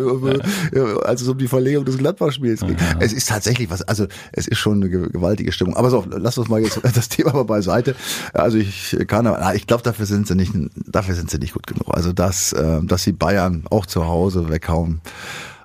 als 1.04 1.22
es 1.22 1.28
um 1.28 1.38
die 1.38 1.48
Verlegung 1.48 1.84
des 1.84 1.98
Gladbach-Spiels 1.98 2.60
ging. 2.60 2.76
Ja. 2.78 2.98
Es 3.00 3.12
ist 3.12 3.28
tatsächlich 3.28 3.70
was, 3.70 3.82
also 3.82 4.06
es 4.32 4.48
ist 4.48 4.58
schon 4.58 4.82
eine 4.82 4.90
gewaltige 4.90 5.52
Stimmung. 5.52 5.76
Aber 5.76 5.90
so, 5.90 6.04
lass 6.08 6.38
uns 6.38 6.48
mal 6.48 6.60
jetzt 6.60 6.80
das 6.94 7.08
Thema 7.08 7.32
mal 7.32 7.44
beiseite. 7.44 7.94
Also 8.32 8.58
ich 8.58 8.96
kann, 9.06 9.28
ich 9.54 9.66
glaube, 9.66 9.82
dafür 9.82 10.06
sind 10.06 10.26
sie 10.26 10.34
nicht, 10.34 10.52
dafür 10.86 11.14
sind 11.14 11.30
sie 11.30 11.38
nicht 11.38 11.54
gut 11.54 11.66
genug. 11.66 11.88
Also 11.88 12.12
dass, 12.12 12.52
äh, 12.52 12.80
dass 12.82 13.02
sie 13.02 13.12
Bayern 13.12 13.64
auch 13.70 13.86
zu 13.86 14.06
Hause 14.06 14.48
weghauen. 14.48 15.00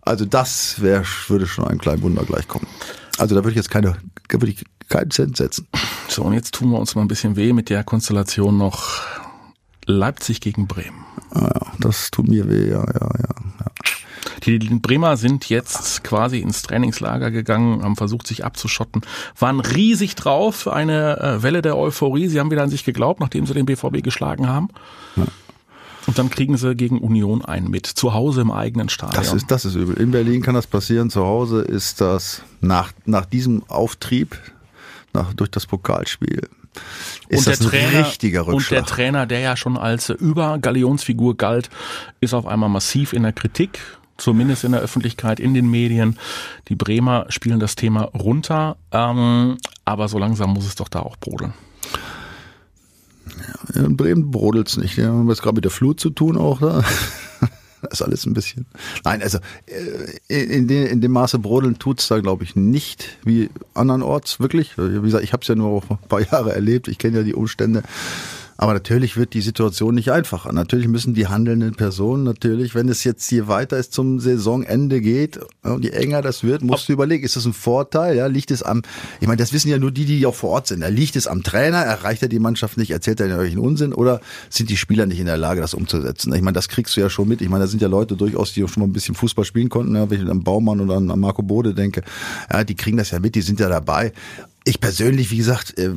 Also 0.01 0.25
das 0.25 0.81
wäre, 0.81 1.03
würde 1.27 1.47
schon 1.47 1.65
einem 1.65 1.79
kleinen 1.79 2.01
Wunder 2.01 2.23
gleichkommen. 2.23 2.67
Also 3.17 3.35
da 3.35 3.41
würde 3.41 3.51
ich 3.51 3.57
jetzt 3.57 3.69
keine, 3.69 3.97
würde 4.29 4.47
ich 4.47 4.63
keinen 4.87 5.11
Cent 5.11 5.37
setzen. 5.37 5.67
So, 6.07 6.23
und 6.23 6.33
jetzt 6.33 6.55
tun 6.55 6.71
wir 6.71 6.79
uns 6.79 6.95
mal 6.95 7.01
ein 7.01 7.07
bisschen 7.07 7.35
weh 7.35 7.53
mit 7.53 7.69
der 7.69 7.83
Konstellation 7.83 8.57
noch 8.57 9.01
Leipzig 9.85 10.41
gegen 10.41 10.67
Bremen. 10.67 11.05
Ah 11.31 11.49
ja, 11.53 11.73
das 11.79 12.11
tut 12.11 12.27
mir 12.27 12.49
weh, 12.49 12.69
ja, 12.69 12.83
ja, 12.85 12.85
ja. 12.85 13.09
ja. 13.59 13.65
Die 14.45 14.57
Bremer 14.57 15.17
sind 15.17 15.49
jetzt 15.49 16.03
quasi 16.03 16.39
ins 16.39 16.61
Trainingslager 16.61 17.29
gegangen, 17.29 17.83
haben 17.83 17.95
versucht, 17.95 18.27
sich 18.27 18.45
abzuschotten, 18.45 19.01
waren 19.37 19.59
riesig 19.59 20.15
drauf, 20.15 20.67
eine 20.67 21.19
äh, 21.19 21.43
Welle 21.43 21.61
der 21.61 21.77
Euphorie. 21.77 22.27
Sie 22.27 22.39
haben 22.39 22.49
wieder 22.49 22.63
an 22.63 22.69
sich 22.69 22.85
geglaubt, 22.85 23.19
nachdem 23.19 23.45
sie 23.45 23.53
den 23.53 23.65
BVB 23.65 24.01
geschlagen 24.01 24.47
haben. 24.47 24.69
Ja. 25.15 25.25
Und 26.07 26.17
dann 26.17 26.29
kriegen 26.29 26.57
sie 26.57 26.73
gegen 26.75 26.99
Union 26.99 27.45
einen 27.45 27.69
mit, 27.69 27.85
zu 27.85 28.13
Hause 28.13 28.41
im 28.41 28.51
eigenen 28.51 28.89
Stadion. 28.89 29.21
Das 29.21 29.33
ist, 29.33 29.51
das 29.51 29.65
ist 29.65 29.75
übel. 29.75 29.97
In 29.97 30.11
Berlin 30.11 30.41
kann 30.41 30.55
das 30.55 30.65
passieren, 30.65 31.09
zu 31.09 31.23
Hause 31.23 31.61
ist 31.61 32.01
das 32.01 32.41
nach, 32.61 32.91
nach 33.05 33.25
diesem 33.25 33.63
Auftrieb, 33.67 34.35
nach, 35.13 35.33
durch 35.33 35.51
das 35.51 35.67
Pokalspiel, 35.67 36.49
ist 37.27 37.47
und 37.47 37.59
der 37.59 37.69
Trainer, 37.69 38.07
richtiger 38.07 38.47
Rückschlag. 38.47 38.55
Und 38.55 38.71
der 38.71 38.85
Trainer, 38.85 39.25
der 39.25 39.39
ja 39.39 39.57
schon 39.57 39.77
als 39.77 40.09
Über-Galionsfigur 40.09 41.37
galt, 41.37 41.69
ist 42.21 42.33
auf 42.33 42.45
einmal 42.45 42.69
massiv 42.69 43.13
in 43.13 43.23
der 43.23 43.33
Kritik, 43.33 43.79
zumindest 44.17 44.63
in 44.63 44.71
der 44.71 44.81
Öffentlichkeit, 44.81 45.39
in 45.39 45.53
den 45.53 45.69
Medien. 45.69 46.17
Die 46.67 46.75
Bremer 46.75 47.25
spielen 47.29 47.59
das 47.59 47.75
Thema 47.75 48.03
runter, 48.03 48.77
ähm, 48.91 49.57
aber 49.85 50.07
so 50.07 50.17
langsam 50.17 50.53
muss 50.53 50.65
es 50.65 50.75
doch 50.75 50.89
da 50.89 50.99
auch 50.99 51.17
brodeln. 51.17 51.53
Ja, 53.75 53.83
in 53.83 53.97
Bremen 53.97 54.31
brodelt's 54.31 54.77
nicht. 54.77 54.97
Wir 54.97 55.07
haben 55.07 55.29
jetzt 55.29 55.41
gerade 55.41 55.55
mit 55.55 55.63
der 55.63 55.71
Flut 55.71 55.99
zu 55.99 56.09
tun 56.09 56.37
auch. 56.37 56.59
Da. 56.59 56.83
Das 57.81 57.91
ist 57.93 58.01
alles 58.01 58.25
ein 58.25 58.33
bisschen. 58.33 58.65
Nein, 59.03 59.21
also 59.21 59.39
äh, 60.27 60.43
in, 60.43 60.67
dem, 60.67 60.87
in 60.87 61.01
dem 61.01 61.11
Maße 61.11 61.39
brodeln 61.39 61.79
tut's 61.79 62.07
da, 62.07 62.19
glaube 62.19 62.43
ich, 62.43 62.55
nicht 62.55 63.17
wie 63.23 63.49
andernorts, 63.73 64.39
wirklich. 64.39 64.77
Wie 64.77 65.01
gesagt, 65.01 65.23
ich 65.23 65.33
habe 65.33 65.41
es 65.41 65.47
ja 65.47 65.55
nur 65.55 65.83
ein 65.89 65.97
paar 66.07 66.21
Jahre 66.21 66.53
erlebt, 66.53 66.87
ich 66.87 66.97
kenne 66.97 67.17
ja 67.19 67.23
die 67.23 67.33
Umstände. 67.33 67.83
Aber 68.61 68.73
natürlich 68.73 69.15
wird 69.15 69.33
die 69.33 69.39
Situation 69.39 69.95
nicht 69.95 70.11
einfacher. 70.11 70.51
Natürlich 70.51 70.89
müssen 70.89 71.13
die 71.13 71.27
handelnden 71.27 71.75
Personen 71.75 72.25
natürlich, 72.25 72.75
wenn 72.75 72.89
es 72.89 73.05
jetzt 73.05 73.29
hier 73.29 73.47
weiter 73.47 73.77
ist 73.77 73.93
zum 73.93 74.19
Saisonende 74.19 74.99
geht 74.99 75.39
und 75.63 75.85
je 75.85 75.91
enger 75.91 76.21
das 76.21 76.43
wird, 76.43 76.61
musst 76.61 76.89
du 76.89 76.91
überlegen, 76.91 77.23
ist 77.23 77.37
das 77.37 77.45
ein 77.45 77.53
Vorteil? 77.53 78.17
Ja, 78.17 78.27
liegt 78.27 78.51
es 78.51 78.61
am, 78.61 78.81
ich 79.21 79.27
meine, 79.27 79.37
das 79.37 79.53
wissen 79.53 79.69
ja 79.69 79.77
nur 79.77 79.91
die, 79.91 80.03
die 80.03 80.25
auch 80.25 80.35
vor 80.35 80.49
Ort 80.49 80.67
sind. 80.67 80.81
Ja, 80.81 80.89
liegt 80.89 81.15
es 81.15 81.25
am 81.25 81.41
Trainer? 81.41 81.77
Erreicht 81.77 82.21
er 82.21 82.27
die 82.27 82.39
Mannschaft 82.39 82.77
nicht? 82.77 82.91
Erzählt 82.91 83.21
er 83.21 83.27
irgendwelchen 83.27 83.59
Unsinn? 83.59 83.93
Oder 83.93 84.19
sind 84.49 84.69
die 84.69 84.75
Spieler 84.75 85.05
nicht 85.05 85.21
in 85.21 85.27
der 85.27 85.37
Lage, 85.37 85.61
das 85.61 85.73
umzusetzen? 85.73 86.33
Ich 86.33 86.41
meine, 86.41 86.55
das 86.55 86.67
kriegst 86.67 86.97
du 86.97 86.99
ja 86.99 87.09
schon 87.09 87.29
mit. 87.29 87.39
Ich 87.39 87.47
meine, 87.47 87.63
da 87.63 87.67
sind 87.69 87.81
ja 87.81 87.87
Leute 87.87 88.17
durchaus, 88.17 88.51
die 88.51 88.65
auch 88.65 88.67
schon 88.67 88.81
mal 88.81 88.87
ein 88.87 88.93
bisschen 88.93 89.15
Fußball 89.15 89.45
spielen 89.45 89.69
konnten. 89.69 89.95
Ja, 89.95 90.09
wenn 90.09 90.21
ich 90.21 90.29
an 90.29 90.43
Baumann 90.43 90.81
oder 90.81 90.97
an 90.97 91.05
Marco 91.05 91.43
Bode 91.43 91.73
denke, 91.73 92.03
ja, 92.51 92.65
die 92.65 92.75
kriegen 92.75 92.97
das 92.97 93.11
ja 93.11 93.21
mit, 93.21 93.35
die 93.35 93.41
sind 93.41 93.61
ja 93.61 93.69
dabei. 93.69 94.11
Ich 94.69 94.79
persönlich, 94.79 95.31
wie 95.31 95.37
gesagt, 95.37 95.79
äh, 95.79 95.95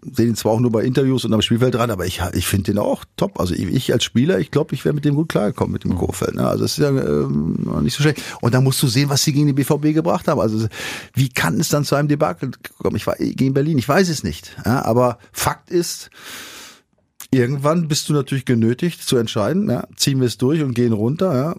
sehe 0.00 0.26
ihn 0.26 0.34
zwar 0.34 0.52
auch 0.52 0.60
nur 0.60 0.72
bei 0.72 0.82
Interviews 0.82 1.26
und 1.26 1.34
am 1.34 1.42
Spielfeld 1.42 1.74
dran, 1.74 1.90
aber 1.90 2.06
ich, 2.06 2.22
ich 2.32 2.46
finde 2.46 2.72
den 2.72 2.78
auch 2.78 3.04
top. 3.18 3.38
Also 3.38 3.52
ich, 3.52 3.64
ich 3.64 3.92
als 3.92 4.02
Spieler, 4.02 4.38
ich 4.38 4.50
glaube, 4.50 4.74
ich 4.74 4.82
wäre 4.86 4.94
mit 4.94 5.04
dem 5.04 5.14
gut 5.14 5.28
klargekommen, 5.28 5.74
mit 5.74 5.84
dem 5.84 5.90
mhm. 5.90 5.98
Kofeld. 5.98 6.34
Ne? 6.34 6.48
Also 6.48 6.64
es 6.64 6.78
ist 6.78 6.84
ja 6.84 6.88
ähm, 6.88 7.68
nicht 7.82 7.94
so 7.94 8.02
schlecht. 8.02 8.22
Und 8.40 8.54
da 8.54 8.62
musst 8.62 8.82
du 8.82 8.86
sehen, 8.86 9.10
was 9.10 9.22
sie 9.24 9.34
gegen 9.34 9.48
den 9.48 9.54
BVB 9.54 9.92
gebracht 9.92 10.26
haben. 10.26 10.40
Also 10.40 10.68
wie 11.12 11.28
kann 11.28 11.60
es 11.60 11.68
dann 11.68 11.84
zu 11.84 11.96
einem 11.96 12.08
Debakel 12.08 12.52
kommen? 12.78 12.96
Ich 12.96 13.06
war 13.06 13.16
gegen 13.16 13.52
Berlin, 13.52 13.76
ich 13.76 13.88
weiß 13.90 14.08
es 14.08 14.24
nicht. 14.24 14.56
Ja? 14.64 14.82
Aber 14.86 15.18
Fakt 15.30 15.68
ist, 15.68 16.08
irgendwann 17.30 17.88
bist 17.88 18.08
du 18.08 18.14
natürlich 18.14 18.46
genötigt 18.46 19.02
zu 19.02 19.18
entscheiden, 19.18 19.68
ja? 19.68 19.86
ziehen 19.96 20.20
wir 20.20 20.28
es 20.28 20.38
durch 20.38 20.62
und 20.62 20.72
gehen 20.72 20.94
runter. 20.94 21.36
Ja? 21.36 21.56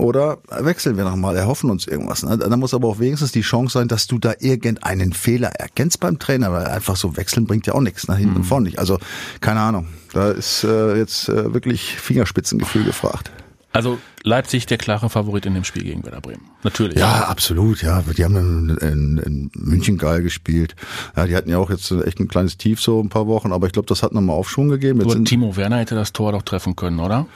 Oder 0.00 0.38
wechseln 0.50 0.96
wir 0.96 1.04
nochmal, 1.04 1.36
erhoffen 1.36 1.70
uns 1.70 1.86
irgendwas. 1.86 2.22
Ne? 2.22 2.38
Da 2.38 2.56
muss 2.56 2.74
aber 2.74 2.88
auch 2.88 2.98
wenigstens 2.98 3.32
die 3.32 3.42
Chance 3.42 3.78
sein, 3.78 3.88
dass 3.88 4.06
du 4.06 4.18
da 4.18 4.34
irgendeinen 4.38 5.12
Fehler 5.12 5.48
erkennst 5.50 6.00
beim 6.00 6.18
Trainer, 6.18 6.52
weil 6.52 6.66
einfach 6.66 6.96
so 6.96 7.16
wechseln 7.16 7.46
bringt 7.46 7.66
ja 7.66 7.74
auch 7.74 7.80
nichts 7.80 8.08
nach 8.08 8.16
hinten 8.16 8.36
und 8.36 8.44
vorne 8.44 8.64
nicht. 8.64 8.78
Also 8.78 8.98
keine 9.40 9.60
Ahnung, 9.60 9.86
da 10.12 10.30
ist 10.30 10.64
äh, 10.64 10.96
jetzt 10.96 11.28
äh, 11.28 11.52
wirklich 11.52 11.96
Fingerspitzengefühl 11.96 12.84
gefragt. 12.84 13.30
Also 13.72 13.98
Leipzig 14.22 14.66
der 14.66 14.78
klare 14.78 15.08
Favorit 15.08 15.46
in 15.46 15.54
dem 15.54 15.64
Spiel 15.64 15.84
gegen 15.84 16.04
Werder 16.04 16.20
Bremen. 16.20 16.42
Natürlich. 16.62 16.98
Ja, 16.98 17.24
absolut, 17.28 17.82
ja. 17.82 18.02
Die 18.16 18.24
haben 18.24 18.36
in, 18.36 18.76
in, 18.78 19.18
in 19.18 19.50
München 19.54 19.96
geil 19.96 20.22
gespielt. 20.22 20.74
Ja, 21.16 21.26
die 21.26 21.36
hatten 21.36 21.48
ja 21.48 21.58
auch 21.58 21.70
jetzt 21.70 21.90
echt 21.90 22.18
ein 22.18 22.28
kleines 22.28 22.58
Tief 22.58 22.80
so 22.82 23.00
ein 23.00 23.08
paar 23.08 23.26
Wochen, 23.28 23.52
aber 23.52 23.66
ich 23.66 23.72
glaube, 23.72 23.86
das 23.86 24.02
hat 24.02 24.12
nochmal 24.12 24.36
Aufschwung 24.36 24.68
gegeben. 24.68 25.00
Jetzt 25.00 25.24
Timo 25.26 25.56
Werner 25.56 25.78
hätte 25.78 25.94
das 25.94 26.12
Tor 26.12 26.32
doch 26.32 26.42
treffen 26.42 26.74
können, 26.74 26.98
oder? 26.98 27.26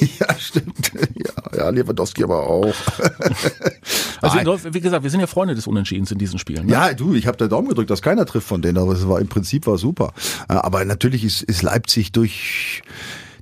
ja, 0.18 0.34
stimmt. 0.38 0.92
Ja, 1.14 1.56
ja, 1.56 1.70
Lewandowski 1.70 2.24
aber 2.24 2.46
auch. 2.46 2.74
Also 4.20 4.74
wie 4.74 4.80
gesagt, 4.80 5.04
wir 5.04 5.10
sind 5.10 5.20
ja 5.20 5.26
Freunde 5.26 5.54
des 5.54 5.68
Unentschiedens 5.68 6.10
in 6.10 6.18
diesen 6.18 6.40
Spielen. 6.40 6.66
Ne? 6.66 6.72
Ja, 6.72 6.92
du, 6.92 7.14
ich 7.14 7.26
habe 7.28 7.36
da 7.36 7.46
Daumen 7.46 7.68
gedrückt, 7.68 7.90
dass 7.90 8.02
keiner 8.02 8.26
trifft 8.26 8.48
von 8.48 8.62
denen, 8.62 8.78
aber 8.78 8.92
es 8.92 9.08
war 9.08 9.20
im 9.20 9.28
Prinzip 9.28 9.66
war 9.66 9.78
super. 9.78 10.12
Äh, 10.48 10.54
Aber 10.54 10.84
natürlich 10.84 11.24
ist, 11.24 11.42
ist 11.42 11.62
Leipzig 11.62 12.12
durch 12.12 12.82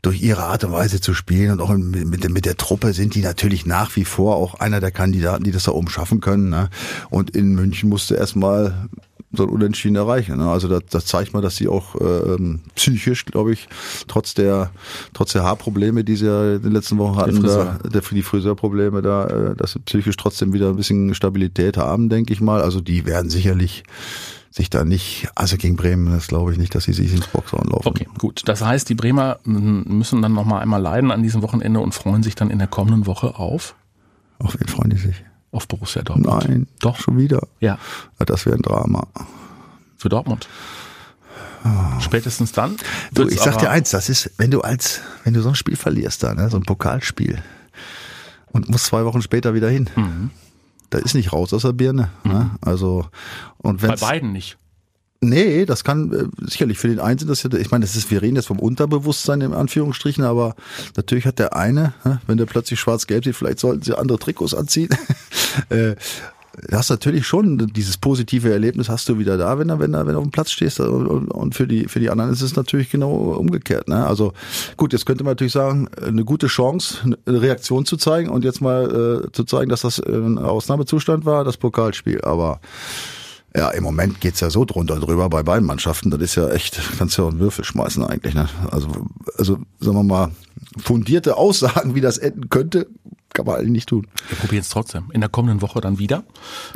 durch 0.06 0.22
ihre 0.22 0.44
Art 0.44 0.62
und 0.62 0.70
Weise 0.72 1.00
zu 1.00 1.14
spielen 1.14 1.50
und 1.50 1.60
auch 1.60 1.70
mit, 1.76 2.30
mit, 2.30 2.44
der- 2.44 2.56
Truppe 2.56 2.92
sind 2.92 3.14
die 3.14 3.22
natürlich 3.22 3.66
nach 3.66 3.96
wie 3.96 4.04
vor 4.04 4.36
auch 4.36 4.54
einer 4.54 4.80
der 4.80 4.92
Kandidaten, 4.92 5.42
die 5.44 5.50
das 5.50 5.64
da 5.64 5.72
oben 5.72 5.88
schaffen 5.88 6.20
können. 6.20 6.48
Ne? 6.48 6.70
Und 7.10 7.30
in 7.30 7.54
München 7.54 7.88
musste 7.88 8.14
erstmal 8.14 8.88
so 9.32 9.42
ein 9.42 9.48
Unentschieden 9.48 9.96
erreichen. 9.96 10.38
Ne? 10.38 10.48
Also 10.48 10.68
das, 10.68 10.82
das 10.88 11.06
zeigt 11.06 11.32
mal, 11.34 11.42
dass 11.42 11.56
sie 11.56 11.66
auch 11.68 11.96
ähm, 12.00 12.60
psychisch, 12.76 13.24
glaube 13.26 13.52
ich, 13.52 13.68
trotz 14.06 14.34
der 14.34 14.70
trotz 15.12 15.32
der 15.32 15.42
Haarprobleme, 15.42 16.04
die 16.04 16.16
sie 16.16 16.26
ja 16.26 16.54
in 16.54 16.62
den 16.62 16.72
letzten 16.72 16.98
Wochen 16.98 17.16
hatten, 17.16 17.40
Friseur. 17.40 17.78
da, 17.82 17.88
der, 17.88 18.02
für 18.02 18.14
die 18.14 18.22
Friseurprobleme 18.22 19.02
da, 19.02 19.26
äh, 19.26 19.56
dass 19.56 19.72
sie 19.72 19.80
psychisch 19.80 20.16
trotzdem 20.16 20.52
wieder 20.52 20.68
ein 20.68 20.76
bisschen 20.76 21.14
Stabilität 21.14 21.76
haben, 21.76 22.08
denke 22.08 22.32
ich 22.32 22.40
mal. 22.40 22.62
Also 22.62 22.80
die 22.80 23.04
werden 23.06 23.28
sicherlich 23.28 23.82
sich 24.56 24.70
da 24.70 24.84
nicht, 24.84 25.28
also 25.34 25.58
gegen 25.58 25.76
Bremen, 25.76 26.10
das 26.10 26.28
glaube 26.28 26.50
ich 26.52 26.56
nicht, 26.58 26.74
dass 26.74 26.84
sie 26.84 26.94
sich 26.94 27.12
ins 27.12 27.26
Boxhorn 27.26 27.68
laufen. 27.68 27.88
Okay, 27.88 28.08
gut. 28.18 28.42
Das 28.46 28.62
heißt, 28.64 28.88
die 28.88 28.94
Bremer 28.94 29.38
müssen 29.44 30.22
dann 30.22 30.32
noch 30.32 30.46
mal 30.46 30.60
einmal 30.60 30.80
leiden 30.80 31.10
an 31.10 31.22
diesem 31.22 31.42
Wochenende 31.42 31.80
und 31.80 31.94
freuen 31.94 32.22
sich 32.22 32.34
dann 32.36 32.48
in 32.50 32.58
der 32.58 32.66
kommenden 32.68 33.04
Woche 33.06 33.38
auf 33.38 33.74
Auf 34.38 34.56
wen 34.58 34.66
freuen 34.68 34.90
die 34.90 34.96
sich? 34.96 35.22
auf 35.52 35.68
Borussia 35.68 36.02
Dortmund. 36.02 36.44
Nein, 36.48 36.66
Doch. 36.80 36.98
schon 36.98 37.18
wieder. 37.18 37.46
Ja, 37.60 37.78
Das 38.18 38.46
wäre 38.46 38.56
ein 38.56 38.62
Drama. 38.62 39.06
für 39.98 40.08
Dortmund. 40.08 40.48
Spätestens 42.00 42.52
dann. 42.52 42.76
Ah. 42.78 42.84
Du, 43.12 43.28
ich 43.28 43.40
sag 43.40 43.58
dir 43.58 43.70
eins, 43.70 43.90
das 43.90 44.08
ist, 44.08 44.30
wenn 44.38 44.50
du 44.50 44.60
als, 44.60 45.00
wenn 45.24 45.34
du 45.34 45.42
so 45.42 45.48
ein 45.48 45.54
Spiel 45.54 45.76
verlierst 45.76 46.22
da, 46.22 46.32
ne, 46.34 46.48
so 46.48 46.56
ein 46.56 46.62
Pokalspiel 46.62 47.42
und 48.52 48.68
musst 48.68 48.86
zwei 48.86 49.04
Wochen 49.04 49.20
später 49.22 49.52
wieder 49.54 49.68
hin, 49.68 49.90
Mhm. 49.96 50.30
Da 50.96 51.02
ist 51.02 51.14
nicht 51.14 51.32
raus 51.32 51.52
aus 51.52 51.62
der 51.62 51.72
Birne. 51.72 52.10
Ne? 52.24 52.50
Also 52.62 53.06
und 53.58 53.82
bei 53.82 53.88
wenn 53.88 53.98
beiden 53.98 54.32
nicht. 54.32 54.56
Nee, 55.20 55.64
das 55.66 55.84
kann 55.84 56.12
äh, 56.12 56.46
sicherlich 56.46 56.78
für 56.78 56.88
den 56.88 57.00
einen 57.00 57.18
sind 57.18 57.28
das 57.28 57.42
ja, 57.42 57.52
ich 57.52 57.70
meine, 57.70 57.84
das 57.84 57.96
ist, 57.96 58.10
wir 58.10 58.22
reden 58.22 58.36
jetzt 58.36 58.46
vom 58.46 58.58
Unterbewusstsein 58.58 59.40
in 59.40 59.54
Anführungsstrichen, 59.54 60.24
aber 60.24 60.54
natürlich 60.96 61.26
hat 61.26 61.38
der 61.38 61.56
eine, 61.56 61.94
hä, 62.02 62.18
wenn 62.26 62.38
der 62.38 62.46
plötzlich 62.46 62.80
schwarz-gelb 62.80 63.24
sieht, 63.24 63.36
vielleicht 63.36 63.58
sollten 63.58 63.82
sie 63.82 63.96
andere 63.96 64.18
Trikots 64.18 64.54
anziehen. 64.54 64.90
äh, 65.68 65.96
hast 66.72 66.90
natürlich 66.90 67.26
schon 67.26 67.58
dieses 67.74 67.96
positive 67.98 68.50
Erlebnis 68.52 68.88
hast 68.88 69.08
du 69.08 69.18
wieder 69.18 69.36
da, 69.36 69.58
wenn 69.58 69.68
er, 69.68 69.78
wenn 69.78 69.94
er, 69.94 70.06
wenn 70.06 70.14
du 70.14 70.18
auf 70.18 70.24
dem 70.26 70.30
Platz 70.30 70.50
stehst. 70.50 70.80
Und, 70.80 71.06
und- 71.06 71.54
für 71.54 71.66
die, 71.66 71.86
für 71.88 72.00
die 72.00 72.10
anderen 72.10 72.32
ist 72.32 72.42
es 72.42 72.56
natürlich 72.56 72.90
genau 72.90 73.10
umgekehrt. 73.12 73.88
Ne? 73.88 74.06
Also 74.06 74.32
gut, 74.76 74.92
jetzt 74.92 75.06
könnte 75.06 75.24
man 75.24 75.32
natürlich 75.32 75.52
sagen, 75.52 75.88
eine 76.02 76.24
gute 76.24 76.48
Chance, 76.48 77.16
eine 77.26 77.40
Reaktion 77.42 77.86
zu 77.86 77.96
zeigen 77.96 78.28
und 78.30 78.44
jetzt 78.44 78.60
mal 78.60 79.22
äh, 79.26 79.32
zu 79.32 79.44
zeigen, 79.44 79.68
dass 79.70 79.82
das 79.82 79.98
äh, 79.98 80.10
ein 80.12 80.38
Ausnahmezustand 80.38 81.24
war, 81.24 81.44
das 81.44 81.56
Pokalspiel. 81.56 82.20
Aber 82.22 82.60
ja, 83.56 83.70
im 83.70 83.84
Moment 83.84 84.20
geht's 84.20 84.40
ja 84.40 84.50
so 84.50 84.64
drunter 84.64 84.96
drüber 85.00 85.28
bei 85.30 85.42
beiden 85.42 85.66
Mannschaften. 85.66 86.10
Das 86.10 86.20
ist 86.20 86.34
ja 86.34 86.48
echt, 86.50 86.78
kannst 86.98 87.16
ja 87.16 87.24
auch 87.24 87.30
einen 87.30 87.40
Würfel 87.40 87.64
schmeißen 87.64 88.04
eigentlich. 88.04 88.34
Ne? 88.34 88.48
Also, 88.70 88.88
also 89.38 89.58
sagen 89.80 89.96
wir 89.96 90.02
mal, 90.02 90.30
fundierte 90.78 91.36
Aussagen, 91.36 91.94
wie 91.94 92.00
das 92.02 92.18
enden 92.18 92.50
könnte, 92.50 92.86
kann 93.36 93.46
man 93.46 93.56
eigentlich 93.56 93.70
nicht 93.70 93.88
tun. 93.88 94.06
Wir 94.28 94.38
probieren 94.38 94.62
es 94.62 94.68
trotzdem. 94.70 95.10
In 95.12 95.20
der 95.20 95.28
kommenden 95.30 95.60
Woche 95.62 95.80
dann 95.80 95.98
wieder. 95.98 96.24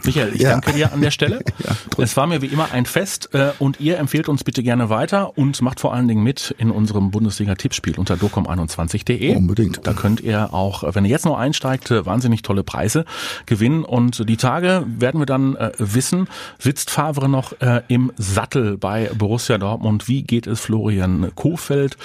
Michael, 0.05 0.35
ich 0.35 0.43
Ja. 0.43 0.51
danke 0.51 0.73
dir 0.73 0.93
an 0.93 1.01
der 1.01 1.11
Stelle. 1.11 1.41
Ja, 1.65 1.77
es 2.03 2.17
war 2.17 2.27
mir 2.27 2.41
wie 2.43 2.47
immer 2.47 2.73
ein 2.73 2.87
Fest 2.87 3.35
äh, 3.35 3.51
und 3.59 3.81
ihr 3.81 3.99
empfehlt 3.99 4.29
uns 4.29 4.45
bitte 4.45 4.63
gerne 4.63 4.89
weiter 4.89 5.37
und 5.37 5.61
macht 5.63 5.79
vor 5.81 5.93
allen 5.93 6.09
Dingen 6.09 6.23
mit 6.23 6.55
in 6.59 6.71
unserem 6.71 7.11
Bundesliga-Tippspiel 7.11 7.99
unter 7.99 8.15
docom21.de. 8.15 9.37
Unbedingt. 9.37 9.81
Da 9.87 9.93
könnt 9.93 10.21
ihr 10.21 10.55
auch, 10.55 10.85
äh, 10.85 10.95
wenn 10.95 11.05
ihr 11.05 11.11
jetzt 11.11 11.25
noch 11.27 11.39
einsteigt, 11.39 11.91
äh, 11.91 12.07
wahnsinnig 12.07 12.43
tolle 12.43 12.63
Preise 12.65 13.05
gewinnen 13.47 13.85
und 13.85 14.29
die 14.29 14.37
Tage 14.37 14.85
werden 14.87 15.21
wir 15.21 15.27
dann 15.27 15.55
äh, 15.57 15.73
wissen, 15.79 16.29
sitzt 16.59 16.91
Favre 16.91 17.29
noch 17.29 17.53
äh, 17.61 17.83
im 17.89 18.13
Sattel 18.17 18.79
bei 18.79 19.11
Borussia 19.17 19.59
Dortmund? 19.59 20.09
Wie 20.09 20.23
geht 20.23 20.47
es 20.47 20.61
Florian 20.61 21.33
Kofeld? 21.35 21.97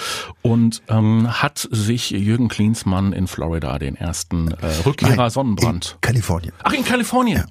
Und 0.41 0.81
ähm, 0.89 1.41
hat 1.41 1.67
sich 1.71 2.09
Jürgen 2.11 2.47
Klinsmann 2.49 3.13
in 3.13 3.27
Florida 3.27 3.79
den 3.79 3.95
ersten 3.95 4.44
äh, 4.51 4.67
Rückkehrer 4.85 5.15
Nein, 5.15 5.29
Sonnenbrand 5.29 5.91
In 5.95 6.01
Kalifornien. 6.01 6.53
Ach, 6.63 6.73
in 6.73 6.83
Kalifornien. 6.85 7.45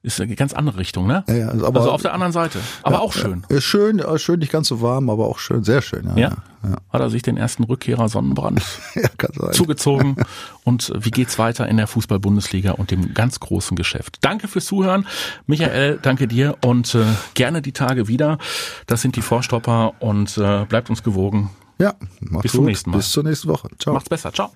Ist 0.00 0.20
eine 0.20 0.36
ganz 0.36 0.52
andere 0.54 0.78
Richtung, 0.78 1.08
ne? 1.08 1.24
Ja, 1.28 1.34
ja, 1.34 1.48
also 1.48 1.66
aber- 1.66 1.80
also 1.80 1.90
auf 1.90 2.02
der 2.02 2.14
anderen 2.14 2.32
Seite. 2.32 2.60
Aber 2.84 3.00
auch 3.02 3.12
schön. 3.12 3.44
Ist 3.48 3.64
schön, 3.64 3.98
ja, 3.98 4.16
schön, 4.16 4.38
nicht 4.38 4.52
ganz 4.52 4.68
so 4.68 4.80
warm, 4.80 5.10
aber 5.10 5.26
auch 5.26 5.40
schön, 5.40 5.64
sehr 5.64 5.82
schön. 5.82 6.06
Ja, 6.16 6.16
Ja? 6.62 6.76
Hat 6.88 7.00
er 7.00 7.10
sich 7.10 7.22
den 7.22 7.36
ersten 7.36 7.64
Rückkehrer 7.64 8.08
Sonnenbrand 8.08 8.62
ja 8.94 9.52
zugezogen. 9.52 10.16
Und 10.64 10.92
wie 10.96 11.10
geht's 11.10 11.38
weiter 11.38 11.66
in 11.68 11.76
der 11.78 11.86
Fußball-Bundesliga 11.88 12.72
und 12.72 12.90
dem 12.90 13.12
ganz 13.14 13.40
großen 13.40 13.76
Geschäft? 13.76 14.18
Danke 14.20 14.46
fürs 14.48 14.66
Zuhören. 14.66 15.06
Michael, 15.46 15.98
danke 16.00 16.28
dir 16.28 16.56
und 16.64 16.94
äh, 16.94 17.04
gerne 17.34 17.62
die 17.62 17.72
Tage 17.72 18.06
wieder. 18.06 18.38
Das 18.86 19.00
sind 19.02 19.16
die 19.16 19.22
Vorstopper 19.22 19.94
und 20.00 20.36
äh, 20.38 20.64
bleibt 20.66 20.90
uns 20.90 21.02
gewogen. 21.02 21.50
Ja, 21.78 21.94
macht's 22.20 22.42
Bis 22.42 22.52
zum 22.52 22.60
gut. 22.60 22.68
nächsten 22.68 22.90
Mal. 22.90 22.96
Bis 22.98 23.10
zur 23.10 23.24
nächsten 23.24 23.48
Woche. 23.48 23.68
Ciao. 23.78 23.94
Macht's 23.94 24.08
besser. 24.10 24.32
Ciao. 24.32 24.50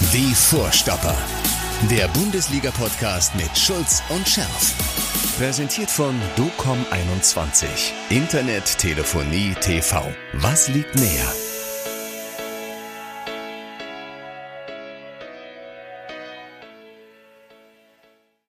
Die 0.00 0.32
Vorstopper. 0.32 1.16
Der 1.90 2.06
Bundesliga-Podcast 2.08 3.34
mit 3.34 3.58
Schulz 3.58 4.00
und 4.08 4.26
Scherf. 4.28 4.72
Präsentiert 5.36 5.90
von 5.90 6.14
DOCOM21. 6.36 7.66
Internet, 8.08 8.78
Telefonie, 8.78 9.54
TV. 9.60 10.06
Was 10.34 10.68
liegt 10.68 10.94
näher? 10.94 11.47